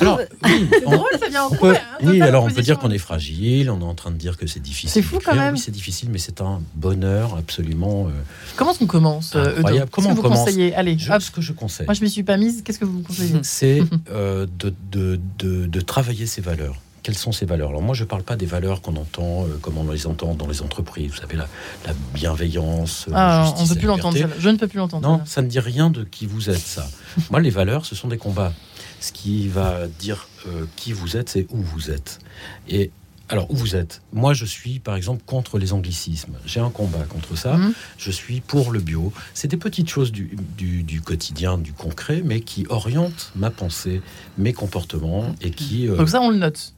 Alors, 0.00 0.20
oui, 0.44 0.68
on- 0.86 0.90
drôle, 0.96 1.08
ça 1.18 1.28
vient 1.28 1.44
en 1.44 1.50
On 1.52 1.56
peut, 1.56 1.74
hein, 1.74 1.98
oui, 2.02 2.20
alors 2.20 2.44
on 2.44 2.50
peut 2.50 2.60
dire 2.62 2.78
qu'on 2.78 2.90
est 2.90 2.98
fragile, 2.98 3.70
on 3.70 3.80
est 3.80 3.84
en 3.84 3.94
train 3.94 4.10
de 4.10 4.16
dire 4.16 4.36
que 4.36 4.46
c'est 4.46 4.60
difficile. 4.60 4.90
C'est 4.90 5.02
fou, 5.02 5.18
quand 5.24 5.34
même. 5.34 5.54
Oui, 5.54 5.58
c'est 5.60 5.70
difficile, 5.70 6.10
mais 6.12 6.18
c'est 6.18 6.40
un 6.42 6.60
bonheur 6.74 7.36
absolument. 7.38 8.06
euh, 8.08 8.10
Comment 8.56 8.72
est-ce 8.72 8.80
qu'on 8.80 8.86
commence, 8.86 9.34
euh, 9.34 9.56
Incroyable. 9.56 9.90
Comment 9.90 10.10
on 10.10 10.14
vous 10.14 10.22
commence 10.22 10.40
conseillez? 10.40 10.74
Allez, 10.74 10.98
je- 10.98 11.10
hop. 11.10 11.22
ce 11.22 11.30
que 11.30 11.40
je 11.40 11.52
conseille, 11.52 11.86
Moi, 11.86 11.94
je 11.94 12.02
m'y 12.02 12.10
suis 12.10 12.22
pas 12.22 12.36
mise. 12.36 12.62
Qu'est-ce 12.62 12.78
que 12.78 12.84
vous 12.84 12.98
me 12.98 13.02
conseillez? 13.02 13.34
C'est 13.42 13.82
euh, 14.10 14.46
de, 14.58 14.74
de, 14.92 15.18
de, 15.38 15.66
de 15.66 15.80
travailler 15.80 16.26
ses 16.26 16.40
valeurs. 16.42 16.76
Quelles 17.04 17.16
sont 17.18 17.30
ces 17.32 17.44
valeurs 17.46 17.68
Alors 17.68 17.82
moi, 17.82 17.94
je 17.94 18.02
ne 18.02 18.08
parle 18.08 18.22
pas 18.24 18.34
des 18.34 18.46
valeurs 18.46 18.80
qu'on 18.80 18.96
entend, 18.96 19.44
euh, 19.44 19.58
comme 19.60 19.78
on 19.78 19.88
les 19.92 20.06
entend 20.08 20.34
dans 20.34 20.48
les 20.48 20.62
entreprises. 20.62 21.10
Vous 21.12 21.18
savez, 21.18 21.36
la, 21.36 21.46
la 21.86 21.92
bienveillance, 22.14 23.06
euh, 23.08 23.12
la 23.12 23.42
Ah, 23.42 23.44
justice, 23.44 23.60
on 23.60 23.64
ne 23.64 23.68
peut 23.68 23.78
plus 23.78 23.86
l'entendre. 23.88 24.18
Je 24.38 24.48
ne 24.48 24.56
peux 24.56 24.68
plus 24.68 24.78
l'entendre. 24.78 25.06
Non, 25.08 25.20
ça 25.26 25.42
ne 25.42 25.46
dit 25.48 25.60
rien 25.60 25.90
de 25.90 26.02
qui 26.04 26.26
vous 26.26 26.50
êtes, 26.50 26.58
ça. 26.58 26.88
Moi, 27.30 27.40
les 27.40 27.50
valeurs, 27.50 27.84
ce 27.86 27.94
sont 27.94 28.08
des 28.08 28.16
combats. 28.18 28.52
Ce 29.00 29.12
qui 29.12 29.48
va 29.48 29.86
dire 29.86 30.28
euh, 30.48 30.64
qui 30.76 30.92
vous 30.92 31.16
êtes, 31.16 31.28
c'est 31.28 31.46
où 31.50 31.58
vous 31.58 31.90
êtes. 31.90 32.20
Et 32.68 32.90
alors, 33.28 33.50
où 33.50 33.54
vous 33.56 33.76
êtes? 33.76 34.00
Moi, 34.14 34.32
je 34.32 34.46
suis, 34.46 34.78
par 34.80 34.96
exemple, 34.96 35.22
contre 35.26 35.58
les 35.58 35.74
anglicismes. 35.74 36.34
J'ai 36.46 36.60
un 36.60 36.70
combat 36.70 37.04
contre 37.08 37.36
ça. 37.36 37.58
Mhm. 37.58 37.74
Je 37.98 38.10
suis 38.10 38.40
pour 38.40 38.70
le 38.72 38.80
bio. 38.80 39.12
C'est 39.34 39.48
des 39.48 39.56
petites 39.58 39.88
choses 39.90 40.10
du, 40.10 40.36
du- 40.56 40.82
du 40.82 41.02
quotidien, 41.02 41.58
du 41.58 41.72
concret, 41.74 42.22
mais 42.24 42.40
qui 42.40 42.64
orientent 42.70 43.30
ma 43.36 43.50
pensée, 43.50 44.00
mes 44.38 44.54
comportements 44.54 45.34
et 45.42 45.50
qui... 45.50 45.86
euh, 45.88 45.96
Donc 45.96 46.08
ça, 46.08 46.20
on 46.22 46.30
le 46.30 46.36
note. 46.38 46.72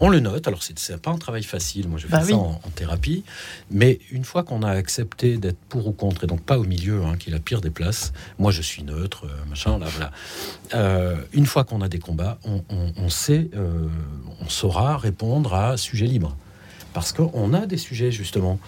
On 0.00 0.08
le 0.08 0.20
note, 0.20 0.46
alors 0.48 0.62
c'est 0.62 0.96
pas 1.00 1.10
un 1.10 1.18
travail 1.18 1.42
facile, 1.44 1.88
moi 1.88 1.98
je 1.98 2.06
fais 2.06 2.12
Bah 2.12 2.20
ça 2.20 2.26
oui. 2.26 2.34
en, 2.34 2.60
en 2.64 2.70
thérapie, 2.74 3.24
mais 3.70 4.00
une 4.10 4.24
fois 4.24 4.42
qu'on 4.42 4.62
a 4.62 4.70
accepté 4.70 5.36
d'être 5.36 5.58
pour 5.68 5.86
ou 5.86 5.92
contre, 5.92 6.24
et 6.24 6.26
donc 6.26 6.42
pas 6.42 6.58
au 6.58 6.64
milieu, 6.64 7.02
hein, 7.04 7.16
qui 7.18 7.30
est 7.30 7.32
la 7.32 7.38
pire 7.38 7.60
des 7.60 7.70
places, 7.70 8.12
moi 8.38 8.50
je 8.50 8.60
suis 8.62 8.82
neutre, 8.82 9.26
euh, 9.26 9.44
machin, 9.48 9.78
là 9.78 9.86
voilà. 9.88 10.10
Euh, 10.74 11.16
une 11.32 11.46
fois 11.46 11.64
qu'on 11.64 11.80
a 11.80 11.88
des 11.88 11.98
combats, 12.00 12.38
on, 12.44 12.62
on- 12.70 12.92
on 12.96 13.08
sait, 13.08 13.48
euh, 13.54 13.88
on 14.40 14.48
saura 14.48 14.96
répondre 14.98 15.54
à 15.54 15.76
sujet 15.76 16.06
libre. 16.06 16.36
Parce 16.94 17.12
qu'on 17.12 17.52
a 17.52 17.66
des 17.66 17.76
sujets 17.76 18.10
justement. 18.12 18.58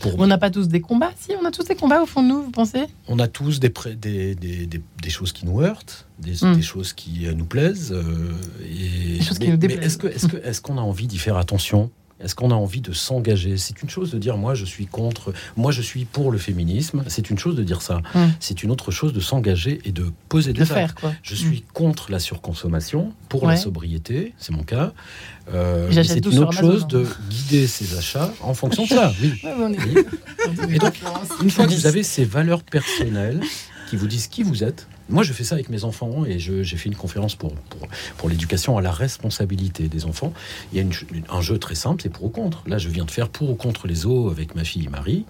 Pour, 0.00 0.18
On 0.18 0.26
n'a 0.26 0.36
pas 0.38 0.50
tous 0.50 0.68
des 0.68 0.80
combats 0.80 1.12
Si, 1.18 1.30
on 1.40 1.44
a 1.46 1.50
tous 1.50 1.64
des 1.64 1.76
combats 1.76 2.02
au 2.02 2.06
fond 2.06 2.22
de 2.22 2.28
nous, 2.28 2.42
vous 2.42 2.50
pensez? 2.50 2.82
On 3.08 3.18
a 3.20 3.28
tous 3.28 3.60
des, 3.60 3.70
pré- 3.70 3.94
des, 3.94 4.34
des, 4.34 4.66
des- 4.66 4.82
des 5.02 5.10
choses 5.10 5.32
qui 5.32 5.46
nous 5.46 5.62
heurtent, 5.62 6.06
des, 6.18 6.34
Mm. 6.44 6.56
des 6.56 6.62
choses 6.62 6.92
qui 6.92 7.26
euh, 7.26 7.32
nous 7.32 7.44
plaisent. 7.46 7.92
euh, 7.92 8.32
et, 8.62 9.18
Des 9.18 9.22
choses 9.24 9.38
qui 9.38 9.46
mais- 9.46 9.52
nous 9.54 9.58
mais 9.60 9.68
déplaisent. 9.68 9.86
Est-ce 9.86 9.98
que- 9.98 10.06
est-ce 10.08 10.26
que- 10.26 10.36
est-ce 10.44 10.60
qu'on 10.60 10.76
a 10.78 10.82
envie 10.82 11.06
d'y 11.06 11.18
faire 11.18 11.36
attention? 11.36 11.90
Est-ce 12.22 12.34
qu'on 12.34 12.50
a 12.50 12.54
envie 12.54 12.80
de 12.80 12.92
s'engager? 12.92 13.56
C'est 13.56 13.82
une 13.82 13.88
chose 13.88 14.10
de 14.10 14.18
dire 14.18 14.36
moi 14.36 14.54
je 14.54 14.64
suis 14.64 14.86
contre, 14.86 15.32
moi 15.56 15.72
je 15.72 15.82
suis 15.82 16.04
pour 16.04 16.30
le 16.30 16.38
féminisme. 16.38 17.02
C'est 17.08 17.30
une 17.30 17.38
chose 17.38 17.56
de 17.56 17.62
dire 17.62 17.82
ça. 17.82 17.98
Mm. 18.14 18.26
C'est 18.40 18.62
une 18.62 18.70
autre 18.70 18.90
chose 18.90 19.12
de 19.12 19.20
s'engager 19.20 19.80
et 19.84 19.92
de 19.92 20.12
poser 20.28 20.52
De 20.52 20.58
des 20.58 20.62
actes. 20.62 20.72
faire, 20.72 20.94
quoi. 20.94 21.12
Je 21.22 21.34
suis 21.34 21.62
contre 21.72 22.10
la 22.10 22.18
surconsommation, 22.18 23.12
pour 23.28 23.46
la 23.46 23.56
sobriété, 23.56 24.34
c'est 24.38 24.52
mon 24.52 24.62
cas. 24.62 24.92
Euh, 25.52 25.90
c'est 26.04 26.24
une 26.24 26.38
autre 26.38 26.52
chose 26.52 26.84
hein. 26.84 26.88
de 26.88 27.06
guider 27.28 27.66
ses 27.66 27.96
achats 27.96 28.32
en 28.40 28.54
fonction 28.54 28.84
de 28.84 28.88
ça. 28.88 29.12
Oui. 29.20 29.34
Et 30.70 30.78
donc, 30.78 30.94
une 31.42 31.50
fois 31.50 31.66
que 31.66 31.72
vous 31.72 31.86
avez 31.86 32.02
ces 32.02 32.24
valeurs 32.24 32.62
personnelles 32.62 33.40
qui 33.88 33.96
vous 33.96 34.06
disent 34.06 34.28
qui 34.28 34.42
vous 34.42 34.62
êtes, 34.62 34.86
moi 35.10 35.22
je 35.22 35.32
fais 35.32 35.44
ça 35.44 35.54
avec 35.56 35.68
mes 35.68 35.84
enfants 35.84 36.24
et 36.24 36.38
j'ai 36.38 36.64
fait 36.64 36.88
une 36.88 36.96
conférence 36.96 37.34
pour, 37.34 37.52
pour, 38.16 38.28
l'éducation 38.28 38.78
à 38.78 38.80
la 38.82 38.92
responsabilité 38.92 39.88
des 39.88 40.04
enfants. 40.06 40.32
Il 40.72 40.78
y 40.78 40.82
a 40.82 41.34
un 41.34 41.40
jeu 41.40 41.58
très 41.58 41.74
simple, 41.74 42.02
c'est 42.02 42.08
pour 42.08 42.24
ou 42.24 42.28
contre. 42.28 42.62
Là, 42.66 42.78
je 42.78 42.88
viens 42.88 43.04
de 43.04 43.10
faire 43.10 43.28
pour 43.28 43.50
ou 43.50 43.54
contre 43.54 43.86
les 43.86 44.06
eaux 44.06 44.30
avec 44.30 44.54
ma 44.54 44.64
fille 44.64 44.88
Marie. 44.88 45.24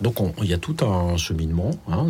Donc 0.00 0.20
on- 0.20 0.32
il 0.42 0.48
y 0.48 0.54
a 0.54 0.58
tout 0.58 0.76
un 0.84 1.16
cheminement, 1.16 1.72
hein, 1.88 2.06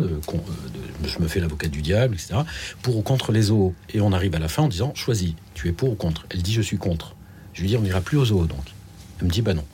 je 1.05 1.19
me 1.19 1.27
fais 1.27 1.39
l'avocat 1.39 1.67
du 1.67 1.81
diable, 1.81 2.15
etc. 2.15 2.41
Pour 2.81 2.97
ou 2.97 3.01
contre 3.01 3.31
les 3.31 3.43
zoos. 3.43 3.73
Et 3.93 4.01
on 4.01 4.13
arrive 4.13 4.35
à 4.35 4.39
la 4.39 4.47
fin 4.47 4.63
en 4.63 4.67
disant, 4.67 4.93
choisis, 4.95 5.33
tu 5.55 5.67
es 5.67 5.71
pour 5.71 5.89
ou 5.89 5.95
contre. 5.95 6.25
Elle 6.29 6.43
dit, 6.43 6.53
je 6.53 6.61
suis 6.61 6.77
contre. 6.77 7.15
Je 7.53 7.61
lui 7.61 7.69
dis, 7.69 7.77
on 7.77 7.81
n'ira 7.81 8.01
plus 8.01 8.17
aux 8.17 8.25
zoos 8.25 8.45
donc. 8.45 8.63
Elle 9.19 9.25
me 9.27 9.31
dit, 9.31 9.41
bah 9.41 9.53
non. 9.53 9.65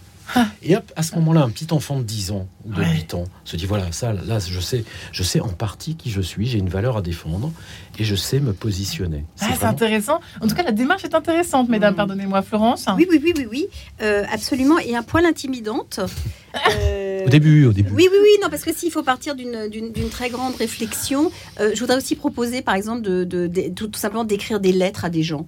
Et 0.64 0.76
hop, 0.76 0.92
à 0.96 1.04
ce 1.04 1.16
moment-là, 1.16 1.42
un 1.42 1.50
petit 1.50 1.68
enfant 1.72 1.98
de 2.00 2.04
10 2.04 2.32
ans 2.32 2.48
ou 2.66 2.74
de 2.74 2.80
Ouais. 2.80 2.92
8 2.94 3.14
ans 3.14 3.26
se 3.44 3.56
dit, 3.56 3.66
voilà, 3.66 3.92
ça, 3.92 4.14
là, 4.14 4.40
je 4.40 4.60
sais, 4.60 4.84
je 5.12 5.24
sais 5.24 5.40
en 5.40 5.50
partie 5.50 5.96
qui 5.96 6.10
je 6.10 6.22
suis, 6.22 6.48
j'ai 6.48 6.58
une 6.58 6.70
valeur 6.70 6.98
à 6.98 7.02
défendre 7.02 7.52
et 8.00 8.04
je 8.04 8.16
sais 8.16 8.40
me 8.40 8.54
positionner. 8.54 9.24
Ah, 9.40 9.46
c'est 9.50 9.56
vraiment- 9.56 9.72
intéressant. 9.72 10.20
En 10.42 10.48
tout 10.48 10.56
cas, 10.56 10.64
la 10.64 10.72
démarche 10.72 11.04
est 11.04 11.14
intéressante, 11.16 11.70
mesdames. 11.70 11.94
Mm. 11.94 11.98
Pardonnez-moi, 11.98 12.42
Florence. 12.42 12.86
Oui, 12.98 13.06
oui, 13.10 13.20
oui, 13.24 13.34
oui, 13.38 13.48
oui, 13.50 13.68
Euh, 14.02 14.24
absolument. 14.32 14.78
Et 14.80 14.96
un 14.96 15.04
poil 15.04 15.26
intimidante. 15.26 16.00
Euh, 16.80 17.26
Au 17.26 17.30
début, 17.30 17.66
au 17.66 17.74
début. 17.74 17.92
Oui, 17.92 18.08
oui, 18.10 18.18
oui, 18.22 18.30
non, 18.42 18.50
parce 18.50 18.64
que 18.64 18.74
s'il 18.74 18.90
faut 18.90 19.04
partir 19.04 19.36
d'une- 19.36 19.68
d'une 19.70 19.92
d'une 19.92 20.08
très 20.08 20.30
grande 20.30 20.56
réflexion, 20.56 21.30
euh, 21.60 21.72
je 21.76 21.80
voudrais 21.82 21.98
aussi 21.98 22.16
proposer, 22.16 22.62
par 22.62 22.76
exemple, 22.76 23.02
de, 23.02 23.26
de- 23.26 23.48
de- 23.48 23.68
tout, 23.76 23.88
tout 23.88 24.00
simplement 24.00 24.24
d'écrire 24.24 24.62
des 24.62 24.72
lettres 24.72 25.04
à 25.04 25.10
des 25.10 25.22
gens. 25.22 25.46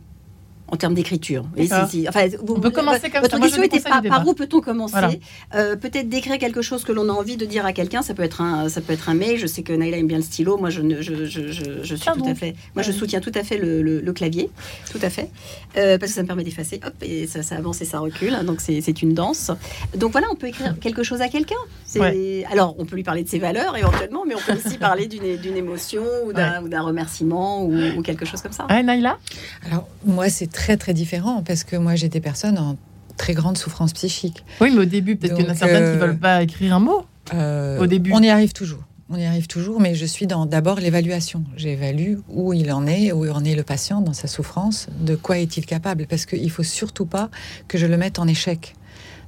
En 0.70 0.76
termes 0.76 0.94
d'écriture. 0.96 1.46
Enfin, 1.58 2.28
vous- 2.44 2.56
On 2.56 2.60
peut 2.60 2.70
commencer 2.72 3.00
votre- 3.00 3.14
comme 3.14 3.22
Votre 3.22 3.36
ça. 3.38 3.42
Question 3.42 3.64
était 3.64 3.80
conseille 3.82 4.10
par, 4.10 4.28
où 4.28 4.34
peut-on 4.34 4.60
commencer 4.60 4.92
Voilà. 4.92 5.12
Euh, 5.56 5.76
Peut-être 5.78 6.10
d'écrire 6.10 6.38
quelque 6.38 6.62
chose 6.62 6.84
que 6.84 6.92
l'on 6.92 7.08
a 7.08 7.14
envie 7.14 7.38
de 7.38 7.46
dire 7.46 7.66
à 7.66 7.72
quelqu'un. 7.72 8.02
Ça 8.02 8.14
peut 8.14 8.24
être 8.24 8.42
un, 8.42 8.68
ça 8.68 8.82
peut 8.82 8.92
être 8.92 9.08
un 9.08 9.14
mail. 9.14 9.38
Je 9.38 9.48
sais 9.48 9.62
que 9.64 9.72
Naïla 9.72 9.98
aime 9.98 10.08
bien 10.08 10.18
le 10.18 10.24
stylo. 10.24 10.58
Moi, 10.58 10.70
je, 10.70 10.82
ne- 10.82 11.02
je, 11.02 11.26
je, 11.26 11.48
je, 11.52 11.64
je 11.84 11.96
suis 11.96 12.12
tout 12.12 12.26
à 12.28 12.36
fait. 12.36 12.54
Moi, 12.76 12.84
je 12.84 12.92
Ouais. 12.92 12.98
soutiens 12.98 13.22
tout 13.22 13.32
à 13.36 13.44
fait 13.44 13.58
le, 13.58 13.82
le- 13.82 14.02
le 14.02 14.14
clavier, 14.14 14.50
tout 14.92 15.00
à 15.02 15.10
fait, 15.10 15.30
Euh, 15.78 15.98
parce 15.98 16.12
que 16.12 16.16
ça 16.16 16.22
me 16.24 16.28
permet 16.28 16.44
d'effacer. 16.44 16.82
Hop, 16.86 16.94
et 17.02 17.28
ça, 17.28 17.44
ça 17.44 17.56
avance 17.56 17.82
et 17.82 17.86
ça 17.86 18.00
recule. 18.00 18.38
Donc 18.46 18.60
c'est 18.60 18.82
c'est 18.82 19.02
une 19.02 19.14
danse. 19.14 19.52
Donc 19.96 20.12
voilà, 20.12 20.28
on 20.32 20.36
peut 20.36 20.48
écrire 20.48 20.76
quelque 20.80 21.04
chose 21.04 21.22
à 21.22 21.30
quelqu'un. 21.30 21.56
C'est- 21.86 22.00
Ouais. 22.02 22.46
Alors, 22.52 22.76
on 22.78 22.86
peut 22.86 22.96
lui 22.98 23.04
parler 23.04 23.24
de 23.24 23.30
ses 23.30 23.40
valeurs 23.40 23.78
éventuellement, 23.78 24.24
mais 24.28 24.36
on 24.36 24.40
peut 24.40 24.58
aussi 24.66 24.78
parler 24.78 25.08
d'une 25.08 25.38
d'une 25.38 25.56
émotion 25.56 26.04
ou 26.26 26.34
d'un 26.34 26.62
ou 26.64 26.68
d'un 26.68 26.82
remerciement 26.82 27.64
ou, 27.64 27.74
ou 27.98 28.02
quelque 28.02 28.26
chose 28.26 28.42
comme 28.42 28.52
ça. 28.52 28.66
Ah, 28.70 28.84
Naïla? 28.84 29.18
Alors 29.66 29.88
moi 30.06 30.28
c'est 30.30 30.48
très 30.58 30.76
très 30.76 30.96
différent 30.96 31.44
parce 31.46 31.64
que 31.64 31.76
moi 31.76 31.94
j'ai 31.96 32.10
des 32.10 32.20
personnes 32.20 32.58
en 32.58 32.78
très 33.16 33.34
grande 33.34 33.58
souffrance 33.58 33.94
psychique. 33.94 34.44
Oui, 34.60 34.72
mais 34.74 34.82
au 34.82 34.86
début, 34.86 35.16
peut-être 35.16 35.36
qu'il 35.36 35.46
y 35.46 35.48
en 35.48 35.52
a 35.52 35.56
certaines 35.56 35.84
qui 35.84 35.98
euh, 35.98 36.06
veulent 36.06 36.18
pas 36.18 36.42
écrire 36.42 36.74
un 36.76 36.80
mot. 36.80 37.06
Euh, 37.34 37.80
Au 37.80 37.88
début. 37.88 38.12
On 38.14 38.22
y 38.22 38.30
arrive 38.30 38.54
toujours. 38.54 38.84
On 39.10 39.18
y 39.18 39.26
arrive 39.26 39.48
toujours, 39.48 39.80
mais 39.80 39.96
je 39.96 40.06
suis 40.06 40.28
dans 40.28 40.46
d'abord 40.46 40.80
l'évaluation. 40.80 41.44
J'évalue 41.56 42.16
où 42.28 42.54
il 42.54 42.72
en 42.72 42.86
est, 42.88 43.12
où 43.12 43.30
en 43.30 43.44
est 43.44 43.56
le 43.56 43.64
patient 43.64 44.02
dans 44.02 44.14
sa 44.14 44.28
souffrance, 44.28 44.88
de 45.00 45.16
quoi 45.16 45.38
est-il 45.38 45.66
capable, 45.66 46.08
parce 46.08 46.26
qu'il 46.26 46.52
faut 46.52 46.64
surtout 46.64 47.06
pas 47.06 47.30
que 47.68 47.78
je 47.78 47.86
le 47.86 47.98
mette 47.98 48.20
en 48.20 48.28
échec. 48.28 48.76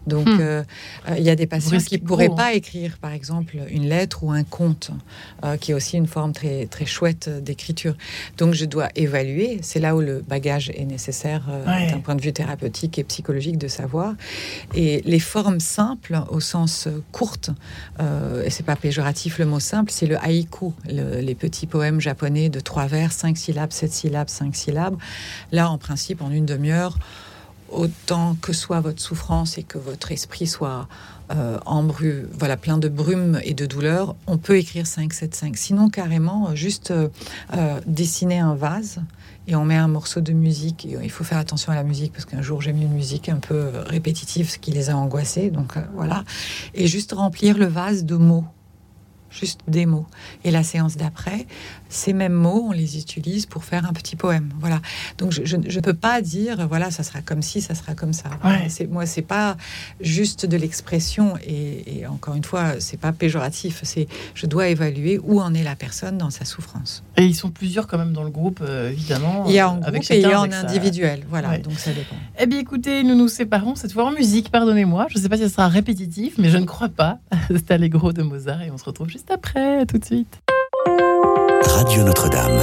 Donc, 0.10 0.28
Hmm. 0.28 0.38
euh, 0.42 0.64
euh, 1.08 1.16
il 1.18 1.24
y 1.24 1.30
a 1.30 1.36
des 1.36 1.48
patients 1.48 1.78
qui 1.78 1.98
pourraient 2.00 2.28
gros, 2.28 2.34
hein. 2.40 2.44
pas 2.50 2.54
écrire, 2.54 2.98
par 3.00 3.14
exemple, 3.14 3.56
une 3.70 3.88
lettre 3.88 4.24
ou 4.24 4.32
un 4.32 4.44
conte, 4.44 4.92
euh, 5.46 5.56
qui 5.56 5.72
est 5.72 5.74
aussi 5.74 5.96
une 5.96 6.08
forme 6.08 6.34
très 6.34 6.66
très 6.66 6.86
chouette 6.86 7.30
d'écriture. 7.44 7.96
Donc, 8.38 8.54
je 8.54 8.66
dois 8.66 8.90
évaluer. 8.96 9.60
C'est 9.62 9.80
là 9.80 9.96
où 9.96 10.02
le 10.02 10.20
bagage 10.28 10.70
est 10.72 10.86
nécessaire 10.86 11.44
euh, 11.50 11.66
Ouais. 11.66 11.88
d'un 11.92 12.00
point 12.00 12.16
de 12.16 12.22
vue 12.22 12.34
thérapeutique 12.34 13.00
et 13.00 13.04
psychologique 13.06 13.58
de 13.58 13.68
savoir. 13.70 14.16
Et 14.74 15.02
les 15.06 15.20
formes 15.20 15.60
simples, 15.60 16.20
au 16.30 16.40
sens 16.40 16.88
courte, 17.12 17.52
et 18.46 18.50
c'est 18.50 18.66
pas 18.66 18.76
péjoratif 18.76 19.38
le 19.40 19.46
mot 19.46 19.60
simple, 19.60 19.92
c'est 19.92 20.08
le 20.08 20.18
haïku, 20.18 20.74
le- 20.88 21.20
les 21.22 21.36
petits 21.36 21.68
poèmes 21.68 22.00
japonais 22.02 22.50
de 22.50 22.60
trois 22.60 22.88
vers, 22.88 23.12
cinq 23.12 23.38
syllabes, 23.38 23.72
sept 23.72 23.92
syllabes, 23.94 24.30
cinq 24.30 24.56
syllabes. 24.56 24.98
Là, 25.52 25.70
en 25.70 25.78
principe, 25.78 26.22
en 26.22 26.32
une 26.32 26.46
demi-heure, 26.46 26.98
autant 27.72 28.36
que 28.42 28.54
soit 28.54 28.80
votre 28.80 29.02
souffrance 29.02 29.58
et 29.58 29.64
que 29.64 29.78
votre 29.78 30.12
esprit 30.12 30.48
soit 30.48 30.88
euh, 31.32 31.60
embru, 31.66 32.28
voilà, 32.38 32.58
plein 32.58 32.80
de 32.80 32.90
brume 32.90 33.40
et 33.44 33.54
de 33.54 33.68
douleur, 33.68 34.16
on 34.26 34.38
peut 34.38 34.58
écrire 34.58 34.88
5, 34.88 35.14
7, 35.14 35.36
5. 35.36 35.58
Sinon, 35.58 35.90
carrément, 35.90 36.56
juste 36.56 36.92
euh, 36.92 37.10
dessiner 37.86 38.40
un 38.40 38.56
vase 38.56 39.02
et 39.48 39.56
on 39.56 39.64
met 39.64 39.76
un 39.76 39.88
morceau 39.88 40.22
de 40.22 40.34
musique. 40.34 40.88
Euh, 40.92 41.02
il 41.04 41.12
faut 41.12 41.24
faire 41.24 41.38
attention 41.38 41.72
à 41.72 41.76
la 41.76 41.84
musique 41.84 42.14
parce 42.14 42.26
qu'un 42.26 42.42
jour 42.42 42.62
j'ai 42.62 42.74
mis 42.74 42.84
une 42.84 42.94
musique 42.94 43.30
un 43.30 43.38
peu 43.38 43.70
répétitive, 43.86 44.50
ce 44.50 44.58
qui 44.58 44.72
les 44.72 44.90
a 44.90 44.98
angoissés. 44.98 45.52
Donc 45.52 45.74
voilà. 45.94 46.24
Et 46.74 46.88
juste 46.88 47.12
remplir 47.12 47.58
le 47.58 47.66
vase 47.66 48.06
de 48.06 48.16
mots. 48.16 48.46
Juste 49.30 49.62
des 49.68 49.86
mots. 49.86 50.08
Et 50.44 50.52
la 50.52 50.64
séance 50.64 50.98
d'après, 50.98 51.46
ces 51.90 52.14
mêmes 52.14 52.34
mots, 52.34 52.66
on 52.68 52.72
les 52.72 52.98
utilise 52.98 53.46
pour 53.46 53.64
faire 53.64 53.86
un 53.86 53.94
petit 53.94 54.16
poème. 54.16 54.52
Voilà. 54.60 54.82
Donc 55.18 55.32
je 55.32 55.56
ne 55.56 55.80
peux 55.80 55.94
pas 55.94 56.22
dire, 56.22 56.68
voilà, 56.68 56.92
ça 56.92 57.04
sera 57.04 57.22
comme 57.22 57.42
ci, 57.42 57.62
ça 57.62 57.76
sera 57.76 57.96
comme 57.96 58.14
ça. 58.14 58.30
Ouais. 58.44 58.68
C'est 58.70 58.88
moi, 58.88 59.06
c'est 59.06 59.22
pas 59.22 59.58
juste 60.00 60.46
de 60.46 60.58
l'expression. 60.58 61.36
Et, 61.44 62.00
et 62.00 62.08
encore 62.08 62.36
une 62.36 62.44
fois, 62.44 62.80
c'est 62.80 62.98
pas 62.98 63.12
péjoratif. 63.12 63.82
C'est 63.84 64.08
je 64.34 64.46
dois 64.46 64.68
évaluer 64.68 65.20
où 65.20 65.42
en 65.42 65.54
est 65.54 65.64
la 65.64 65.76
personne 65.76 66.18
dans 66.18 66.30
sa 66.30 66.46
souffrance. 66.46 67.04
Et 67.18 67.26
ils 67.26 67.36
sont 67.36 67.52
plusieurs 67.52 67.88
quand 67.88 67.98
même 67.98 68.14
dans 68.14 68.24
le 68.24 68.30
groupe, 68.30 68.62
euh, 68.62 68.92
évidemment. 68.92 69.46
Il 69.48 69.54
y 69.54 69.60
a 69.60 69.70
en 69.70 69.78
groupe 69.78 69.96
et 70.10 70.20
il 70.20 70.22
y 70.22 70.26
a 70.26 70.42
en 70.42 70.52
individuel. 70.52 71.24
Voilà. 71.30 71.50
Ouais. 71.50 71.60
Donc 71.60 71.78
ça 71.80 71.92
dépend. 71.92 72.16
Eh 72.40 72.46
bien, 72.46 72.60
écoutez, 72.60 73.04
nous 73.04 73.16
nous 73.16 73.28
séparons 73.28 73.76
cette 73.76 73.92
fois 73.92 74.06
en 74.06 74.12
musique, 74.12 74.50
pardonnez-moi. 74.52 75.08
Je 75.10 75.18
ne 75.18 75.24
sais 75.24 75.30
pas 75.30 75.38
si 75.38 75.44
ça 75.44 75.50
sera 75.50 75.68
répétitif, 75.68 76.38
mais 76.38 76.50
je 76.50 76.58
ne 76.58 76.66
crois 76.66 76.90
pas. 76.90 77.20
C'est 77.50 77.72
Allegro 77.72 78.14
de 78.14 78.24
Mozart 78.24 78.62
et 78.62 78.72
on 78.72 78.78
se 78.78 78.86
retrouve 78.86 79.10
juste 79.10 79.19
après, 79.30 79.86
tout 79.86 79.98
de 79.98 80.06
suite. 80.06 80.40
Radio 81.62 82.04
Notre-Dame. 82.04 82.60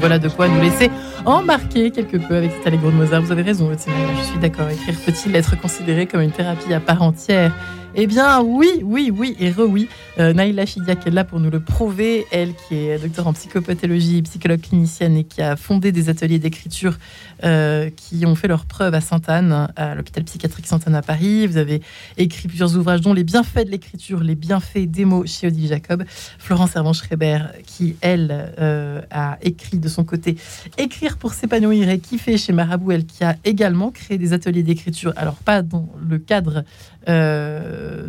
Voilà 0.00 0.18
de 0.18 0.28
quoi 0.28 0.48
nous 0.48 0.60
laisser 0.60 0.90
embarquer 1.26 1.90
quelque 1.90 2.16
peu 2.16 2.34
avec 2.34 2.50
cet 2.52 2.66
Allegro 2.66 2.90
de 2.90 2.96
Mozart. 2.96 3.22
Vous 3.22 3.32
avez 3.32 3.42
raison, 3.42 3.70
je 3.70 4.24
suis 4.24 4.38
d'accord. 4.40 4.68
Écrire 4.70 4.96
peut-il 5.04 5.36
être 5.36 5.60
considéré 5.60 6.06
comme 6.06 6.22
une 6.22 6.32
thérapie 6.32 6.72
à 6.72 6.80
part 6.80 7.02
entière? 7.02 7.52
Eh 7.94 8.06
bien, 8.06 8.40
oui, 8.40 8.82
oui, 8.82 9.12
oui 9.14 9.36
et 9.38 9.50
re-oui. 9.50 9.88
Euh, 10.18 10.32
Naïla 10.32 10.66
Chidiak 10.66 11.06
est 11.06 11.10
là 11.10 11.24
pour 11.24 11.40
nous 11.40 11.50
le 11.50 11.60
prouver. 11.60 12.26
Elle 12.32 12.54
qui 12.54 12.76
est 12.76 12.98
docteur 12.98 13.26
en 13.26 13.32
psychopathologie, 13.32 14.22
psychologue 14.22 14.60
clinicienne 14.60 15.16
et 15.16 15.24
qui 15.24 15.40
a 15.40 15.56
fondé 15.56 15.92
des 15.92 16.08
ateliers 16.08 16.38
d'écriture 16.38 16.98
euh, 17.44 17.90
qui 17.94 18.26
ont 18.26 18.34
fait 18.34 18.48
leurs 18.48 18.66
preuves 18.66 18.94
à 18.94 19.00
Sainte-Anne, 19.00 19.68
à 19.76 19.94
l'hôpital 19.94 20.24
psychiatrique 20.24 20.66
Sainte-Anne 20.66 20.94
à 20.94 21.02
Paris. 21.02 21.46
Vous 21.46 21.56
avez 21.56 21.80
écrit 22.18 22.48
plusieurs 22.48 22.76
ouvrages 22.76 23.00
dont 23.00 23.12
Les 23.12 23.24
bienfaits 23.24 23.64
de 23.64 23.70
l'écriture, 23.70 24.20
Les 24.20 24.34
bienfaits 24.34 24.86
des 24.86 25.04
mots 25.04 25.24
chez 25.26 25.46
Odile 25.46 25.68
Jacob. 25.68 26.04
Florence 26.38 26.72
Servan-Schreiber, 26.72 27.40
qui, 27.66 27.96
elle, 28.00 28.52
euh, 28.58 29.00
a 29.10 29.38
écrit 29.42 29.78
de 29.78 29.88
son 29.88 30.04
côté 30.04 30.36
Écrire 30.76 31.16
pour 31.16 31.34
s'épanouir 31.34 31.88
et 31.88 31.98
kiffer 31.98 32.36
chez 32.36 32.52
Marabout, 32.52 32.92
elle 32.92 33.06
qui 33.06 33.24
a 33.24 33.36
également 33.44 33.90
créé 33.90 34.18
des 34.18 34.32
ateliers 34.32 34.62
d'écriture, 34.62 35.12
alors 35.16 35.36
pas 35.36 35.62
dans 35.62 35.88
le 36.08 36.18
cadre 36.18 36.64
euh, 37.08 38.08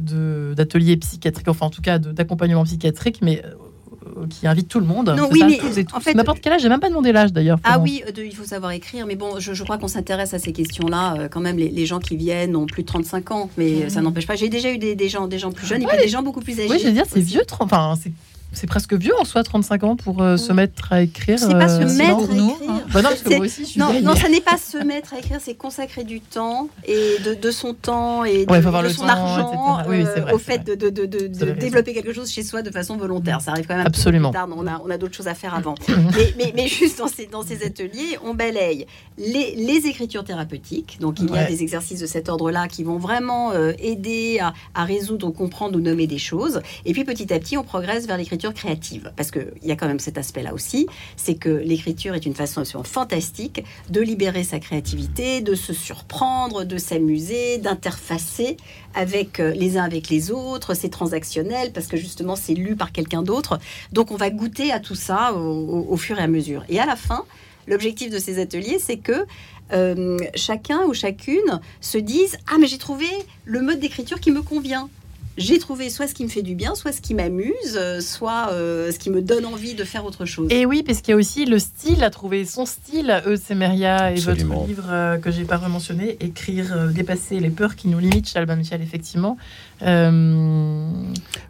d'ateliers 0.54 0.97
psychiatriques, 0.97 1.47
enfin 1.47 1.68
en 1.68 1.70
tout 1.70 1.82
cas 1.82 1.90
d'accompagnement 1.99 2.63
psychiatrique, 2.63 3.19
mais 3.21 3.41
euh, 3.45 4.25
qui 4.29 4.47
invite 4.47 4.67
tout 4.67 4.79
le 4.79 4.85
monde. 4.85 5.13
Non, 5.17 5.29
oui, 5.31 5.39
ça, 5.39 5.45
mais 5.47 5.57
tous 5.57 5.77
et 5.77 5.85
en 5.93 5.99
fait- 5.99 6.13
N'importe 6.15 6.39
quel 6.41 6.53
âge, 6.53 6.61
j'ai 6.61 6.69
même 6.69 6.79
pas 6.79 6.89
demandé 6.89 7.11
l'âge 7.11 7.31
d'ailleurs. 7.33 7.59
Ah 7.63 7.79
oui, 7.79 8.03
euh, 8.07 8.11
de- 8.11 8.23
il 8.23 8.35
faut 8.35 8.43
savoir 8.43 8.71
écrire, 8.71 9.05
mais 9.05 9.15
bon, 9.15 9.39
je, 9.39 9.53
je 9.53 9.63
crois 9.63 9.77
qu'on 9.77 9.87
s'intéresse 9.87 10.33
à 10.33 10.39
ces 10.39 10.51
questions-là. 10.53 11.15
euh, 11.17 11.27
quand 11.29 11.39
même, 11.39 11.57
les, 11.57 11.69
les 11.69 11.85
gens 11.85 11.99
qui 11.99 12.17
viennent 12.17 12.55
ont 12.55 12.65
plus 12.65 12.81
de 12.83 12.87
35 12.87 13.31
ans, 13.31 13.49
mais 13.57 13.89
ça 13.89 14.01
n'empêche 14.01 14.25
pas. 14.27 14.35
J'ai 14.35 14.49
déjà 14.49 14.71
eu 14.71 14.77
des, 14.77 14.95
des 14.95 15.07
gens, 15.09 15.27
des 15.27 15.37
gens 15.39 15.51
plus 15.51 15.67
jeunes 15.67 15.83
et 15.83 15.85
puis 15.85 15.97
des 15.97 16.07
gens 16.09 16.23
beaucoup 16.23 16.41
plus 16.41 16.59
âgés. 16.59 16.67
Oui, 16.69 16.77
je 16.79 16.87
veux 16.87 16.93
dire, 16.93 17.05
c'est 17.09 17.21
vieux, 17.21 17.43
30 17.47 17.61
enfin, 17.71 17.95
c'est- 18.01 18.11
c'est 18.54 18.68
presque 18.68 18.93
vieux 18.93 19.14
en 19.20 19.24
soi, 19.26 19.43
35 19.43 19.84
ans, 19.84 19.95
pour 19.95 20.22
euh, 20.22 20.38
se 20.38 20.52
mettre 20.54 20.91
à 20.93 21.02
écrire. 21.02 21.39
C'est 21.39 21.54
pas 21.54 21.68
se 21.70 21.82
euh, 21.82 21.97
mettre 21.97 22.34
non 22.34 22.49
à 22.49 22.54
écrire. 22.56 22.70
hein. 22.72 22.82
Bah 22.93 23.02
non, 23.02 23.10
parce 23.10 23.22
que 23.22 23.30
C'est- 23.30 23.38
moi 23.38 23.45
aussi, 23.45 23.62
je 23.62 23.70
suis 23.70 23.80
Non, 23.80 24.16
ça 24.16 24.30
n'est 24.30 24.41
pas 24.41 24.58
se 24.58 24.78
mettre 24.84 25.14
à 25.14 25.20
écrire, 25.20 25.39
c'est 25.41 25.56
consacrer 25.56 26.04
du 26.04 26.20
temps 26.22 26.68
et 26.86 27.18
de, 27.26 27.34
de 27.34 27.52
son 27.52 27.74
temps 27.74 28.24
et 28.26 28.45
de, 28.45 28.52
Ouais, 28.52 28.60
de 28.62 28.82
le 28.84 28.89
son 28.89 29.04
temps, 29.04 29.08
argent. 29.10 29.84
Oui, 29.88 30.04
c'est 30.04 30.20
euh, 30.20 30.24
vrai, 30.24 30.34
au 30.34 30.38
fait 30.38 30.64
de, 30.66 30.76
de- 30.76 30.89
de- 30.89 31.06
de- 31.06 31.18
Vous 31.18 31.28
de 31.28 31.41
avez 31.43 31.52
raison. 31.54 31.60
développer 31.60 31.93
quelque 31.93 32.14
chose 32.14 32.30
chez 32.30 32.43
soi 32.43 32.62
de 32.62 32.72
façon 32.72 32.97
volontaire. 32.97 33.39
Ça 33.41 33.52
arrive 33.52 33.68
quand 33.68 33.76
même 33.76 33.86
un 33.88 33.89
petit 33.89 33.99
peu 34.02 34.10
Absolument. 34.10 34.32
plus 34.32 34.38
tard. 34.38 34.47
On 34.56 34.68
a, 34.68 34.82
on 34.86 34.89
a 34.89 34.97
d'autres 34.97 35.16
choses 35.16 35.28
à 35.30 35.34
faire 35.36 35.56
avant. 35.56 35.76
mais, 35.88 36.34
mais, 36.38 36.54
mais 36.56 36.68
juste 36.68 36.97
dans 36.97 37.08
ces, 37.08 37.28
dans 37.28 37.43
ces 37.43 37.64
ateliers, 37.66 38.18
on 38.26 38.34
balaye 38.34 38.86
les, 39.18 39.56
les 39.56 39.88
écritures 39.88 40.24
thérapeutiques. 40.24 40.97
Donc 40.99 41.20
il 41.20 41.28
y 41.30 41.38
a 41.38 41.41
Ouais. 41.43 41.47
des 41.47 41.62
exercices 41.62 41.99
de 42.02 42.06
cet 42.06 42.28
ordre-là 42.28 42.68
qui 42.68 42.84
vont 42.84 42.97
vraiment 42.97 43.52
euh, 43.54 43.72
aider 43.80 44.39
à, 44.41 44.54
à 44.74 44.84
résoudre, 44.84 45.30
comprendre 45.32 45.78
ou 45.78 45.82
nommer 45.82 46.08
des 46.08 46.18
choses. 46.18 46.62
Et 46.86 46.91
puis 46.93 47.04
petit 47.06 47.32
à 47.34 47.39
petit, 47.39 47.56
on 47.58 47.64
progresse 47.64 48.08
vers 48.08 48.18
l'écriture 48.18 48.40
créative. 48.49 49.11
Parce 49.15 49.29
qu'il 49.29 49.51
y 49.63 49.71
a 49.71 49.75
quand 49.75 49.87
même 49.87 49.99
cet 49.99 50.17
aspect-là 50.17 50.53
aussi, 50.53 50.87
c'est 51.15 51.35
que 51.35 51.49
l'écriture 51.49 52.15
est 52.15 52.25
une 52.25 52.33
façon 52.33 52.61
absolument 52.61 52.83
fantastique 52.83 53.63
de 53.89 54.01
libérer 54.01 54.43
sa 54.43 54.59
créativité, 54.59 55.41
de 55.41 55.53
se 55.53 55.73
surprendre, 55.73 56.63
de 56.63 56.77
s'amuser, 56.77 57.59
d'interfacer 57.59 58.57
avec 58.95 59.39
euh, 59.39 59.51
les 59.51 59.77
uns 59.77 59.83
avec 59.83 60.09
les 60.09 60.31
autres. 60.31 60.73
C'est 60.73 60.89
transactionnel 60.89 61.71
parce 61.71 61.87
que 61.87 61.97
justement 61.97 62.35
c'est 62.35 62.55
lu 62.55 62.75
par 62.75 62.91
quelqu'un 62.91 63.21
d'autre. 63.21 63.59
Donc 63.91 64.11
on 64.11 64.15
va 64.15 64.29
goûter 64.29 64.71
à 64.71 64.79
tout 64.79 64.95
ça 64.95 65.33
au, 65.33 65.97
fur 65.97 66.19
et 66.19 66.23
à 66.23 66.27
mesure. 66.27 66.63
Et 66.69 66.79
à 66.79 66.85
la 66.85 66.95
fin, 66.95 67.25
l'objectif 67.67 68.09
de 68.09 68.17
ces 68.17 68.39
ateliers, 68.39 68.79
c'est 68.79 68.97
que 68.97 69.25
euh, 69.73 70.17
chacun 70.35 70.83
ou 70.85 70.93
chacune 70.93 71.61
se 71.79 71.97
dise 71.97 72.37
ah 72.51 72.55
mais 72.59 72.67
j'ai 72.67 72.77
trouvé 72.77 73.07
le 73.45 73.61
mode 73.61 73.79
d'écriture 73.79 74.19
qui 74.19 74.31
me 74.31 74.41
convient. 74.41 74.89
J'ai 75.38 75.59
trouvé 75.59 75.89
soit 75.89 76.07
ce 76.07 76.13
qui 76.13 76.23
me 76.23 76.29
fait 76.29 76.41
du 76.41 76.55
bien, 76.55 76.75
soit 76.75 76.91
ce 76.91 76.99
qui 77.01 77.13
m'amuse, 77.13 77.75
euh, 77.75 78.01
soit 78.01 78.49
euh, 78.51 78.91
ce 78.91 78.99
qui 78.99 79.09
me 79.09 79.21
donne 79.21 79.45
envie 79.45 79.73
de 79.73 79.84
faire 79.84 80.05
autre 80.05 80.25
chose. 80.25 80.47
Et 80.51 80.65
oui, 80.65 80.84
parce 80.84 80.99
qu'il 81.01 81.11
y 81.11 81.13
a 81.13 81.17
aussi 81.17 81.45
le 81.45 81.57
style, 81.57 82.03
à 82.03 82.09
trouver 82.09 82.45
son 82.45 82.65
style. 82.65 83.21
Eux, 83.25 83.38
c'est 83.41 83.55
Meria 83.55 84.11
et 84.11 84.15
Absolument. 84.15 84.55
votre 84.55 84.67
livre 84.67 84.88
euh, 84.89 85.17
que 85.17 85.32
j'ai 85.32 85.45
pas 85.45 85.57
rementionné, 85.57 86.17
Écrire, 86.19 86.75
euh, 86.75 86.88
dépasser 86.91 87.39
les 87.39 87.49
peurs 87.49 87.75
qui 87.75 87.88
nous 87.88 87.99
limitent, 87.99 88.27
chez 88.29 88.39
Albin 88.39 88.57
Michel, 88.57 88.82
effectivement. 88.82 89.38
Euh, 89.84 90.89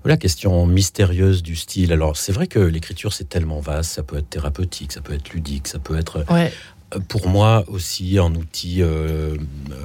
La 0.06 0.18
question 0.18 0.66
mystérieuse 0.68 1.44
du 1.44 1.56
style. 1.56 1.92
Alors, 1.92 2.18
c'est 2.18 2.32
vrai 2.32 2.48
que 2.48 2.60
l'écriture, 2.60 3.14
c'est 3.14 3.30
tellement 3.30 3.60
vaste. 3.60 3.92
Ça 3.92 4.04
peut 4.04 4.18
être 4.18 4.30
thérapeutique, 4.30 4.92
ça 4.92 5.02
peut 5.02 5.14
être 5.14 5.32
ludique, 5.34 5.68
ça 5.68 5.80
peut 5.80 5.98
être, 5.98 6.24
ouais, 6.32 6.52
pour 7.08 7.28
moi, 7.28 7.64
aussi 7.68 8.18
un 8.20 8.34
outil 8.36 8.82
euh, 8.82 9.36
euh, 9.72 9.78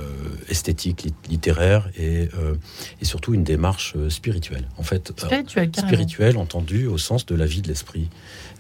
esthétique, 0.49 1.05
lit- 1.05 1.15
littéraire 1.29 1.89
et, 1.97 2.29
euh, 2.39 2.55
et 3.01 3.05
surtout 3.05 3.35
une 3.35 3.45
démarche 3.45 3.95
spirituelle. 4.09 4.69
En 4.77 4.83
fait, 4.83 5.11
euh, 5.11 5.27
Spirituel, 5.27 5.71
spirituelle 5.87 6.37
entendu 6.37 6.87
au 6.87 6.99
sens 6.99 7.25
de 7.27 7.35
la 7.35 7.47
vie 7.47 7.63
de 7.63 7.69
l'esprit, 7.69 8.09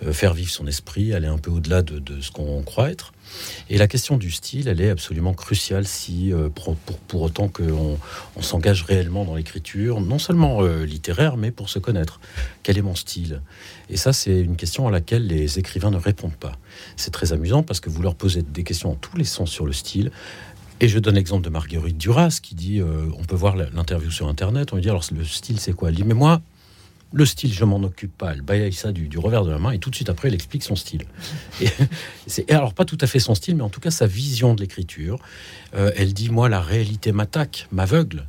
Euh, 0.04 0.12
faire 0.12 0.34
vivre 0.34 0.50
son 0.50 0.66
esprit, 0.66 1.14
aller 1.14 1.26
un 1.26 1.38
peu 1.38 1.50
au-delà 1.50 1.80
de, 1.80 1.98
de 1.98 2.20
ce 2.20 2.30
qu'on 2.30 2.62
croit 2.62 2.90
être. 2.90 3.12
Et 3.70 3.78
la 3.78 3.88
question 3.88 4.16
du 4.16 4.30
style, 4.30 4.68
elle 4.68 4.80
est 4.80 4.90
absolument 4.90 5.34
cruciale 5.34 5.86
si, 5.86 6.32
euh, 6.32 6.48
pour, 6.48 6.76
pour, 6.76 7.22
autant 7.22 7.48
qu'on 7.48 7.98
on 8.36 8.42
s'engage 8.42 8.82
réellement 8.82 9.24
dans 9.24 9.34
l'écriture, 9.34 10.00
non 10.00 10.18
seulement 10.18 10.62
euh, 10.62 10.84
littéraire, 10.84 11.36
mais 11.36 11.50
pour 11.50 11.68
se 11.68 11.78
connaître. 11.78 12.20
Quel 12.62 12.78
est 12.78 12.82
mon 12.82 12.94
style? 12.94 13.42
Et 13.90 13.96
ça, 13.96 14.12
c'est 14.12 14.40
une 14.40 14.56
question 14.56 14.86
à 14.88 14.90
laquelle 14.90 15.26
les 15.26 15.58
écrivains 15.58 15.90
ne 15.90 15.96
répondent 15.96 16.36
pas. 16.36 16.52
C'est 16.96 17.10
très 17.10 17.32
amusant 17.32 17.62
parce 17.62 17.80
que 17.80 17.90
vous 17.90 18.02
leur 18.02 18.14
posez 18.14 18.42
des 18.42 18.64
questions 18.64 18.92
en 18.92 18.96
tous 18.96 19.16
les 19.16 19.24
sens 19.24 19.50
sur 19.50 19.66
le 19.66 19.72
style. 19.72 20.10
Et 20.80 20.88
je 20.88 20.98
donne 20.98 21.14
l'exemple 21.14 21.42
de 21.42 21.48
Marguerite 21.48 21.96
Duras 21.96 22.38
qui 22.42 22.54
dit, 22.54 22.80
euh, 22.80 23.08
on 23.18 23.24
peut 23.24 23.36
voir 23.36 23.56
l'interview 23.56 24.10
sur 24.10 24.28
Internet, 24.28 24.72
on 24.72 24.76
lui 24.76 24.82
dit 24.82 24.90
alors 24.90 25.04
le 25.10 25.24
style 25.24 25.58
c'est 25.58 25.72
quoi? 25.72 25.88
Elle 25.88 25.94
dit 25.94 26.04
mais 26.04 26.14
moi, 26.14 26.42
le 27.12 27.24
style 27.24 27.52
je 27.52 27.64
m'en 27.64 27.76
occupe 27.82 28.16
pas. 28.16 28.32
Elle 28.32 28.42
balaye 28.42 28.72
ça 28.72 28.92
du, 28.92 29.08
du 29.08 29.18
revers 29.18 29.44
de 29.44 29.50
la 29.50 29.58
main 29.58 29.70
et 29.72 29.78
tout 29.78 29.90
de 29.90 29.94
suite 29.94 30.08
après 30.10 30.28
elle 30.28 30.34
explique 30.34 30.62
son 30.64 30.76
style. 30.76 31.04
Et 31.60 31.68
c'est 32.26 32.50
et 32.50 32.54
alors 32.54 32.74
pas 32.74 32.84
tout 32.84 32.98
à 33.00 33.06
fait 33.06 33.20
son 33.20 33.34
style, 33.34 33.56
mais 33.56 33.62
en 33.62 33.68
tout 33.70 33.80
cas 33.80 33.90
sa 33.90 34.06
vision 34.06 34.54
de 34.54 34.60
l'écriture. 34.60 35.18
Euh, 35.74 35.90
elle 35.96 36.12
dit 36.14 36.28
moi 36.30 36.48
la 36.48 36.60
réalité 36.60 37.12
m'attaque, 37.12 37.68
m'aveugle. 37.72 38.26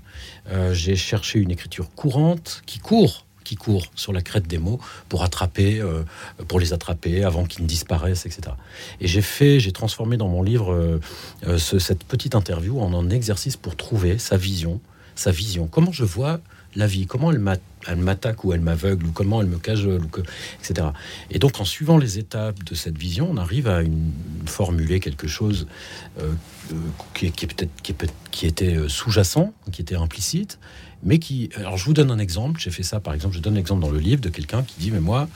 Euh, 0.52 0.74
J'ai 0.74 0.96
cherché 0.96 1.40
une 1.40 1.52
écriture 1.52 1.90
courante 1.96 2.62
qui 2.66 2.80
court 2.80 3.26
qui 3.44 3.56
court 3.56 3.86
sur 3.96 4.12
la 4.12 4.22
crête 4.22 4.46
des 4.46 4.58
mots 4.58 4.78
pour 5.08 5.24
attraper, 5.24 5.80
euh, 5.80 6.04
pour 6.50 6.60
les 6.60 6.74
attraper 6.74 7.24
avant 7.24 7.46
qu'ils 7.46 7.64
ne 7.64 7.68
disparaissent, 7.70 8.26
etc. 8.26 8.42
Et 9.00 9.08
j'ai 9.08 9.22
fait, 9.22 9.62
j'ai 9.62 9.72
transformé 9.72 10.18
dans 10.18 10.28
mon 10.28 10.44
livre 10.44 10.74
euh, 10.74 11.58
ce- 11.58 11.80
cette 11.80 12.04
petite 12.04 12.36
interview 12.36 12.82
en 12.82 12.94
un 12.94 13.10
exercice 13.10 13.56
pour 13.56 13.78
trouver 13.78 14.18
sa 14.18 14.36
vision, 14.36 14.82
sa 15.16 15.32
vision. 15.32 15.68
Comment 15.68 15.94
je 15.94 16.04
vois 16.04 16.42
la 16.76 16.88
vie, 16.88 17.06
comment 17.08 17.32
elle 17.32 17.40
m'a- 17.40 17.56
elle 17.88 17.98
m'attaque 17.98 18.44
ou 18.44 18.54
elle 18.54 18.62
m'aveugle 18.62 19.06
ou 19.08 19.12
comment 19.12 19.42
elle 19.42 19.48
me 19.48 19.58
cajole, 19.58 20.04
ou 20.04 20.08
que, 20.08 20.22
etc. 20.60 20.90
Et 21.32 21.40
donc 21.40 21.60
en 21.60 21.66
suivant 21.66 21.98
les 21.98 22.20
étapes 22.20 22.64
de 22.64 22.76
cette 22.76 22.98
vision, 22.98 23.28
on 23.30 23.38
arrive 23.38 23.68
à 23.68 23.82
une, 23.82 24.12
formuler 24.46 25.00
quelque 25.00 25.28
chose 25.28 25.68
euh, 26.20 26.34
euh, 26.74 26.76
qui, 27.14 27.32
qui 27.32 28.46
était 28.46 28.76
euh, 28.76 28.90
sous-jacent, 28.90 29.54
qui 29.72 29.82
était 29.82 29.96
implicite, 29.96 30.60
mais 31.04 31.20
qui. 31.20 31.50
Alors 31.56 31.78
je 31.78 31.86
vous 31.86 31.94
donne 31.94 32.12
un 32.12 32.20
exemple. 32.20 32.60
J'ai 32.60 32.72
fait 32.72 32.84
ça 32.84 33.00
par 33.00 33.14
exemple. 33.14 33.36
Je 33.36 33.42
donne 33.42 33.56
l'exemple 33.56 33.82
dans 33.82 33.92
le 33.92 34.00
livre 34.00 34.22
de 34.22 34.30
quelqu'un 34.30 34.64
qui 34.64 34.80
dit 34.80 34.92
mais 34.92 35.00
moi 35.00 35.28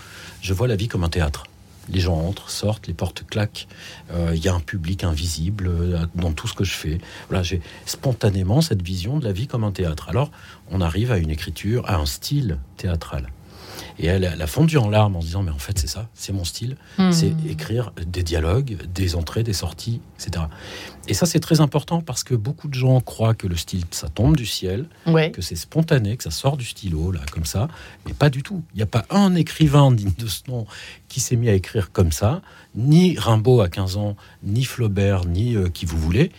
je 0.41 0.53
vois 0.53 0.67
la 0.67 0.75
vie 0.75 0.87
comme 0.87 1.03
un 1.03 1.09
théâtre. 1.09 1.43
Les 1.89 1.99
gens 1.99 2.15
entrent, 2.15 2.49
sortent, 2.49 2.87
les 2.87 2.93
portes 2.93 3.25
claquent. 3.25 3.67
Euh, 4.11 4.31
Il 4.35 4.43
y 4.43 4.47
a 4.47 4.53
un 4.53 4.59
public 4.59 5.03
invisible 5.03 5.67
euh, 5.67 6.05
dans 6.15 6.31
tout 6.31 6.47
ce 6.47 6.53
que 6.53 6.63
je 6.63 6.73
fais. 6.73 6.99
Voilà, 7.29 7.43
j'ai 7.43 7.61
spontanément 7.85 8.61
cette 8.61 8.81
vision 8.81 9.17
de 9.17 9.25
la 9.25 9.31
vie 9.31 9.47
comme 9.47 9.63
un 9.63 9.71
théâtre. 9.71 10.09
Alors, 10.09 10.31
on 10.69 10.81
arrive 10.81 11.11
à 11.11 11.17
une 11.17 11.29
écriture, 11.29 11.89
à 11.89 11.95
un 11.95 12.05
style 12.05 12.57
théâtral. 12.77 13.27
Et 13.99 14.07
elle, 14.07 14.23
elle 14.23 14.41
a 14.41 14.47
fondu 14.47 14.77
en 14.77 14.89
larmes 14.89 15.15
en 15.15 15.21
se 15.21 15.27
disant, 15.27 15.43
mais 15.43 15.51
en 15.51 15.59
fait, 15.59 15.77
c'est 15.77 15.87
ça, 15.87 16.09
c'est 16.13 16.33
mon 16.33 16.43
style. 16.43 16.77
Hmm. 16.97 17.11
C'est 17.11 17.33
écrire 17.47 17.91
des 18.05 18.23
dialogues, 18.23 18.77
des 18.93 19.15
entrées, 19.15 19.43
des 19.43 19.53
sorties, 19.53 20.01
etc. 20.19 20.45
Et 21.07 21.13
ça, 21.13 21.25
c'est 21.25 21.39
très 21.39 21.61
important 21.61 22.01
parce 22.01 22.23
que 22.23 22.35
beaucoup 22.35 22.67
de 22.67 22.73
gens 22.73 22.99
croient 23.01 23.33
que 23.33 23.47
le 23.47 23.55
style, 23.55 23.83
ça 23.91 24.09
tombe 24.09 24.35
du 24.37 24.45
ciel, 24.45 24.85
Ouais. 25.07 25.31
que 25.31 25.41
c'est 25.41 25.55
spontané, 25.55 26.17
que 26.17 26.23
ça 26.23 26.31
sort 26.31 26.57
du 26.57 26.65
stylo, 26.65 27.11
là, 27.11 27.21
comme 27.31 27.45
ça. 27.45 27.67
Mais 28.05 28.13
pas 28.13 28.29
du 28.29 28.43
tout. 28.43 28.61
Il 28.73 28.77
n'y 28.77 28.83
a 28.83 28.87
pas 28.87 29.05
un 29.09 29.35
écrivain 29.35 29.91
digne 29.91 30.13
de 30.17 30.27
ce 30.27 30.41
nom 30.47 30.65
qui 31.09 31.19
s'est 31.19 31.35
mis 31.35 31.49
à 31.49 31.53
écrire 31.53 31.91
comme 31.91 32.11
ça. 32.11 32.41
Ni 32.75 33.17
Rimbaud 33.17 33.61
à 33.61 33.69
15 33.69 33.97
ans, 33.97 34.15
ni 34.43 34.63
Flaubert, 34.63 35.25
ni 35.25 35.55
euh, 35.55 35.69
qui 35.69 35.85
vous 35.85 35.97
voulez. 35.97 36.31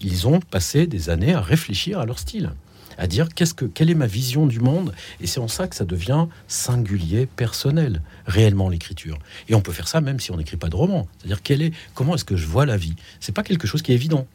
Ils 0.00 0.26
ont 0.28 0.40
passé 0.40 0.86
des 0.86 1.08
années 1.10 1.34
à 1.34 1.40
réfléchir 1.40 1.98
à 1.98 2.06
leur 2.06 2.18
style, 2.18 2.52
à 2.98 3.06
dire 3.06 3.28
qu'est-ce 3.34 3.54
que, 3.54 3.64
quelle 3.64 3.90
est 3.90 3.94
ma 3.94 4.06
vision 4.06 4.46
du 4.46 4.60
monde. 4.60 4.94
Et 5.20 5.26
c'est 5.26 5.40
en 5.40 5.48
ça 5.48 5.68
que 5.68 5.76
ça 5.76 5.84
devient 5.84 6.26
singulier, 6.48 7.26
personnel, 7.26 8.02
réellement 8.26 8.68
l'écriture. 8.68 9.18
Et 9.48 9.54
on 9.54 9.60
peut 9.60 9.72
faire 9.72 9.88
ça 9.88 10.00
même 10.00 10.20
si 10.20 10.30
on 10.30 10.36
n'écrit 10.36 10.56
pas 10.56 10.68
de 10.68 10.76
roman. 10.76 11.08
C'est-à-dire 11.18 11.42
quel 11.42 11.62
est, 11.62 11.72
comment 11.94 12.14
est-ce 12.14 12.24
que 12.24 12.36
je 12.36 12.46
vois 12.46 12.66
la 12.66 12.76
vie? 12.76 12.94
C'est 13.20 13.34
pas 13.34 13.42
quelque 13.42 13.66
chose 13.66 13.82
qui 13.82 13.92
est 13.92 13.94
évident. 13.94 14.26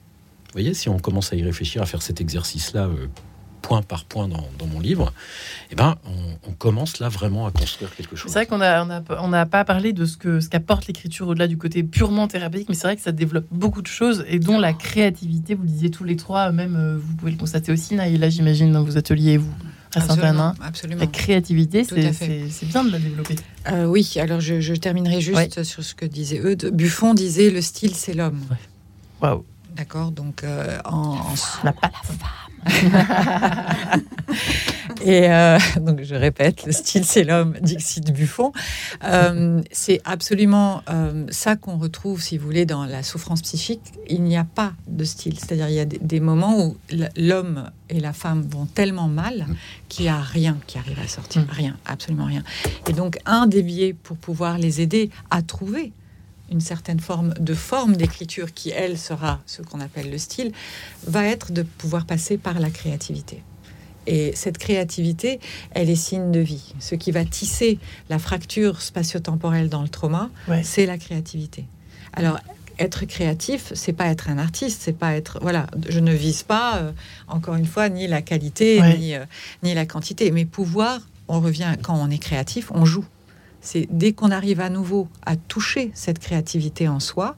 Vous 0.47 0.53
voyez, 0.53 0.73
si 0.73 0.89
on 0.89 0.99
commence 0.99 1.31
à 1.31 1.37
y 1.37 1.43
réfléchir, 1.43 1.81
à 1.81 1.85
faire 1.85 2.01
cet 2.01 2.19
exercice-là, 2.19 2.87
euh, 2.87 3.07
point 3.61 3.81
par 3.81 4.05
point 4.05 4.27
dans, 4.27 4.47
dans 4.59 4.65
mon 4.67 4.79
livre, 4.79 5.13
eh 5.71 5.75
ben, 5.75 5.95
on, 6.05 6.49
on 6.49 6.53
commence 6.53 6.99
là 6.99 7.09
vraiment 7.09 7.45
à 7.47 7.51
construire 7.51 7.95
quelque 7.95 8.15
chose. 8.15 8.31
C'est 8.31 8.39
vrai 8.39 8.45
qu'on 8.47 8.61
a, 8.61 8.85
on 8.85 8.89
a, 8.89 9.01
on 9.21 9.27
n'a 9.29 9.45
pas 9.45 9.63
parlé 9.63 9.93
de 9.93 10.05
ce 10.05 10.17
que 10.17 10.39
ce 10.39 10.49
qu'apporte 10.49 10.87
l'écriture 10.87 11.27
au-delà 11.27 11.47
du 11.47 11.57
côté 11.57 11.83
purement 11.83 12.27
thérapeutique, 12.27 12.69
mais 12.69 12.75
c'est 12.75 12.87
vrai 12.87 12.95
que 12.95 13.01
ça 13.01 13.11
développe 13.11 13.45
beaucoup 13.51 13.81
de 13.81 13.87
choses 13.87 14.25
et 14.27 14.39
dont 14.39 14.59
la 14.59 14.73
créativité. 14.73 15.53
Vous 15.55 15.63
le 15.63 15.69
disiez 15.69 15.91
tous 15.91 16.03
les 16.03 16.15
trois, 16.15 16.51
même 16.51 16.75
euh, 16.75 16.97
vous 17.01 17.15
pouvez 17.15 17.31
le 17.31 17.37
constater 17.37 17.71
aussi, 17.71 17.95
Naïla, 17.95 18.29
j'imagine, 18.29 18.71
dans 18.71 18.83
vos 18.83 18.97
ateliers, 18.97 19.37
vous, 19.37 19.51
à. 19.95 19.99
Absolument, 19.99 20.53
absolument. 20.61 21.01
La 21.01 21.07
créativité, 21.07 21.83
c'est, 21.83 22.65
bien 22.65 22.83
de 22.83 22.91
la 22.91 22.99
développer. 22.99 23.35
Euh, 23.71 23.85
oui, 23.85 24.13
alors 24.19 24.39
je, 24.39 24.59
je 24.61 24.73
terminerai 24.73 25.21
juste 25.21 25.63
sur 25.63 25.83
ce 25.83 25.93
que 25.93 26.05
disait 26.05 26.39
Eudes. 26.39 26.71
Buffon 26.73 27.13
disait 27.13 27.49
le 27.49 27.61
style, 27.61 27.93
c'est 27.95 28.13
l'homme. 28.13 28.39
Waouh, 29.21 29.43
D'accord 29.75 30.11
Donc, 30.11 30.43
euh, 30.43 30.79
en, 30.85 30.97
en- 30.97 31.17
on 31.61 31.65
n'a 31.65 31.73
pas 31.73 31.91
la 31.93 31.99
femme. 32.03 32.17
Et 35.03 35.29
euh, 35.29 35.57
donc, 35.79 36.03
je 36.03 36.15
répète, 36.15 36.65
le 36.65 36.71
style, 36.71 37.05
c'est 37.05 37.23
l'homme, 37.23 37.55
Dixit 37.61 38.11
Buffon. 38.11 38.51
Euh, 39.03 39.61
c'est 39.71 40.01
absolument 40.05 40.83
euh, 40.89 41.25
ça 41.29 41.55
qu'on 41.55 41.77
retrouve, 41.77 42.21
si 42.21 42.37
vous 42.37 42.45
voulez, 42.45 42.65
dans 42.65 42.85
la 42.85 43.03
souffrance 43.03 43.41
psychique. 43.41 43.81
Il 44.09 44.23
n'y 44.23 44.37
a 44.37 44.43
pas 44.43 44.73
de 44.87 45.03
style. 45.03 45.39
C'est-à-dire, 45.39 45.69
il 45.69 45.75
y 45.75 45.79
a 45.79 45.85
des, 45.85 45.99
des 45.99 46.19
moments 46.19 46.59
où 46.59 46.77
l'homme 47.17 47.69
et 47.89 47.99
la 47.99 48.13
femme 48.13 48.45
vont 48.47 48.65
tellement 48.65 49.07
mal 49.07 49.47
qu'il 49.89 50.05
n'y 50.05 50.11
a 50.11 50.21
rien 50.21 50.57
qui 50.67 50.77
arrive 50.77 50.99
à 50.99 51.07
sortir. 51.07 51.41
Mm. 51.41 51.47
Rien, 51.49 51.77
absolument 51.85 52.25
rien. 52.25 52.43
Et 52.87 52.93
donc, 52.93 53.19
un 53.25 53.47
des 53.47 53.63
biais 53.63 53.93
pour 53.93 54.17
pouvoir 54.17 54.57
les 54.57 54.81
aider 54.81 55.09
à 55.29 55.41
trouver 55.41 55.91
une 56.51 56.61
certaine 56.61 56.99
forme 56.99 57.33
de 57.39 57.53
forme 57.53 57.95
d'écriture 57.95 58.53
qui, 58.53 58.69
elle, 58.69 58.97
sera 58.97 59.39
ce 59.45 59.61
qu'on 59.61 59.79
appelle 59.79 60.11
le 60.11 60.17
style, 60.17 60.51
va 61.07 61.25
être 61.25 61.51
de 61.51 61.63
pouvoir 61.63 62.05
passer 62.05 62.37
par 62.37 62.59
la 62.59 62.69
créativité. 62.69 63.41
Et 64.07 64.33
cette 64.35 64.57
créativité, 64.57 65.39
elle 65.71 65.89
est 65.89 65.95
signe 65.95 66.31
de 66.31 66.39
vie. 66.39 66.73
Ce 66.79 66.95
qui 66.95 67.11
va 67.11 67.23
tisser 67.23 67.79
la 68.09 68.19
fracture 68.19 68.81
spatio-temporelle 68.81 69.69
dans 69.69 69.81
le 69.83 69.89
trauma, 69.89 70.29
Ouais. 70.47 70.63
c'est 70.63 70.85
la 70.85 70.97
créativité. 70.97 71.65
Alors, 72.13 72.39
être 72.79 73.05
créatif, 73.05 73.71
c'est 73.75 73.93
pas 73.93 74.07
être 74.07 74.27
un 74.29 74.39
artiste, 74.39 74.81
c'est 74.83 74.97
pas 74.97 75.13
être 75.15 75.37
voilà. 75.41 75.67
Je 75.87 75.99
ne 75.99 76.13
vise 76.13 76.41
pas, 76.41 76.77
euh, 76.77 76.91
encore 77.27 77.55
une 77.55 77.67
fois, 77.67 77.89
ni 77.89 78.07
la 78.07 78.23
qualité 78.23 78.81
Ouais. 78.81 78.97
ni 78.97 79.13
euh, 79.15 79.23
ni 79.61 79.73
la 79.75 79.85
quantité, 79.85 80.31
mais 80.31 80.45
pouvoir. 80.45 80.99
On 81.27 81.39
revient 81.39 81.75
quand 81.81 81.95
on 81.95 82.09
est 82.09 82.17
créatif, 82.17 82.71
on 82.73 82.83
joue. 82.83 83.05
C'est 83.61 83.87
dès 83.91 84.13
qu'on 84.13 84.31
arrive 84.31 84.59
à 84.59 84.69
nouveau 84.69 85.07
à 85.25 85.35
toucher 85.35 85.91
cette 85.93 86.19
créativité 86.19 86.87
en 86.87 86.99
soi, 86.99 87.37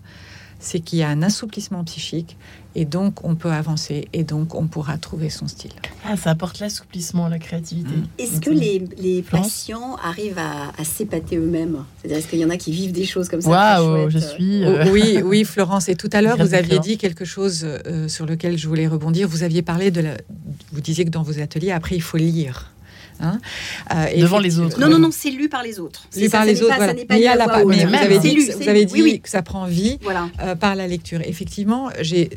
c'est 0.64 0.80
qu'il 0.80 1.00
y 1.00 1.04
a 1.04 1.10
un 1.10 1.22
assouplissement 1.22 1.84
psychique 1.84 2.38
et 2.76 2.86
donc 2.86 3.24
on 3.24 3.36
peut 3.36 3.52
avancer 3.52 4.08
et 4.14 4.24
donc 4.24 4.56
on 4.56 4.68
pourra 4.68 4.98
trouver 4.98 5.30
son 5.30 5.48
style. 5.48 5.74
Ah, 6.06 6.18
ça 6.18 6.32
apporte 6.32 6.60
l'assouplissement, 6.60 7.28
la 7.28 7.38
créativité. 7.38 7.96
Mm. 7.96 8.08
Est-ce 8.18 8.40
que 8.40 8.50
les, 8.50 9.22
patients 9.22 9.96
arrivent 10.04 10.40
à, 10.40 10.72
à 10.78 10.84
s'épater 10.84 11.38
eux-mêmes? 11.38 11.84
C'est-à-dire, 12.00 12.18
est-ce 12.18 12.28
qu'il 12.28 12.40
y 12.40 12.46
en 12.46 12.50
a 12.50 12.58
qui 12.58 12.72
vivent 12.72 12.94
des 12.94 13.06
choses 13.06 13.30
comme 13.30 13.42
ça 13.42 13.50
Waouh, 13.50 14.10
je? 14.10 14.20
suis. 14.20 14.64
Oh, 14.66 14.70
euh, 14.70 14.92
Oui, 14.92 15.20
oui, 15.24 15.44
Florence. 15.44 15.90
Et 15.90 15.96
tout 15.96 16.10
à 16.14 16.22
l'heure, 16.22 16.38
vous 16.40 16.54
aviez 16.54 16.80
dit 16.80 16.98
quelque 16.98 17.26
chose 17.26 17.64
euh, 17.66 18.08
sur 18.08 18.26
lequel 18.26 18.58
je 18.58 18.68
voulais 18.68 18.88
rebondir. 18.88 19.28
Vous 19.28 19.44
aviez 19.44 19.62
parlé 19.62 19.92
de 19.92 20.02
la. 20.02 20.18
Vous 20.72 20.82
disiez 20.82 21.06
que 21.06 21.12
dans 21.12 21.24
vos 21.24 21.40
ateliers, 21.40 21.72
après, 21.72 21.96
il 21.96 22.02
faut 22.02 22.18
lire. 22.18 22.72
Hein 23.20 23.40
Euh, 23.94 24.06
et 24.14 24.22
Devant 24.22 24.40
les 24.40 24.60
autres. 24.60 24.80
Non, 24.80 24.90
non, 24.90 25.00
non, 25.00 25.10
c'est 25.12 25.30
lu 25.32 25.50
par 25.50 25.64
les 25.64 25.80
autres. 25.80 26.08
Lu 26.16 26.24
C'est 26.24 26.30
par 26.30 26.42
ça, 26.42 26.46
les 26.48 26.56
ça 26.56 26.62
autres. 26.64 26.70
pas- 26.72 26.78
voilà. 26.78 26.94
Mais 26.94 27.06
il 27.12 27.18
y 27.18 27.22
lu 27.22 27.28
a 27.28 27.32
à 27.32 27.36
la 27.36 27.46
voix 27.46 27.66
mais 27.66 27.86
vous 27.86 27.94
avez 27.96 28.20
dit, 28.20 28.34
que, 28.34 28.40
lu, 28.40 28.46
vous 28.52 28.58
c'est 28.62 28.68
avez 28.68 28.80
lu. 28.82 28.86
dit 28.88 28.94
Oui, 28.94 29.02
oui. 29.04 29.20
que 29.22 29.30
ça 29.30 29.42
prend 29.42 29.66
vie 29.66 30.00
Voilà. 30.02 30.30
euh, 30.42 30.56
par 30.56 30.76
la 30.76 30.88
lecture. 30.88 31.22
Effectivement, 31.26 31.90
j'ai 32.02 32.30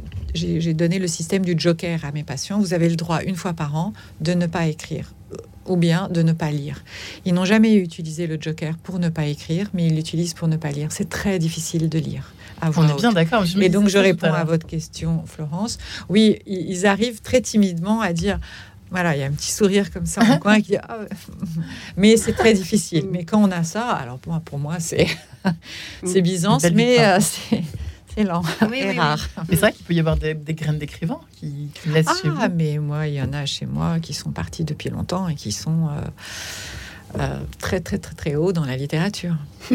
donné 0.75 0.99
le 0.99 1.07
système 1.09 1.45
du 1.45 1.55
joker 1.59 2.05
à 2.05 2.13
mes 2.13 2.23
patients. 2.23 2.59
Vous 2.61 2.75
avez 2.75 2.89
le 2.89 2.97
droit, 2.97 3.23
une 3.25 3.37
fois 3.37 3.53
par 3.53 3.75
an, 3.77 3.93
de 4.21 4.33
ne 4.35 4.47
pas 4.47 4.67
écrire 4.67 5.13
euh, 5.33 5.37
ou 5.67 5.77
bien 5.77 6.09
de 6.11 6.23
ne 6.23 6.33
pas 6.33 6.51
lire. 6.51 6.85
Ils 7.25 7.35
n'ont 7.35 7.45
jamais 7.45 7.75
utilisé 7.75 8.27
le 8.27 8.39
joker 8.41 8.77
pour 8.83 8.99
ne 8.99 9.09
pas 9.09 9.27
écrire, 9.27 9.69
mais 9.75 9.87
ils 9.87 9.95
l'utilisent 9.97 10.35
pour 10.35 10.49
ne 10.49 10.57
pas 10.57 10.71
lire. 10.71 10.89
C'est 10.91 11.09
très 11.09 11.39
difficile 11.39 11.89
de 11.89 11.99
lire. 11.99 12.33
À 12.61 12.71
On 12.75 12.89
est 12.89 12.95
bien 13.01 13.13
d'accord. 13.13 13.45
Et 13.61 13.69
donc, 13.69 13.89
je 13.89 13.99
réponds 13.99 14.33
à 14.33 14.45
votre 14.45 14.67
question, 14.67 15.23
Florence. 15.27 15.77
Oui, 16.09 16.39
ils 16.47 16.87
arrivent 16.87 17.21
très 17.21 17.41
timidement 17.43 18.01
à 18.01 18.13
dire. 18.15 18.39
Voilà, 18.91 19.17
il 19.17 19.21
y 19.21 19.23
a 19.23 19.27
un 19.27 19.33
petit 19.33 19.51
sourire 19.53 19.91
comme 19.93 20.07
ça 20.07 20.23
en 20.23 20.39
coin 20.41 20.57
qui 20.61 20.73
dit, 20.73 20.79
Ah 20.83 20.99
ouais. 20.99 21.09
Mais 21.97 22.17
c'est 22.17 22.33
très 22.33 22.55
difficile. 22.55 23.07
Mais 23.11 23.25
quand 23.25 23.43
on 23.43 23.51
a 23.51 23.65
ça, 23.65 23.91
alors 23.91 24.19
pour 24.19 24.33
moi, 24.33 24.43
pour 24.45 24.59
moi 24.59 24.81
c'est 24.81 25.07
c'est 26.05 26.23
Byzance, 26.23 26.63
Belle 26.63 26.75
mais 26.75 27.01
euh, 27.01 27.19
c'est 27.21 27.63
c'est 28.15 28.25
lent 28.25 28.43
Oui, 28.71 28.79
et 28.79 28.85
oui, 28.85 28.91
oui. 28.91 28.99
rare. 28.99 29.29
Mais 29.49 29.57
c'est 29.57 29.61
vrai 29.61 29.73
qu'il 29.73 29.85
peut 29.85 29.95
y 29.95 30.01
avoir 30.01 30.17
des, 30.17 30.35
des 30.35 30.55
graines 30.55 30.79
d'écrivains 30.79 31.21
qui, 31.39 31.69
chez 31.85 32.29
vous. 32.29 32.39
Ah, 32.41 32.49
mais 32.49 32.79
moi, 32.79 33.07
il 33.09 33.15
y 33.15 33.21
en 33.23 33.33
a 33.33 33.45
chez 33.45 33.67
moi 33.67 33.99
qui 34.01 34.15
sont 34.15 34.31
partis 34.31 34.65
depuis 34.65 34.89
longtemps 34.89 35.29
et 35.29 35.35
qui 35.35 35.53
sont 35.53 35.89
euh, 35.89 36.01
euh, 37.21 37.39
très 37.59 37.81
très 37.81 37.99
très 37.99 38.15
très 38.15 38.35
haut 38.35 38.53
dans 38.53 38.65
la 38.65 38.77
littérature. 38.77 39.35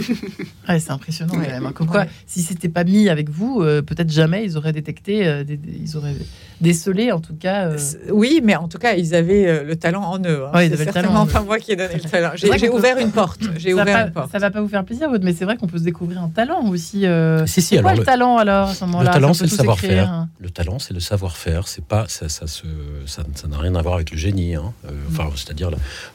Ouais, 0.69 0.79
c'est 0.79 0.91
impressionnant 0.91 1.33
Ouais. 1.33 1.45
quand 1.47 1.51
même. 1.51 1.65
hein. 1.65 1.71
Comme 1.73 1.87
quoi, 1.87 2.01
Ouais. 2.01 2.09
si 2.27 2.41
c'était 2.43 2.69
pas 2.69 2.83
mis 2.85 3.09
avec 3.09 3.29
vous, 3.29 3.61
euh, 3.61 3.81
peut-être 3.81 4.09
jamais 4.11 4.45
ils 4.45 4.55
auraient 4.57 4.71
détecté, 4.71 5.27
euh, 5.27 5.43
des- 5.43 5.57
des- 5.57 5.77
ils 5.83 5.97
auraient 5.97 6.15
décelé 6.61 7.11
en 7.11 7.19
tout 7.19 7.33
cas. 7.35 7.65
euh, 7.65 7.77
Oui, 8.11 8.39
mais 8.43 8.55
en 8.55 8.67
tout 8.67 8.77
cas, 8.77 8.93
ils 8.93 9.13
avaient 9.15 9.47
euh, 9.47 9.63
le 9.63 9.75
talent 9.75 10.03
en 10.03 10.19
eux. 10.23 10.45
hein. 10.45 10.51
C'est 10.53 10.77
certainement 10.77 11.25
pas 11.25 11.41
moi 11.41 11.57
qui 11.59 11.71
ai 11.73 11.75
donné 11.75 11.95
le 11.95 11.99
talent. 12.09 12.31
J'ai 12.35 12.47
peut- 12.47 12.69
ouvert 12.69 12.97
une 12.99 13.11
porte. 13.11 13.41
J'ai 13.57 13.71
ça, 13.73 13.81
ouvert 13.81 13.85
va 13.97 14.01
une 14.07 14.13
pas, 14.13 14.21
porte. 14.21 14.31
ça 14.31 14.39
va 14.39 14.51
pas 14.51 14.61
vous 14.61 14.67
faire 14.69 14.85
plaisir, 14.85 15.09
mais 15.21 15.33
c'est 15.33 15.43
vrai 15.45 15.57
qu'on 15.57 15.67
peut 15.67 15.79
se 15.79 15.83
découvrir 15.83 16.21
un 16.21 16.29
talent 16.29 16.65
aussi. 16.69 17.05
euh, 17.05 17.45
Si, 17.47 17.61
si, 17.61 17.75
c'est 17.75 17.81
quoi 17.81 17.89
alors 17.91 17.93
le, 17.95 17.99
le- 18.01 18.05
talent 18.05 18.37
alors 18.37 18.69
à 18.69 18.73
ce 18.75 18.85
moment-là? 18.85 19.09
le 19.09 19.13
talent, 19.13 19.33
c'est 19.33 19.43
le 19.45 19.49
savoir-faire. 19.49 20.09
hein. 20.09 20.29
Le 20.39 20.49
talent, 20.51 20.79
c'est 20.79 20.93
le 20.93 20.99
savoir-faire. 21.01 21.67
C'est 21.67 21.83
pas 21.83 22.05
ça, 22.07 22.29
ça, 22.29 22.47
se- 22.47 22.63
ça, 23.07 23.23
ça 23.35 23.47
n'a 23.47 23.57
rien 23.57 23.75
à 23.75 23.81
voir 23.81 23.95
avec 23.95 24.11
le 24.11 24.17
génie. 24.17 24.55
hein. 24.55 24.71
Euh, 24.85 24.91
Enfin, 25.09 25.29
c'est-à-dire 25.35 25.69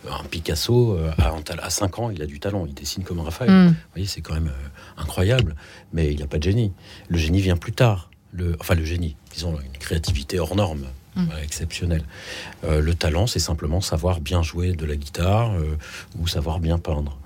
un 0.09 0.25
Picasso 0.31 0.97
à, 1.19 1.33
à 1.63 1.71
5 1.71 1.99
ans, 1.99 2.11
il 2.11 2.23
a 2.23 2.27
du 2.27 2.41
talent. 2.41 2.65
Il 2.67 2.75
dessine 2.75 3.05
comme 3.05 3.21
Raphaël. 3.21 3.51
Mm. 3.51 3.69
Vous 3.69 3.75
voyez, 3.95 4.07
c'est 4.07 4.21
quand 4.21 4.35
même 4.35 4.49
euh, 4.49 5.01
incroyable. 5.03 5.55
Mais 5.93 6.13
il 6.13 6.21
n'a 6.21 6.27
pas 6.27 6.39
de 6.39 6.43
génie. 6.43 6.73
Le 7.09 7.19
génie 7.19 7.41
vient 7.41 7.57
plus 7.57 7.73
tard. 7.73 8.11
Le, 8.33 8.57
enfin, 8.61 8.75
le 8.75 8.85
génie, 8.85 9.17
disons, 9.33 9.53
une 9.59 9.79
créativité 9.79 10.39
hors 10.39 10.57
norme, 10.57 10.87
Mm. 11.17 11.25
voilà, 11.29 11.43
exceptionnelle. 11.43 12.05
Euh, 12.65 12.83
le 12.83 12.95
talent, 12.95 13.27
c'est 13.27 13.39
simplement 13.39 13.81
savoir 13.81 14.21
bien 14.21 14.43
jouer 14.43 14.73
de 14.73 14.85
la 14.85 14.97
guitare 14.97 15.55
euh, 15.55 15.79
ou 16.19 16.27
savoir 16.29 16.61
bien 16.61 16.79
peindre. 16.79 17.17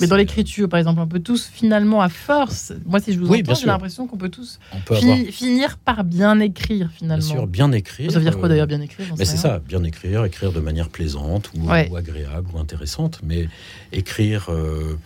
Mais 0.00 0.06
dans 0.06 0.16
l'écriture, 0.16 0.68
par 0.68 0.78
exemple, 0.78 1.00
on 1.00 1.06
peut 1.06 1.20
tous 1.20 1.46
finalement, 1.52 2.00
à 2.00 2.08
force, 2.08 2.72
moi 2.86 3.00
si 3.00 3.12
je 3.12 3.18
vous 3.20 3.26
Oui, 3.28 3.40
entends, 3.40 3.54
j'ai 3.54 3.66
l'impression 3.66 4.06
qu'on 4.06 4.16
peut 4.16 4.28
tous 4.28 4.58
On 4.72 4.80
peut 4.80 4.94
fi- 4.96 5.10
avoir, 5.10 5.26
finir 5.32 5.76
par 5.78 6.04
bien 6.04 6.40
écrire 6.40 6.90
finalement. 6.92 7.24
bien 7.24 7.34
sûr, 7.34 7.46
bien 7.46 7.72
écrire. 7.72 8.10
Ça 8.12 8.18
veut 8.18 8.24
dire 8.24 8.36
quoi 8.38 8.46
euh, 8.46 8.48
d'ailleurs 8.48 8.66
bien 8.66 8.80
écrire 8.80 9.06
Mais 9.18 9.24
c'est 9.24 9.36
ça, 9.36 9.58
bien 9.60 9.82
écrire, 9.84 10.24
écrire 10.24 10.52
de 10.52 10.60
manière 10.60 10.88
plaisante 10.88 11.50
ou, 11.56 11.68
Ouais. 11.70 11.88
ou 11.90 11.96
agréable 11.96 12.48
ou 12.54 12.58
intéressante, 12.58 13.20
mais 13.22 13.48
écrire 13.92 14.46
euh, 14.50 14.98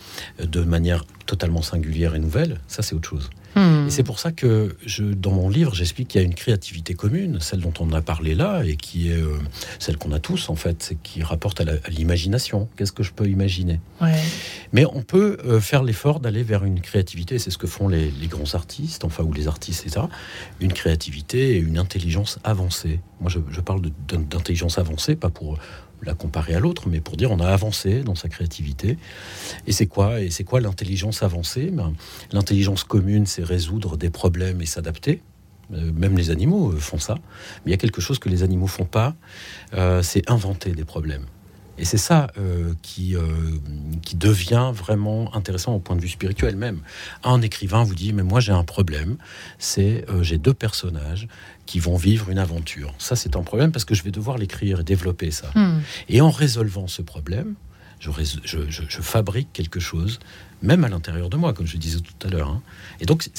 de 0.43 0.61
manière 0.61 1.05
totalement 1.25 1.61
singulière 1.61 2.15
et 2.15 2.19
nouvelle, 2.19 2.59
ça 2.67 2.81
c'est 2.81 2.95
autre 2.95 3.09
chose. 3.09 3.29
Hmm. 3.55 3.87
Et 3.87 3.89
c'est 3.89 4.03
pour 4.03 4.19
ça 4.19 4.31
que 4.31 4.75
je, 4.85 5.03
dans 5.03 5.31
mon 5.31 5.49
livre, 5.49 5.73
j'explique 5.73 6.09
qu'il 6.09 6.21
y 6.21 6.23
a 6.23 6.27
une 6.27 6.35
créativité 6.35 6.93
commune, 6.93 7.39
celle 7.39 7.61
dont 7.61 7.73
on 7.79 7.91
a 7.93 8.01
parlé 8.01 8.35
là, 8.35 8.63
et 8.63 8.75
qui 8.75 9.09
est 9.09 9.17
euh, 9.17 9.37
celle 9.79 9.97
qu'on 9.97 10.11
a 10.11 10.19
tous 10.19 10.49
en 10.49 10.55
fait, 10.55 10.83
c'est 10.83 10.95
qui 11.01 11.23
rapporte 11.23 11.61
à 11.61 11.65
l'imagination. 11.89 12.67
Qu'est-ce 12.75 12.91
que 12.91 13.03
je 13.03 13.13
peux 13.13 13.27
imaginer? 13.27 13.79
Ouais. 14.01 14.21
mais 14.73 14.85
on 14.85 15.01
peut 15.01 15.37
euh, 15.45 15.61
faire 15.61 15.83
l'effort 15.83 16.19
d'aller 16.19 16.43
vers 16.43 16.65
une 16.65 16.81
créativité, 16.81 17.39
c'est 17.39 17.49
ce 17.49 17.57
que 17.57 17.67
font 17.67 17.87
les, 17.87 18.11
les 18.11 18.27
grands 18.27 18.55
artistes, 18.55 19.05
enfin, 19.05 19.23
ou 19.23 19.31
les 19.31 19.47
artistes, 19.47 19.85
etc. 19.85 20.05
Une 20.59 20.73
créativité 20.73 21.55
et 21.55 21.57
une 21.57 21.77
intelligence 21.77 22.39
avancée. 22.43 22.99
Moi, 23.21 23.29
je, 23.29 23.39
je 23.49 23.61
parle 23.61 23.81
d'intelligence 24.07 24.77
avancée, 24.77 25.15
pas 25.15 25.29
pour 25.29 25.57
la 26.03 26.13
comparer 26.13 26.53
à 26.53 26.59
l'autre, 26.59 26.87
mais 26.89 27.01
pour 27.01 27.17
dire 27.17 27.31
on 27.31 27.39
a 27.39 27.47
avancé 27.47 28.03
dans 28.03 28.15
sa 28.15 28.29
créativité. 28.29 28.97
Et 29.67 29.71
c'est 29.71 29.87
quoi 29.87 30.21
Et 30.21 30.29
c'est 30.29 30.43
quoi 30.43 30.61
l'intelligence 30.61 31.23
avancée? 31.23 31.71
Ben, 31.71 31.93
L'intelligence 32.31 32.83
commune, 32.83 33.25
c'est 33.25 33.43
résoudre 33.43 33.97
des 33.97 34.09
problèmes 34.09 34.61
et 34.61 34.65
s'adapter. 34.65 35.21
Euh, 35.73 35.91
Même 35.93 36.17
les 36.17 36.29
animaux 36.29 36.71
euh, 36.71 36.77
font 36.77 36.99
ça. 36.99 37.15
Mais 37.65 37.67
il 37.67 37.71
y 37.71 37.73
a 37.73 37.77
quelque 37.77 38.01
chose 38.01 38.19
que 38.19 38.29
les 38.29 38.43
animaux 38.43 38.67
font 38.67 38.85
pas, 38.85 39.15
euh, 39.73 40.01
c'est 40.03 40.29
inventer 40.29 40.71
des 40.71 40.85
problèmes. 40.85 41.25
Et 41.77 41.85
c'est 41.85 41.97
ça 41.97 42.27
euh, 42.37 42.73
qui, 42.81 43.15
euh, 43.15 43.21
qui 44.01 44.15
devient 44.15 44.71
vraiment 44.73 45.35
intéressant 45.35 45.73
au 45.73 45.79
point 45.79 45.95
de 45.95 46.01
vue 46.01 46.09
spirituel 46.09 46.55
même. 46.55 46.79
Un 47.23 47.41
écrivain 47.41 47.83
vous 47.83 47.95
dit, 47.95 48.13
mais 48.13 48.23
moi 48.23 48.39
j'ai 48.39 48.53
un 48.53 48.63
problème, 48.63 49.17
c'est 49.59 50.05
euh, 50.09 50.23
j'ai 50.23 50.37
deux 50.37 50.53
personnages 50.53 51.27
qui 51.65 51.79
vont 51.79 51.97
vivre 51.97 52.29
une 52.29 52.39
aventure. 52.39 52.93
Ça 52.97 53.15
c'est 53.15 53.35
un 53.35 53.43
problème 53.43 53.71
parce 53.71 53.85
que 53.85 53.95
je 53.95 54.03
vais 54.03 54.11
devoir 54.11 54.37
l'écrire 54.37 54.81
et 54.81 54.83
développer 54.83 55.31
ça. 55.31 55.51
Hmm. 55.55 55.81
Et 56.09 56.21
en 56.21 56.29
résolvant 56.29 56.87
ce 56.87 57.01
problème, 57.01 57.55
je, 57.99 59.01
fabrique 59.01 59.51
quelque 59.53 59.79
chose, 59.79 60.19
même 60.61 60.83
à 60.83 60.89
l'intérieur 60.89 61.29
de 61.29 61.37
moi, 61.37 61.53
comme 61.53 61.67
je 61.67 61.77
disais 61.77 61.99
tout 61.99 62.27
à 62.27 62.29
l'heure. 62.31 62.49
hein. 62.49 62.61
Et 62.99 63.05
donc, 63.05 63.29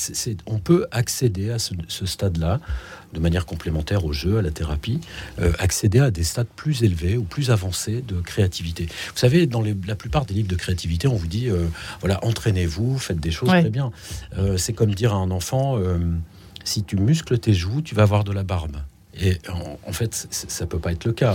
on 0.47 0.59
peut 0.59 0.87
accéder 0.93 1.51
à 1.51 1.59
ce, 1.59 1.75
ce 1.89 2.07
stade-là 2.07 2.61
de 3.13 3.21
manière 3.21 3.47
complémentaire 3.47 4.05
au 4.05 4.13
jeu, 4.13 4.39
à 4.39 4.43
la 4.43 4.51
thérapie, 4.51 5.01
euh, 5.41 5.53
accéder 5.59 6.01
à 6.01 6.11
des 6.11 6.25
stades 6.25 6.47
plus 6.57 6.83
élevés 6.83 7.17
ou 7.17 7.23
plus 7.23 7.51
avancés 7.51 8.03
de 8.03 8.21
créativité. 8.21 8.87
Vous 8.87 9.19
savez, 9.19 9.47
dans 9.47 9.63
les- 9.63 9.77
la 9.87 9.95
plupart 9.95 10.27
des 10.27 10.35
livres 10.35 10.49
de 10.49 10.57
créativité, 10.57 11.09
on 11.09 11.17
vous 11.17 11.27
dit, 11.29 11.49
euh, 11.49 11.67
voilà, 12.01 12.23
entraînez-vous, 12.25 12.99
faites 12.99 13.21
des 13.21 13.31
choses 13.31 13.49
Ouais. 13.49 13.61
très 13.63 13.71
bien. 13.71 13.91
Euh, 14.37 14.57
c'est 14.59 14.73
comme 14.73 14.95
dire 14.95 15.13
à 15.15 15.17
un 15.17 15.31
enfant, 15.31 15.79
si 16.65 16.83
tu 16.85 16.97
muscles 16.97 17.39
tes 17.39 17.55
joues, 17.55 17.81
tu 17.83 17.95
vas 17.95 18.03
avoir 18.03 18.25
de 18.25 18.33
la 18.33 18.43
barbe. 18.43 18.77
Et 19.19 19.39
en, 19.49 19.79
en 19.89 19.93
fait, 19.93 20.27
ça 20.31 20.67
peut 20.67 20.79
pas 20.79 20.93
être 20.93 21.07
le 21.07 21.13
cas. 21.13 21.33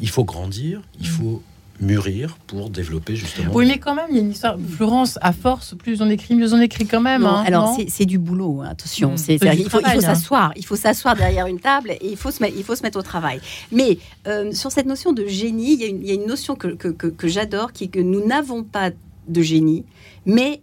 Il 0.00 0.08
faut 0.08 0.24
grandir, 0.24 0.80
il 0.98 1.06
faut 1.06 1.42
mûrir 1.80 2.36
pour 2.46 2.70
développer 2.70 3.16
justement. 3.16 3.52
Oui, 3.54 3.66
mais 3.66 3.78
quand 3.78 3.94
même, 3.94 4.06
il 4.10 4.16
y 4.16 4.18
a 4.18 4.22
une 4.22 4.30
histoire. 4.32 4.56
Florence, 4.58 5.18
à 5.22 5.32
force, 5.32 5.74
plus 5.74 6.02
on 6.02 6.10
écrit, 6.10 6.34
mieux 6.34 6.52
on 6.52 6.60
écrit 6.60 6.86
quand 6.86 7.00
même. 7.00 7.22
Non, 7.22 7.28
hein, 7.28 7.44
alors 7.46 7.76
non 7.78 7.86
c'est- 7.88 8.04
du 8.04 8.18
boulot, 8.18 8.60
hein, 8.62 8.68
attention. 8.70 9.12
Mm. 9.12 9.16
C'est- 9.16 9.38
du 9.38 9.62
il 9.62 9.70
faut, 9.70 9.78
hein. 9.84 10.00
s'asseoir, 10.00 10.52
il 10.56 10.64
faut 10.64 10.76
s'asseoir 10.76 11.16
derrière 11.16 11.46
une 11.46 11.60
table 11.60 11.92
et 11.92 12.10
il 12.10 12.16
faut 12.16 12.30
se 12.30 12.42
mettre, 12.42 12.56
il 12.56 12.64
faut 12.64 12.74
se 12.74 12.82
mettre 12.82 12.98
au 12.98 13.02
travail. 13.02 13.40
Mais 13.72 13.98
euh, 14.26 14.52
sur 14.52 14.72
cette 14.72 14.86
notion 14.86 15.12
de 15.12 15.26
génie, 15.26 15.74
il 15.74 15.80
y 15.80 15.84
a 15.84 15.88
une, 15.88 16.02
il 16.02 16.08
y 16.08 16.10
a 16.10 16.14
une 16.14 16.26
notion 16.26 16.54
que, 16.56 16.68
que, 16.68 16.88
que- 16.88 17.06
que 17.06 17.28
j'adore, 17.28 17.72
qui 17.72 17.84
est 17.84 17.88
que 17.88 18.00
nous 18.00 18.26
n'avons 18.26 18.62
pas 18.64 18.90
de 19.28 19.42
génie, 19.42 19.84
mais 20.26 20.60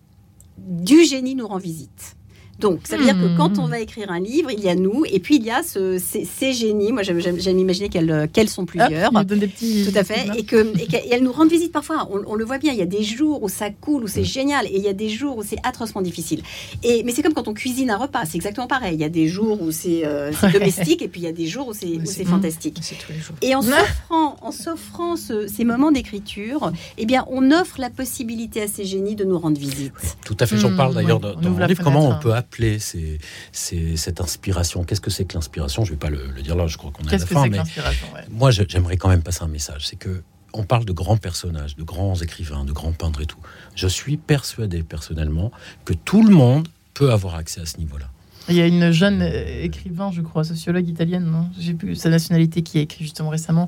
du 0.58 1.04
génie 1.06 1.36
nous 1.36 1.48
rend 1.48 1.58
visite. 1.60 2.17
Donc, 2.60 2.82
ça 2.86 2.98
veut 2.98 3.04
dire 3.04 3.14
que 3.16 3.38
quand 3.38 3.60
on 3.60 3.68
va 3.68 3.80
écrire 3.80 4.10
un 4.12 4.20
livre, 4.20 4.50
il 4.52 4.60
y 4.62 4.70
a 4.70 4.76
nous, 4.76 5.04
et 5.06 5.20
puis 5.20 5.36
il 5.36 5.44
y 5.46 5.52
a 5.52 5.62
ce- 5.64 6.00
ces, 6.00 6.26
ces 6.26 6.54
génies. 6.54 6.92
Moi, 6.92 7.04
j'aime 7.04 7.60
imaginer 7.60 7.90
qu'elles 7.90 8.10
euh, 8.12 8.28
qu'elles 8.32 8.50
sont 8.50 8.64
Hop, 8.64 8.70
plusieurs. 8.70 9.12
donne 9.26 9.40
des 9.40 9.48
petits. 9.48 9.86
Tout 9.92 9.98
à 9.98 10.04
fait. 10.04 10.26
Et 10.38 10.44
que 10.44 10.74
et 10.82 10.88
qu'elles 10.88 11.24
nous 11.24 11.32
rendent 11.32 11.50
visite 11.52 11.72
parfois. 11.72 12.08
On, 12.12 12.22
on 12.26 12.36
le 12.36 12.46
voit 12.46 12.58
bien. 12.58 12.72
Il 12.74 12.80
y 12.80 12.82
a 12.82 12.86
des 12.88 13.04
jours 13.04 13.44
où 13.44 13.50
ça 13.50 13.70
coule, 13.70 14.04
où 14.04 14.08
c'est 14.08 14.24
génial, 14.24 14.66
et 14.68 14.76
il 14.76 14.82
y 14.84 14.88
a 14.88 14.94
des 14.94 15.10
jours 15.10 15.38
où 15.38 15.44
c'est 15.44 15.58
atrocement 15.64 16.02
difficile. 16.02 16.42
Et 16.84 17.04
mais 17.04 17.12
c'est 17.12 17.22
comme 17.22 17.34
quand 17.34 17.48
on 17.48 17.54
cuisine 17.54 17.90
un 17.92 17.98
repas. 17.98 18.26
C'est 18.26 18.38
exactement 18.38 18.68
pareil. 18.68 18.96
Il 18.96 19.02
y 19.02 19.06
a 19.06 19.10
des 19.10 19.28
jours 19.28 19.62
où 19.62 19.72
c'est 19.72 20.02
euh, 20.06 20.32
domestique, 20.52 21.02
et 21.02 21.08
puis 21.08 21.22
il 21.22 21.26
y 21.26 21.28
a 21.28 21.32
des 21.32 21.46
jours 21.48 21.68
où 21.70 21.74
c'est 21.74 22.26
fantastique. 22.26 22.78
C'est 22.82 22.96
tous 22.96 23.12
les 23.12 23.20
jours. 23.20 23.36
Et 23.42 23.54
en 23.56 23.62
s'offrant, 23.62 24.36
en 24.42 24.52
s'offrant 24.52 25.16
ce- 25.16 25.48
ces 25.48 25.64
moments 25.64 25.92
d'écriture, 25.92 26.72
eh 26.98 27.06
bien, 27.06 27.26
on 27.30 27.52
offre 27.52 27.80
la 27.80 27.90
possibilité 27.90 28.62
à 28.64 28.68
ces 28.68 28.86
génies 28.86 29.16
de 29.16 29.24
nous 29.26 29.38
rendre 29.38 29.60
visite. 29.60 29.94
Tout 30.26 30.36
à 30.40 30.46
fait, 30.46 30.58
j'en 30.58 30.72
Hmm, 30.72 30.78
parle 30.78 30.94
d'ailleurs 30.96 31.20
dans, 31.20 31.36
dans 31.36 31.50
mon 31.52 31.66
livre. 31.66 31.84
Comment 31.84 32.10
on 32.10 32.20
peut 32.20 32.34
appeler 32.50 32.80
ces, 32.80 33.20
ces- 33.52 33.98
cette 33.98 34.22
inspiration 34.22 34.84
Qu'est-ce 34.84 35.02
que 35.02 35.10
c'est 35.10 35.26
que 35.26 35.34
l'inspiration? 35.36 35.84
Je 35.86 35.92
vais 35.92 35.98
pas 35.98 36.10
le, 36.10 36.28
le 36.32 36.42
dire 36.42 36.56
là, 36.56 36.68
je 36.68 36.78
crois 36.78 36.92
qu'on 36.92 37.04
est 37.04 37.08
à 37.14 37.18
la 37.18 37.26
que 37.26 37.34
fin, 37.34 37.48
mais 37.50 37.60
ouais. 37.60 38.26
moi 38.30 38.52
j'aimerais 38.52 38.98
quand 38.98 39.10
même 39.10 39.22
passer 39.24 39.44
un 39.44 39.48
message. 39.48 39.88
C'est 39.88 39.98
que 39.98 40.24
on 40.54 40.64
parle 40.64 40.86
de 40.86 40.94
grands 40.94 41.18
personnages, 41.18 41.76
de 41.76 41.84
grands 41.84 42.16
écrivains, 42.16 42.64
de 42.64 42.72
grands 42.72 42.94
peintres 42.94 43.22
et 43.22 43.26
tout. 43.26 43.38
Je 43.76 43.88
suis 43.88 44.18
persuadé 44.18 44.82
personnellement 44.82 45.52
que 45.86 45.94
tout 45.94 46.24
le 46.26 46.34
monde 46.34 46.68
peut 46.94 47.12
avoir 47.12 47.36
accès 47.36 47.62
à 47.62 47.66
ce 47.66 47.78
niveau-là. 47.78 48.10
Il 48.50 48.56
y 48.56 48.62
a 48.62 48.66
une 48.68 48.92
jeune 48.92 49.22
euh, 49.22 49.64
écrivain, 49.64 50.10
je 50.14 50.22
crois, 50.22 50.44
sociologue 50.44 50.88
italienne, 50.88 51.26
non 51.26 51.50
J'ai 51.60 51.74
plus 51.74 51.96
sa 51.96 52.10
nationalité, 52.10 52.62
qui 52.62 52.78
a 52.78 52.82
écrit 52.82 53.04
justement 53.04 53.30
récemment 53.30 53.68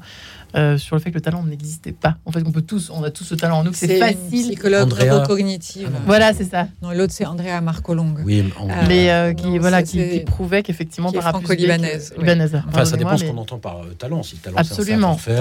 euh, 0.56 0.78
sur 0.78 0.96
le 0.96 1.02
fait 1.02 1.10
que 1.12 1.16
le 1.16 1.22
talent 1.22 1.44
n'existait 1.44 1.92
pas. 1.92 2.18
En 2.26 2.32
fait, 2.32 2.42
on 2.46 2.52
peut 2.52 2.62
tous, 2.62 2.90
on 2.90 3.04
a 3.04 3.12
tous 3.12 3.24
ce 3.26 3.36
talent 3.36 3.60
en 3.60 3.64
nous, 3.66 3.74
c'est 3.74 3.94
une 3.98 4.00
facile. 4.00 4.48
psychologue 4.50 4.84
Andrea. 4.84 5.06
neurocognitive. 5.06 5.90
Voilà, 6.06 6.34
c'est 6.34 6.46
ça. 6.46 6.68
Non, 6.82 6.92
l'autre 6.92 7.14
c'est 7.14 7.26
Andrea 7.26 7.60
Marcolong. 7.62 8.16
Oui, 8.24 8.44
mais 8.44 8.54
en- 8.58 8.70
Euh, 8.70 8.86
Mais 8.88 9.12
euh, 9.12 9.34
qui, 9.34 9.48
non, 9.48 9.60
voilà, 9.60 9.84
qui, 9.84 9.98
qui 10.10 10.20
prouvait 10.22 10.64
qu'effectivement, 10.64 11.12
par 11.12 11.24
rapport 11.24 11.42
franco-libanaise, 11.42 12.12
ouais. 12.14 12.20
libanaise. 12.24 12.62
enfin, 12.68 12.86
ça 12.86 12.98
dépend 12.98 13.18
ce 13.18 13.26
qu'on 13.26 13.38
entend 13.38 13.58
par 13.60 13.82
euh, 13.82 13.94
talent. 13.98 14.24
Si 14.24 14.36
le 14.36 14.42
talent, 14.42 14.58
c'est 14.64 14.72
un 14.74 14.80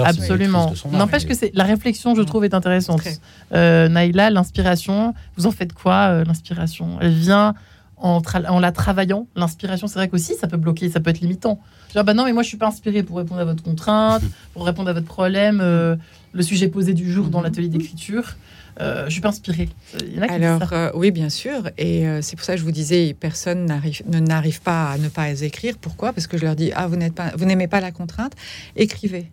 Absolument, 0.03 0.67
absolument. 0.69 0.97
N'empêche 0.99 1.23
Mais- 1.23 1.29
que 1.29 1.35
c'est 1.35 1.51
la 1.55 1.63
réflexion, 1.63 2.13
je 2.13 2.21
trouve, 2.21 2.43
est 2.45 2.53
intéressante. 2.53 3.01
Euh, 3.53 3.87
Naïla, 3.87 4.29
l'inspiration, 4.29 5.13
vous 5.37 5.45
en 5.47 5.51
faites 5.51 5.73
quoi, 5.73 6.09
euh, 6.09 6.23
l'inspiration? 6.25 6.97
Elle 7.01 7.13
vient 7.13 7.53
en, 7.99 8.59
la 8.59 8.71
travaillant. 8.71 9.27
L'inspiration, 9.35 9.87
c'est 9.87 9.95
vrai 9.95 10.07
qu'aussi, 10.09 10.35
ça 10.35 10.47
peut 10.47 10.57
bloquer, 10.57 10.89
ça 10.89 10.99
peut 10.99 11.09
être 11.09 11.19
limitant. 11.21 11.59
Genre, 11.93 12.03
bah 12.03 12.13
non, 12.13 12.25
mais 12.25 12.33
moi, 12.33 12.43
je 12.43 12.47
suis 12.47 12.57
pas 12.57 12.67
inspiré 12.67 13.03
pour 13.03 13.17
répondre 13.17 13.41
à 13.41 13.45
votre 13.45 13.63
contrainte, 13.63 14.21
pour 14.53 14.65
répondre 14.65 14.89
à 14.89 14.93
votre 14.93 15.07
problème, 15.07 15.59
euh, 15.61 15.95
le 16.33 16.43
sujet 16.43 16.67
posé 16.67 16.93
du 16.93 17.11
jour 17.11 17.27
dans 17.27 17.39
Mhm. 17.39 17.43
l'atelier 17.45 17.67
d'écriture. 17.67 18.35
Euh, 18.79 19.05
je 19.07 19.11
suis 19.11 19.21
pas 19.21 19.29
inspiré. 19.29 19.67
Il 20.01 20.15
y 20.15 20.19
en 20.19 20.21
a 20.21 20.27
qui 20.27 20.35
disent 20.35 20.43
Alors 20.45 20.69
euh, 20.73 20.89
oui, 20.93 21.11
bien 21.11 21.29
sûr, 21.29 21.69
et 21.77 22.05
c'est 22.21 22.35
pour 22.37 22.45
ça 22.45 22.53
que 22.53 22.59
je 22.59 22.63
vous 22.63 22.71
disais, 22.71 23.13
personne 23.19 23.65
n'arrive, 23.65 24.01
ne 24.07 24.19
n'arrive 24.19 24.61
pas 24.61 24.91
à 24.91 24.97
ne 24.97 25.09
pas 25.09 25.29
écrire. 25.41 25.75
Pourquoi? 25.81 26.13
Parce 26.13 26.27
que 26.27 26.37
je 26.37 26.45
leur 26.45 26.55
dis, 26.55 26.71
ah, 26.73 26.87
vous 26.87 26.95
n'êtes 26.95 27.13
pas, 27.13 27.31
vous 27.35 27.43
n'aimez 27.45 27.67
pas 27.67 27.81
la 27.81 27.91
contrainte, 27.91 28.33
écrivez. 28.77 29.29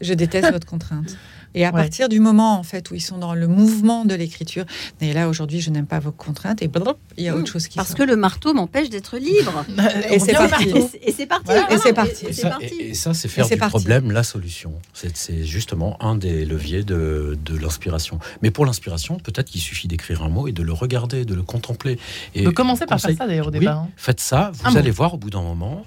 Je 0.00 0.12
déteste 0.12 0.50
votre 0.52 0.66
contrainte. 0.66 1.16
Et 1.54 1.64
à 1.64 1.68
Ouais. 1.72 1.82
partir 1.82 2.08
du 2.08 2.20
moment 2.20 2.58
en 2.58 2.62
fait 2.62 2.90
où 2.90 2.94
ils 2.94 3.00
sont 3.00 3.18
dans 3.18 3.34
le 3.34 3.46
mouvement 3.46 4.04
de 4.04 4.14
l'écriture, 4.14 4.64
mais 5.00 5.12
là 5.12 5.28
aujourd'hui 5.28 5.60
je 5.60 5.70
n'aime 5.70 5.86
pas 5.86 5.98
vos 6.00 6.12
contraintes 6.12 6.62
et 6.62 6.68
blop, 6.68 6.98
il 7.16 7.24
y 7.24 7.28
a 7.28 7.36
autre 7.36 7.50
chose 7.50 7.68
qui 7.68 7.76
Parce 7.76 7.88
sort. 7.88 7.96
que 7.98 8.02
le 8.02 8.16
marteau 8.16 8.52
m'empêche 8.54 8.90
d'être 8.90 9.16
libre. 9.18 9.64
Et 10.10 10.18
c'est 10.18 10.32
parti. 10.34 10.72
Et 11.02 11.12
c'est 11.12 11.26
parti. 11.26 11.44
Voilà. 11.46 11.72
Et 11.72 11.78
c'est 11.78 11.92
parti. 11.92 12.24
Et 12.26 12.28
Et 12.30 12.32
c'est 12.32 12.94
ça, 12.94 13.14
c'est 13.14 13.28
faire 13.28 13.46
c'est 13.46 13.54
du 13.54 13.60
parti. 13.60 13.70
problème 13.70 14.10
la 14.10 14.22
solution. 14.22 14.72
C'est 14.92 15.44
justement 15.44 15.96
un 16.02 16.16
des 16.16 16.44
leviers 16.44 16.82
de, 16.84 17.38
de 17.44 17.56
l'inspiration. 17.56 18.18
Mais 18.42 18.50
pour 18.50 18.66
l'inspiration, 18.66 19.18
peut-être 19.18 19.50
qu'il 19.50 19.60
suffit 19.60 19.88
d'écrire 19.88 20.22
un 20.22 20.28
mot 20.28 20.48
et 20.48 20.52
de 20.52 20.62
le 20.62 20.72
regarder, 20.72 21.24
de 21.24 21.34
le 21.34 21.42
contempler. 21.42 21.98
Et 22.34 22.42
De 22.42 22.50
commencer 22.50 22.86
par 22.86 22.98
conseil- 22.98 23.16
faire 23.16 23.24
ça, 23.24 23.28
d'ailleurs, 23.28 23.48
au 23.48 23.52
Oui, 23.52 23.60
départ. 23.60 23.78
hein. 23.78 23.88
faites 23.96 24.20
ça, 24.20 24.48
Un 24.48 24.50
vous 24.68 24.70
mot. 24.72 24.78
allez 24.78 24.90
voir 24.90 25.14
au 25.14 25.18
bout 25.18 25.30
d'un 25.30 25.42
moment, 25.42 25.84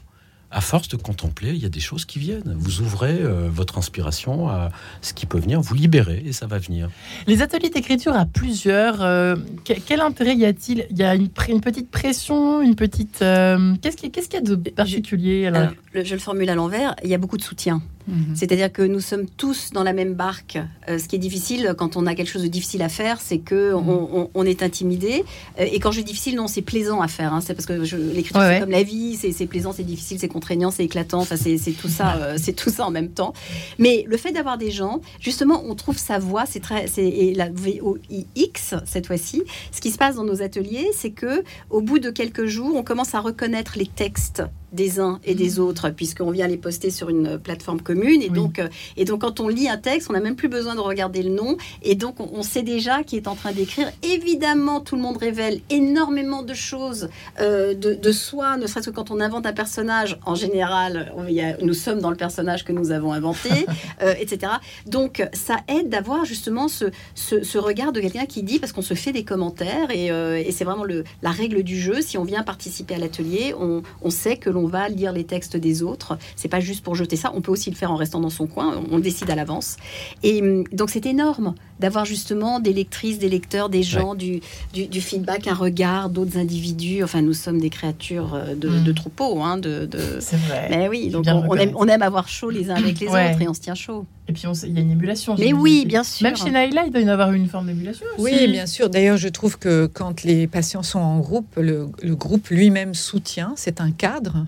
à 0.50 0.62
force 0.62 0.88
de 0.88 0.96
contempler, 0.96 1.50
il 1.50 1.58
y 1.58 1.66
a 1.66 1.70
des 1.70 1.80
choses 1.82 2.06
qui 2.06 2.20
viennent. 2.20 2.56
Vous 2.58 2.80
ouvrez 2.82 3.18
euh, 3.20 3.50
votre 3.52 3.78
inspiration 3.78 4.48
à 4.48 4.70
ce 5.02 5.14
qui 5.14 5.26
peut 5.26 5.40
venir, 5.40 5.60
vous 5.62 5.76
libérez 5.76 6.24
et 6.26 6.32
ça 6.32 6.48
va 6.48 6.58
venir. 6.58 6.90
Les 7.28 7.42
ateliers 7.42 7.70
d'écriture 7.70 8.16
à 8.16 8.26
plusieurs, 8.26 9.02
euh, 9.02 9.36
que- 9.66 9.74
quel 9.86 10.00
intérêt 10.02 10.36
y 10.36 10.46
a-t-il? 10.46 10.86
Il 10.90 10.98
y 10.98 11.04
a 11.04 11.16
une, 11.16 11.30
petite 11.30 11.92
pression, 11.92 12.62
une 12.62 12.76
petite. 12.76 13.22
euh, 13.22 13.76
Qu'est-ce 13.82 13.98
qu'il 13.98 14.34
y 14.34 14.38
a 14.38 14.42
de 14.42 14.56
particulier 14.72 15.48
alors? 15.48 15.62
Alors, 15.62 15.74
le- 15.94 16.04
je 16.06 16.14
le 16.14 16.20
formule 16.22 16.50
à 16.50 16.56
l'envers, 16.56 16.96
il 17.04 17.10
y 17.10 17.14
a 17.14 17.18
beaucoup 17.18 17.38
de 17.38 17.44
soutien. 17.44 17.82
Mhm. 18.08 18.36
C'est-à-dire 18.36 18.72
que 18.72 18.82
nous 18.82 19.00
sommes 19.02 19.26
tous 19.28 19.72
dans 19.74 19.84
la 19.84 19.94
même 19.94 20.14
barque. 20.14 20.58
Euh, 20.90 20.98
ce 20.98 21.08
qui 21.08 21.16
est 21.18 21.20
difficile 21.20 21.76
quand 21.78 21.98
on 21.98 22.06
a 22.06 22.16
quelque 22.16 22.30
chose 22.30 22.44
de 22.44 22.48
difficile 22.48 22.82
à 22.82 22.90
faire, 22.90 23.20
c'est 23.22 23.40
que 23.40 23.74
Mhm. 23.74 23.90
on, 23.90 24.10
on- 24.22 24.30
on 24.34 24.44
est 24.46 24.64
intimidé. 24.64 25.24
Euh, 25.60 25.66
et 25.72 25.80
quand 25.80 25.92
je 25.92 26.00
dis 26.00 26.06
difficile, 26.06 26.36
non, 26.36 26.48
c'est 26.48 26.62
plaisant 26.62 27.02
à 27.02 27.08
faire. 27.08 27.34
hein. 27.34 27.42
C'est 27.42 27.54
parce 27.54 27.66
que 27.66 27.84
je- 27.84 27.98
l'écriture, 27.98 28.38
Ouais, 28.42 28.48
c'est 28.48 28.54
ouais. 28.56 28.60
comme 28.62 28.72
la 28.72 28.84
vie, 28.84 29.16
c'est 29.16 29.46
plaisant, 29.48 29.74
c'est 29.74 29.84
difficile, 29.84 30.20
c'est 30.20 30.28
contraignant, 30.30 30.72
c'est 30.72 30.86
éclatant. 30.86 31.20
Enfin, 31.20 31.36
c'est 31.38 31.58
tout 31.74 31.90
ça, 31.90 32.16
euh, 32.18 32.38
c'est 32.42 32.54
tout 32.54 32.70
ça 32.70 32.86
en 32.86 32.92
même 32.92 33.10
temps. 33.10 33.34
Mais 33.78 34.06
le 34.08 34.18
fait 34.18 34.32
d'avoir 34.32 34.58
des 34.58 34.72
gens, 34.72 35.02
justement, 35.20 35.64
on 35.68 35.76
trouve 35.76 35.98
sa 35.98 36.18
voix. 36.20 36.46
C'est 36.46 36.60
très, 36.62 36.88
c'est 36.88 37.34
la 37.36 37.50
VOIX 37.50 38.76
cette 38.86 39.08
fois-ci. 39.08 39.44
Ce 39.72 39.82
qui 39.82 39.92
se 39.92 39.98
passe 39.98 40.16
dans 40.16 40.24
nos 40.24 40.42
ateliers, 40.42 40.88
c'est 40.94 41.12
que 41.12 41.44
au 41.70 41.82
bout 41.82 42.00
de 42.00 42.10
quelques 42.10 42.46
jours, 42.46 42.76
on 42.76 42.84
commence 42.84 43.14
à 43.16 43.20
reconnaître 43.20 43.74
les 43.78 43.86
textes 43.88 44.44
des 44.74 45.00
uns 45.00 45.20
et 45.24 45.34
des 45.36 45.60
autres, 45.60 45.90
puisqu'on 45.92 46.32
vient 46.32 46.48
les 46.48 46.58
poster 46.58 46.90
sur 46.90 47.10
une 47.10 47.38
plateforme 47.40 47.82
commune. 47.82 48.22
Et, 48.22 48.30
Oui. 48.30 48.36
donc, 48.36 48.60
euh, 48.60 48.68
et 48.98 49.06
donc, 49.06 49.22
quand 49.22 49.40
on 49.40 49.48
lit 49.48 49.70
un 49.70 49.78
texte, 49.78 50.08
on 50.10 50.14
n'a 50.14 50.20
même 50.20 50.36
plus 50.36 50.50
besoin 50.50 50.76
de 50.76 50.80
regarder 50.82 51.24
le 51.24 51.30
nom. 51.30 51.58
Et 51.84 51.96
donc, 51.96 52.20
on, 52.20 52.30
on 52.34 52.44
sait 52.44 52.64
déjà 52.64 53.04
qui 53.04 53.16
est 53.16 53.28
en 53.28 53.36
train 53.36 53.52
d'écrire. 53.54 53.90
Évidemment, 54.04 54.82
tout 54.82 54.96
le 54.96 55.02
monde 55.02 55.18
révèle 55.18 55.62
énormément 55.70 56.42
de 56.44 56.54
choses 56.54 57.10
euh, 57.40 57.74
de, 57.74 57.94
de 57.94 58.12
soi, 58.12 58.58
ne 58.58 58.68
serait-ce 58.68 58.90
que 58.90 58.96
quand 58.96 59.12
on 59.12 59.20
invente 59.22 59.46
un 59.46 59.54
personnage. 59.54 60.18
En 60.26 60.36
général, 60.36 61.14
on- 61.16 61.26
y 61.28 61.42
a- 61.42 61.58
nous 61.62 61.74
sommes 61.74 62.00
dans 62.02 62.10
le 62.10 62.18
personnage 62.18 62.66
que 62.66 62.72
nous 62.72 62.92
avons 62.92 63.14
inventé, 63.14 63.50
euh, 64.02 64.14
etc. 64.20 64.52
Donc, 64.86 65.26
ça 65.34 65.58
aide 65.68 65.90
d'avoir 65.90 66.26
justement 66.26 66.68
ce, 66.68 66.86
ce, 67.16 67.44
ce 67.44 67.58
regard 67.58 67.92
de 67.94 68.00
quelqu'un 68.02 68.26
qui 68.26 68.44
dit, 68.44 68.60
parce 68.60 68.74
qu'on 68.74 68.82
se 68.82 68.94
fait 68.96 69.12
des 69.14 69.24
commentaires, 69.24 69.92
et, 69.92 70.12
euh, 70.12 70.38
et 70.46 70.52
c'est 70.52 70.66
vraiment 70.66 70.84
le, 70.84 71.04
la 71.22 71.32
règle 71.32 71.64
du 71.64 71.80
jeu. 71.80 72.02
Si 72.02 72.18
on 72.18 72.24
vient 72.24 72.44
participer 72.44 72.96
à 72.96 72.98
l'atelier, 72.98 73.54
on, 73.60 73.82
on 74.02 74.10
sait 74.10 74.38
que 74.38 74.50
l'on 74.58 74.68
va 74.68 74.90
lire 74.90 75.14
les 75.14 75.24
textes 75.24 75.56
des 75.56 75.84
autres. 75.84 76.18
C'est 76.36 76.48
pas 76.48 76.60
juste 76.60 76.84
pour 76.84 76.96
jeter 76.96 77.16
ça. 77.16 77.32
On 77.36 77.42
peut 77.42 77.52
aussi 77.52 77.70
le 77.70 77.76
faire 77.76 77.92
en 77.92 77.96
restant 77.96 78.20
dans 78.20 78.30
son 78.30 78.48
coin. 78.48 78.82
On 78.92 79.00
décide 79.00 79.30
à 79.30 79.36
l'avance. 79.36 79.78
Et 80.24 80.42
hum, 80.42 80.64
donc, 80.72 80.90
c'est 80.90 81.06
énorme 81.06 81.54
d'avoir 81.80 82.06
justement 82.06 82.60
des 82.60 82.74
lectrices, 82.74 83.20
des 83.20 83.30
lecteurs, 83.30 83.70
des 83.70 83.84
gens, 83.84 84.16
du, 84.16 84.42
du, 84.74 84.88
du 84.88 85.02
feedback, 85.02 85.48
un 85.48 85.54
regard 85.54 86.10
d'autres 86.10 86.38
individus. 86.38 87.04
Enfin, 87.04 87.22
nous 87.22 87.34
sommes 87.34 87.60
des 87.60 87.70
créatures 87.70 88.34
euh, 88.34 88.56
de, 88.56 88.68
Mm. 88.70 88.84
de 88.84 88.92
troupeaux. 88.92 89.42
Hein, 89.42 89.58
de, 89.58 89.86
de... 89.86 90.00
C'est 90.20 90.38
vrai. 90.38 90.68
Mais 90.70 90.88
oui, 90.90 91.10
donc 91.10 91.26
on, 91.28 91.46
on 91.50 91.56
aime, 91.56 91.72
on 91.76 91.88
avoir 91.88 92.28
chaud 92.28 92.50
les 92.50 92.70
uns 92.70 92.76
avec 92.76 93.00
les 93.00 93.08
Ouais. 93.12 93.32
autres 93.32 93.42
et 93.42 93.48
on 93.48 93.54
se 93.54 93.62
tient 93.62 93.76
chaud. 93.76 94.06
Et 94.30 94.34
puis 94.34 94.46
on 94.46 94.52
il 94.54 94.74
y 94.74 94.78
a 94.78 94.82
une 94.82 94.92
émulation. 94.92 95.36
Mais 95.40 95.54
oui, 95.54 95.86
bien 95.86 96.04
sûr. 96.04 96.24
Même 96.26 96.36
chez 96.36 96.52
Naïla, 96.52 96.84
il 96.86 96.92
doit 96.92 97.00
y 97.00 97.06
en 97.06 97.08
avoir 97.08 97.32
une 97.32 97.48
forme 97.48 97.68
d'émulation. 97.68 98.06
Oui, 98.18 98.34
aussi. 98.34 98.48
bien 98.50 98.66
sûr. 98.66 98.90
D'ailleurs, 98.90 99.16
je 99.16 99.30
trouve 99.30 99.58
que 99.58 99.86
quand 99.86 100.24
les 100.24 100.48
patients 100.48 100.84
sont 100.84 101.00
en 101.00 101.20
groupe, 101.20 101.48
le, 101.56 101.88
le 102.04 102.16
groupe 102.16 102.50
lui-même 102.50 102.94
soutient. 102.94 103.54
C'est 103.56 103.80
un 103.80 103.92
cadre 103.92 104.46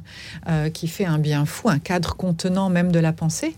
euh, 0.49 0.69
qui 0.69 0.87
fait 0.89 1.05
un 1.05 1.17
bien 1.17 1.45
fou, 1.45 1.69
un 1.69 1.79
cadre 1.79 2.15
contenant 2.17 2.69
même 2.69 2.91
de 2.91 2.99
la 2.99 3.13
pensée, 3.13 3.55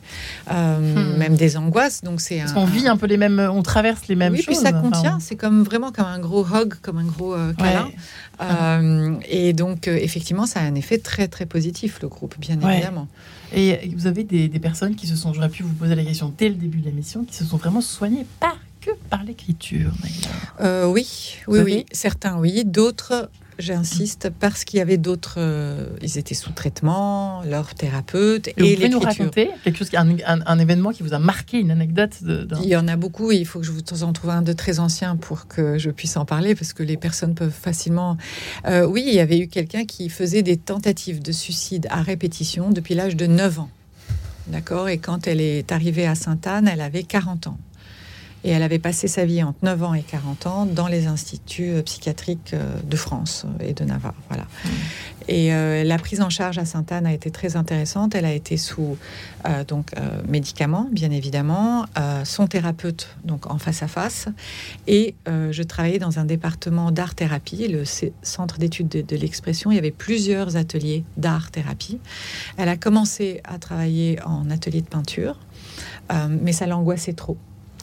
euh, 0.51 0.80
Hmm. 0.80 1.17
même 1.17 1.36
des 1.36 1.57
angoisses. 1.57 2.01
Donc 2.03 2.22
c'est 2.22 2.38
Parce 2.38 2.51
un, 2.51 2.55
qu'on 2.55 2.65
vit 2.65 2.88
un 2.88 2.97
peu 2.97 3.07
les 3.07 3.17
mêmes, 3.17 3.39
on 3.51 3.61
traverse 3.64 4.07
les 4.07 4.16
mêmes 4.16 4.34
oui, 4.34 4.39
choses. 4.41 4.55
puis 4.55 4.55
ça 4.55 4.70
enfin, 4.70 4.82
contient. 4.82 5.20
C'est 5.20 5.36
comme 5.36 5.64
vraiment 5.64 5.91
comme 5.91 6.05
un 6.05 6.20
gros 6.20 6.45
hug, 6.45 6.76
comme 6.82 6.97
un 6.97 7.03
gros 7.05 7.34
euh, 7.34 7.53
câlin. 7.53 7.86
ouais. 7.86 7.95
Euh, 8.41 9.16
et 9.30 9.53
donc 9.53 9.88
euh, 9.88 9.95
effectivement, 10.01 10.45
ça 10.45 10.62
a 10.62 10.64
un 10.64 10.76
effet 10.76 10.97
très 10.97 11.28
très 11.28 11.45
positif 11.45 11.99
le 12.01 12.07
groupe, 12.07 12.36
bien 12.39 12.59
Ouais. 12.62 12.74
évidemment. 12.78 13.07
Et 13.53 13.91
vous 13.97 14.07
avez 14.07 14.24
des, 14.24 14.47
des 14.47 14.59
personnes 14.59 14.95
qui 14.95 15.07
se 15.07 15.16
sont, 15.16 15.34
j'aurais 15.34 15.49
pu 15.49 15.64
vous 15.64 15.74
poser 15.74 15.93
la 15.95 16.03
question 16.05 16.34
dès 16.38 16.47
le 16.49 16.55
début 16.55 16.80
de 16.80 16.86
l'émission, 16.86 17.26
qui 17.26 17.36
se 17.36 17.43
sont 17.45 17.57
vraiment 17.57 17.82
soignées 17.82 18.26
pas 18.39 18.55
que 18.80 18.91
par 19.09 19.24
l'écriture. 19.24 19.91
Euh, 20.62 20.86
oui, 20.86 21.36
Vous 21.47 21.57
oui, 21.57 21.62
oui. 21.64 21.86
Certains, 21.91 22.38
oui. 22.39 22.64
D'autres, 22.66 23.30
j'insiste, 23.62 24.30
parce 24.39 24.64
qu'il 24.66 24.80
y 24.80 24.82
avait 24.82 24.97
d'autres. 24.97 25.36
euh, 25.38 25.88
ils 26.01 26.18
étaient 26.18 26.34
sous 26.36 26.51
traitement, 26.51 27.43
leur 27.43 27.74
thérapeute 27.76 28.47
Et 28.49 28.53
vous 28.57 28.66
et 28.66 28.76
pouvez 28.76 28.89
nous 28.89 28.99
raconter 28.99 29.49
quelque 29.64 29.78
chose, 29.78 29.89
un, 29.95 30.09
un- 30.26 30.41
un 30.45 30.59
événement 30.59 30.91
qui 30.91 31.03
vous 31.03 31.14
a 31.14 31.20
marqué, 31.20 31.59
une 31.59 31.72
anecdote 31.72 32.24
de, 32.24 32.47
Il 32.64 32.68
y 32.70 32.76
en 32.76 32.88
a 32.88 32.95
beaucoup. 32.95 33.32
et 33.32 33.38
Il 33.38 33.45
faut 33.45 33.59
que 33.59 33.66
je 33.66 33.72
vous 33.72 34.03
en 34.03 34.12
trouve 34.14 34.32
un 34.32 34.41
de 34.41 34.53
très 34.53 34.80
ancien 34.80 35.16
pour 35.16 35.47
que 35.47 35.78
je 35.78 35.89
puisse 35.91 36.18
en 36.18 36.26
parler, 36.26 36.55
parce 36.55 36.74
que 36.74 36.84
les 36.84 36.97
personnes 36.97 37.36
peuvent 37.36 37.51
facilement. 37.51 38.18
Euh, 38.66 38.86
oui, 38.86 39.03
il 39.07 39.14
y 39.14 39.20
avait 39.20 39.39
eu 39.39 39.47
quelqu'un 39.47 39.86
qui 39.86 40.09
faisait 40.09 40.43
des 40.43 40.57
tentatives 40.57 41.22
de 41.22 41.32
suicide 41.32 41.88
à 41.91 42.01
répétition 42.01 42.70
depuis 42.72 42.95
l'âge 42.95 43.16
de 43.16 43.28
9 43.28 43.59
ans. 43.59 43.70
D'accord? 44.47 44.89
Et 44.89 44.97
quand 44.97 45.28
elle 45.28 45.39
est 45.39 45.72
arrivée 45.72 46.07
à 46.07 46.16
Sainte-Anne, 46.16 46.68
elle 46.68 46.82
avait 46.82 47.03
40 47.03 47.47
ans. 47.47 47.57
Et 48.43 48.49
elle 48.49 48.63
avait 48.63 48.79
passé 48.79 49.07
sa 49.07 49.25
vie 49.25 49.43
entre 49.43 49.59
9 49.63 49.83
ans 49.83 49.93
et 49.93 50.01
40 50.01 50.47
ans 50.47 50.65
dans 50.65 50.87
les 50.87 51.07
instituts 51.07 51.71
euh, 51.71 51.81
psychiatriques 51.83 52.53
euh, 52.53 52.75
de 52.83 52.95
France 52.95 53.45
euh, 53.45 53.67
et 53.67 53.73
de 53.73 53.83
Navarre. 53.83 54.15
Voilà. 54.29 54.45
Et 55.27 55.53
euh, 55.53 55.83
la 55.83 55.97
prise 55.97 56.21
en 56.21 56.29
charge 56.29 56.57
à 56.57 56.65
Sainte-Anne 56.65 57.05
a 57.05 57.13
été 57.13 57.31
très 57.31 57.55
intéressante. 57.55 58.15
Elle 58.15 58.25
a 58.25 58.33
été 58.33 58.57
sous 58.57 58.97
euh, 59.47 59.63
donc 59.63 59.91
euh, 59.97 60.21
médicaments, 60.27 60.89
bien 60.91 61.11
évidemment, 61.11 61.85
son 62.23 62.47
thérapeute 62.47 63.15
donc 63.23 63.49
en 63.49 63.57
face 63.57 63.83
à 63.83 63.87
face, 63.87 64.27
et 64.87 65.15
je 65.27 65.63
travaillais 65.63 65.99
dans 65.99 66.19
un 66.19 66.25
département 66.25 66.91
d'art 66.91 67.15
thérapie, 67.15 67.67
le 67.67 67.83
centre 68.21 68.57
d'études 68.57 68.87
de, 68.87 69.01
de 69.01 69.15
l'expression. 69.15 69.71
Il 69.71 69.75
y 69.75 69.77
avait 69.77 69.91
plusieurs 69.91 70.57
ateliers 70.57 71.03
d'art 71.17 71.51
thérapie. 71.51 71.99
Elle 72.57 72.69
a 72.69 72.77
commencé 72.77 73.41
à 73.43 73.57
travailler 73.57 74.19
en 74.23 74.49
atelier 74.49 74.81
de 74.81 74.87
peinture, 74.87 75.39
mais 76.29 76.51
ça 76.51 76.65
l'angoissait 76.67 77.13
trop. 77.13 77.37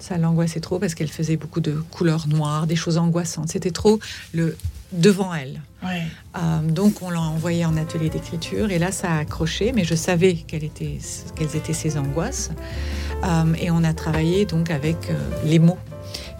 Ça 0.08 0.16
l'angoissait 0.16 0.60
trop 0.60 0.78
parce 0.78 0.94
qu'elle 0.94 1.10
faisait 1.10 1.36
beaucoup 1.36 1.60
de 1.60 1.72
couleurs 1.90 2.28
noires, 2.28 2.66
des 2.66 2.76
choses 2.76 2.96
angoissantes. 2.96 3.50
C'était 3.50 3.72
trop 3.72 3.98
le 4.32 4.56
devant 4.92 5.34
elle. 5.34 5.60
Ouais. 5.82 6.04
Euh, 6.38 6.62
donc 6.62 7.02
on 7.02 7.10
l'a 7.10 7.20
envoyé 7.20 7.66
en 7.66 7.76
atelier 7.76 8.08
d'écriture 8.08 8.70
et 8.70 8.78
là 8.78 8.90
ça 8.90 9.12
a 9.12 9.18
accroché, 9.18 9.72
mais 9.72 9.84
je 9.84 9.94
savais 9.94 10.34
quelles 10.34 10.64
étaient, 10.64 10.98
quelles 11.36 11.54
étaient 11.56 11.74
ses 11.74 11.98
angoisses. 11.98 12.50
Euh, 13.22 13.52
et 13.60 13.70
on 13.70 13.84
a 13.84 13.92
travaillé 13.92 14.46
donc 14.46 14.70
avec 14.70 14.96
euh, 15.10 15.14
les 15.44 15.58
mots. 15.58 15.78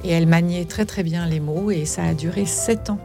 Et 0.03 0.13
elle 0.13 0.27
maniait 0.27 0.65
très 0.65 0.87
très 0.87 1.03
bien 1.03 1.27
les 1.27 1.41
mots 1.41 1.71
et 1.71 1.85
ça 1.85 2.05
a 2.05 2.15
duré 2.15 2.47
sept 2.47 2.89
ans. 2.89 3.01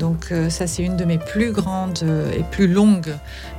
Donc 0.00 0.28
euh, 0.32 0.48
ça 0.50 0.66
c'est 0.66 0.82
une 0.82 0.96
de 0.96 1.04
mes 1.04 1.18
plus 1.18 1.52
grandes 1.52 2.00
euh, 2.02 2.32
et 2.32 2.42
plus 2.42 2.66
longues 2.66 3.14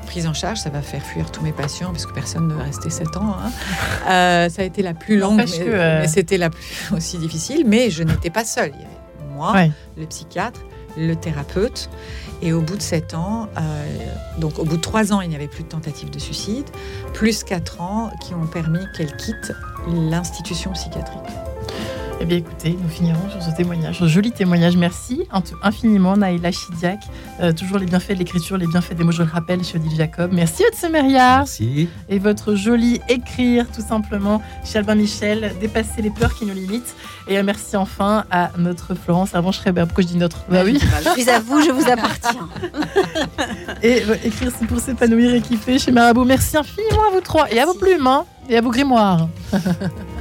prises 0.08 0.26
en 0.28 0.34
charge. 0.34 0.58
Ça 0.58 0.70
va 0.72 0.82
faire 0.82 1.02
fuir 1.04 1.32
tous 1.32 1.44
mes 1.44 1.52
patients 1.54 1.92
parce 1.92 2.06
que 2.06 2.14
personne 2.14 2.48
ne 2.48 2.54
va 2.56 2.64
rester 2.64 2.90
sept 2.90 3.16
ans. 3.16 3.36
hein. 3.42 3.52
Euh, 4.10 4.50
ça 4.50 4.64
a 4.64 4.66
été 4.66 4.82
la 4.82 4.94
plus 4.96 5.18
longue, 5.20 5.38
mais, 5.38 5.68
euh, 5.70 6.08
c'était 6.08 6.38
la 6.40 6.50
plus 6.50 6.66
aussi 6.96 7.18
difficile. 7.20 7.64
Mais 7.68 7.90
je 7.92 8.02
n'étais 8.04 8.32
pas 8.32 8.44
seule. 8.44 8.72
Il 8.74 8.82
y 8.82 8.84
avait 8.84 9.36
moi, 9.36 9.54
Ouais. 9.54 9.72
le 9.98 10.06
psychiatre, 10.08 10.60
le 10.98 11.14
thérapeute. 11.16 11.90
Et 12.42 12.52
au 12.54 12.62
bout 12.62 12.76
de 12.76 12.82
sept 12.82 13.14
ans, 13.14 13.48
euh, 13.56 13.86
donc 14.40 14.58
au 14.58 14.66
bout 14.66 14.78
de 14.78 14.82
trois 14.82 15.14
ans, 15.14 15.22
il 15.22 15.30
n'y 15.30 15.36
avait 15.36 15.48
plus 15.48 15.64
de 15.64 15.70
tentative 15.70 16.10
de 16.10 16.18
suicide, 16.18 16.66
plus 17.14 17.44
quatre 17.44 17.80
ans 17.82 18.12
qui 18.20 18.34
ont 18.34 18.48
permis 18.48 18.84
qu'elle 18.98 19.16
quitte 19.16 19.54
l'institution 19.88 20.72
psychiatrique. 20.72 21.20
Eh 22.22 22.26
bien, 22.26 22.38
écoutez, 22.38 22.78
nous 22.80 22.88
finirons 22.88 23.32
sur 23.32 23.42
ce 23.42 23.50
témoignage, 23.50 23.98
ce 23.98 24.08
joli 24.08 24.32
témoignage. 24.32 24.78
Merci 24.78 25.24
infiniment, 25.64 26.16
Naïla 26.16 26.52
Chidiac. 26.52 27.00
Euh, 27.40 27.52
toujours 27.52 27.80
les 27.80 27.88
bienfaits 27.88 28.12
de 28.12 28.20
l'écriture, 28.20 28.58
les 28.58 28.68
bienfaits 28.68 28.94
des 28.94 29.04
mots, 29.04 29.12
je 29.12 29.24
le 29.24 29.30
rappelle, 29.30 29.64
chez 29.64 29.80
Odile 29.80 29.98
Jacob. 29.98 30.30
Merci, 30.32 30.64
Otsemeria. 30.72 31.38
Merci. 31.38 31.90
Et 32.10 32.20
votre 32.20 32.54
joli 32.54 33.02
écrire, 33.10 33.66
tout 33.72 33.82
simplement, 33.82 34.40
chez 34.64 34.78
Albin 34.78 34.94
Michel, 34.94 35.56
dépasser 35.60 36.04
les 36.04 36.12
peurs 36.12 36.36
qui 36.36 36.46
nous 36.46 36.54
limitent. 36.54 36.96
Et 37.28 37.40
euh, 37.40 37.44
merci 37.44 37.76
enfin 37.76 38.26
à 38.30 38.52
notre 38.56 38.94
Florence 38.94 39.34
Avant-Schreiber. 39.34 39.86
Pourquoi 39.88 40.04
je 40.04 40.10
dis 40.10 40.18
notre 40.18 40.46
Bah 40.48 40.62
oui. 40.64 40.78
Je 40.80 41.22
suis 41.22 41.28
à 41.28 41.40
vous, 41.40 41.60
je 41.64 41.72
vous 41.72 41.90
appartiens. 41.90 42.48
Et 43.82 44.04
euh, 44.04 44.16
écrire, 44.24 44.52
c'est 44.56 44.68
pour 44.68 44.80
s'épanouir 44.80 45.34
et 45.34 45.42
kiffer 45.42 45.80
chez 45.80 45.92
Marabout. 45.92 46.26
Merci 46.26 46.56
infiniment 46.56 47.08
à 47.10 47.16
vous 47.16 47.22
trois. 47.22 47.52
Et 47.52 47.60
à 47.60 47.66
vos 47.66 47.74
plumes, 47.74 48.06
hein, 48.06 48.26
et 48.48 48.58
à 48.58 48.62
vos 48.62 48.70
grimoires. 48.70 49.28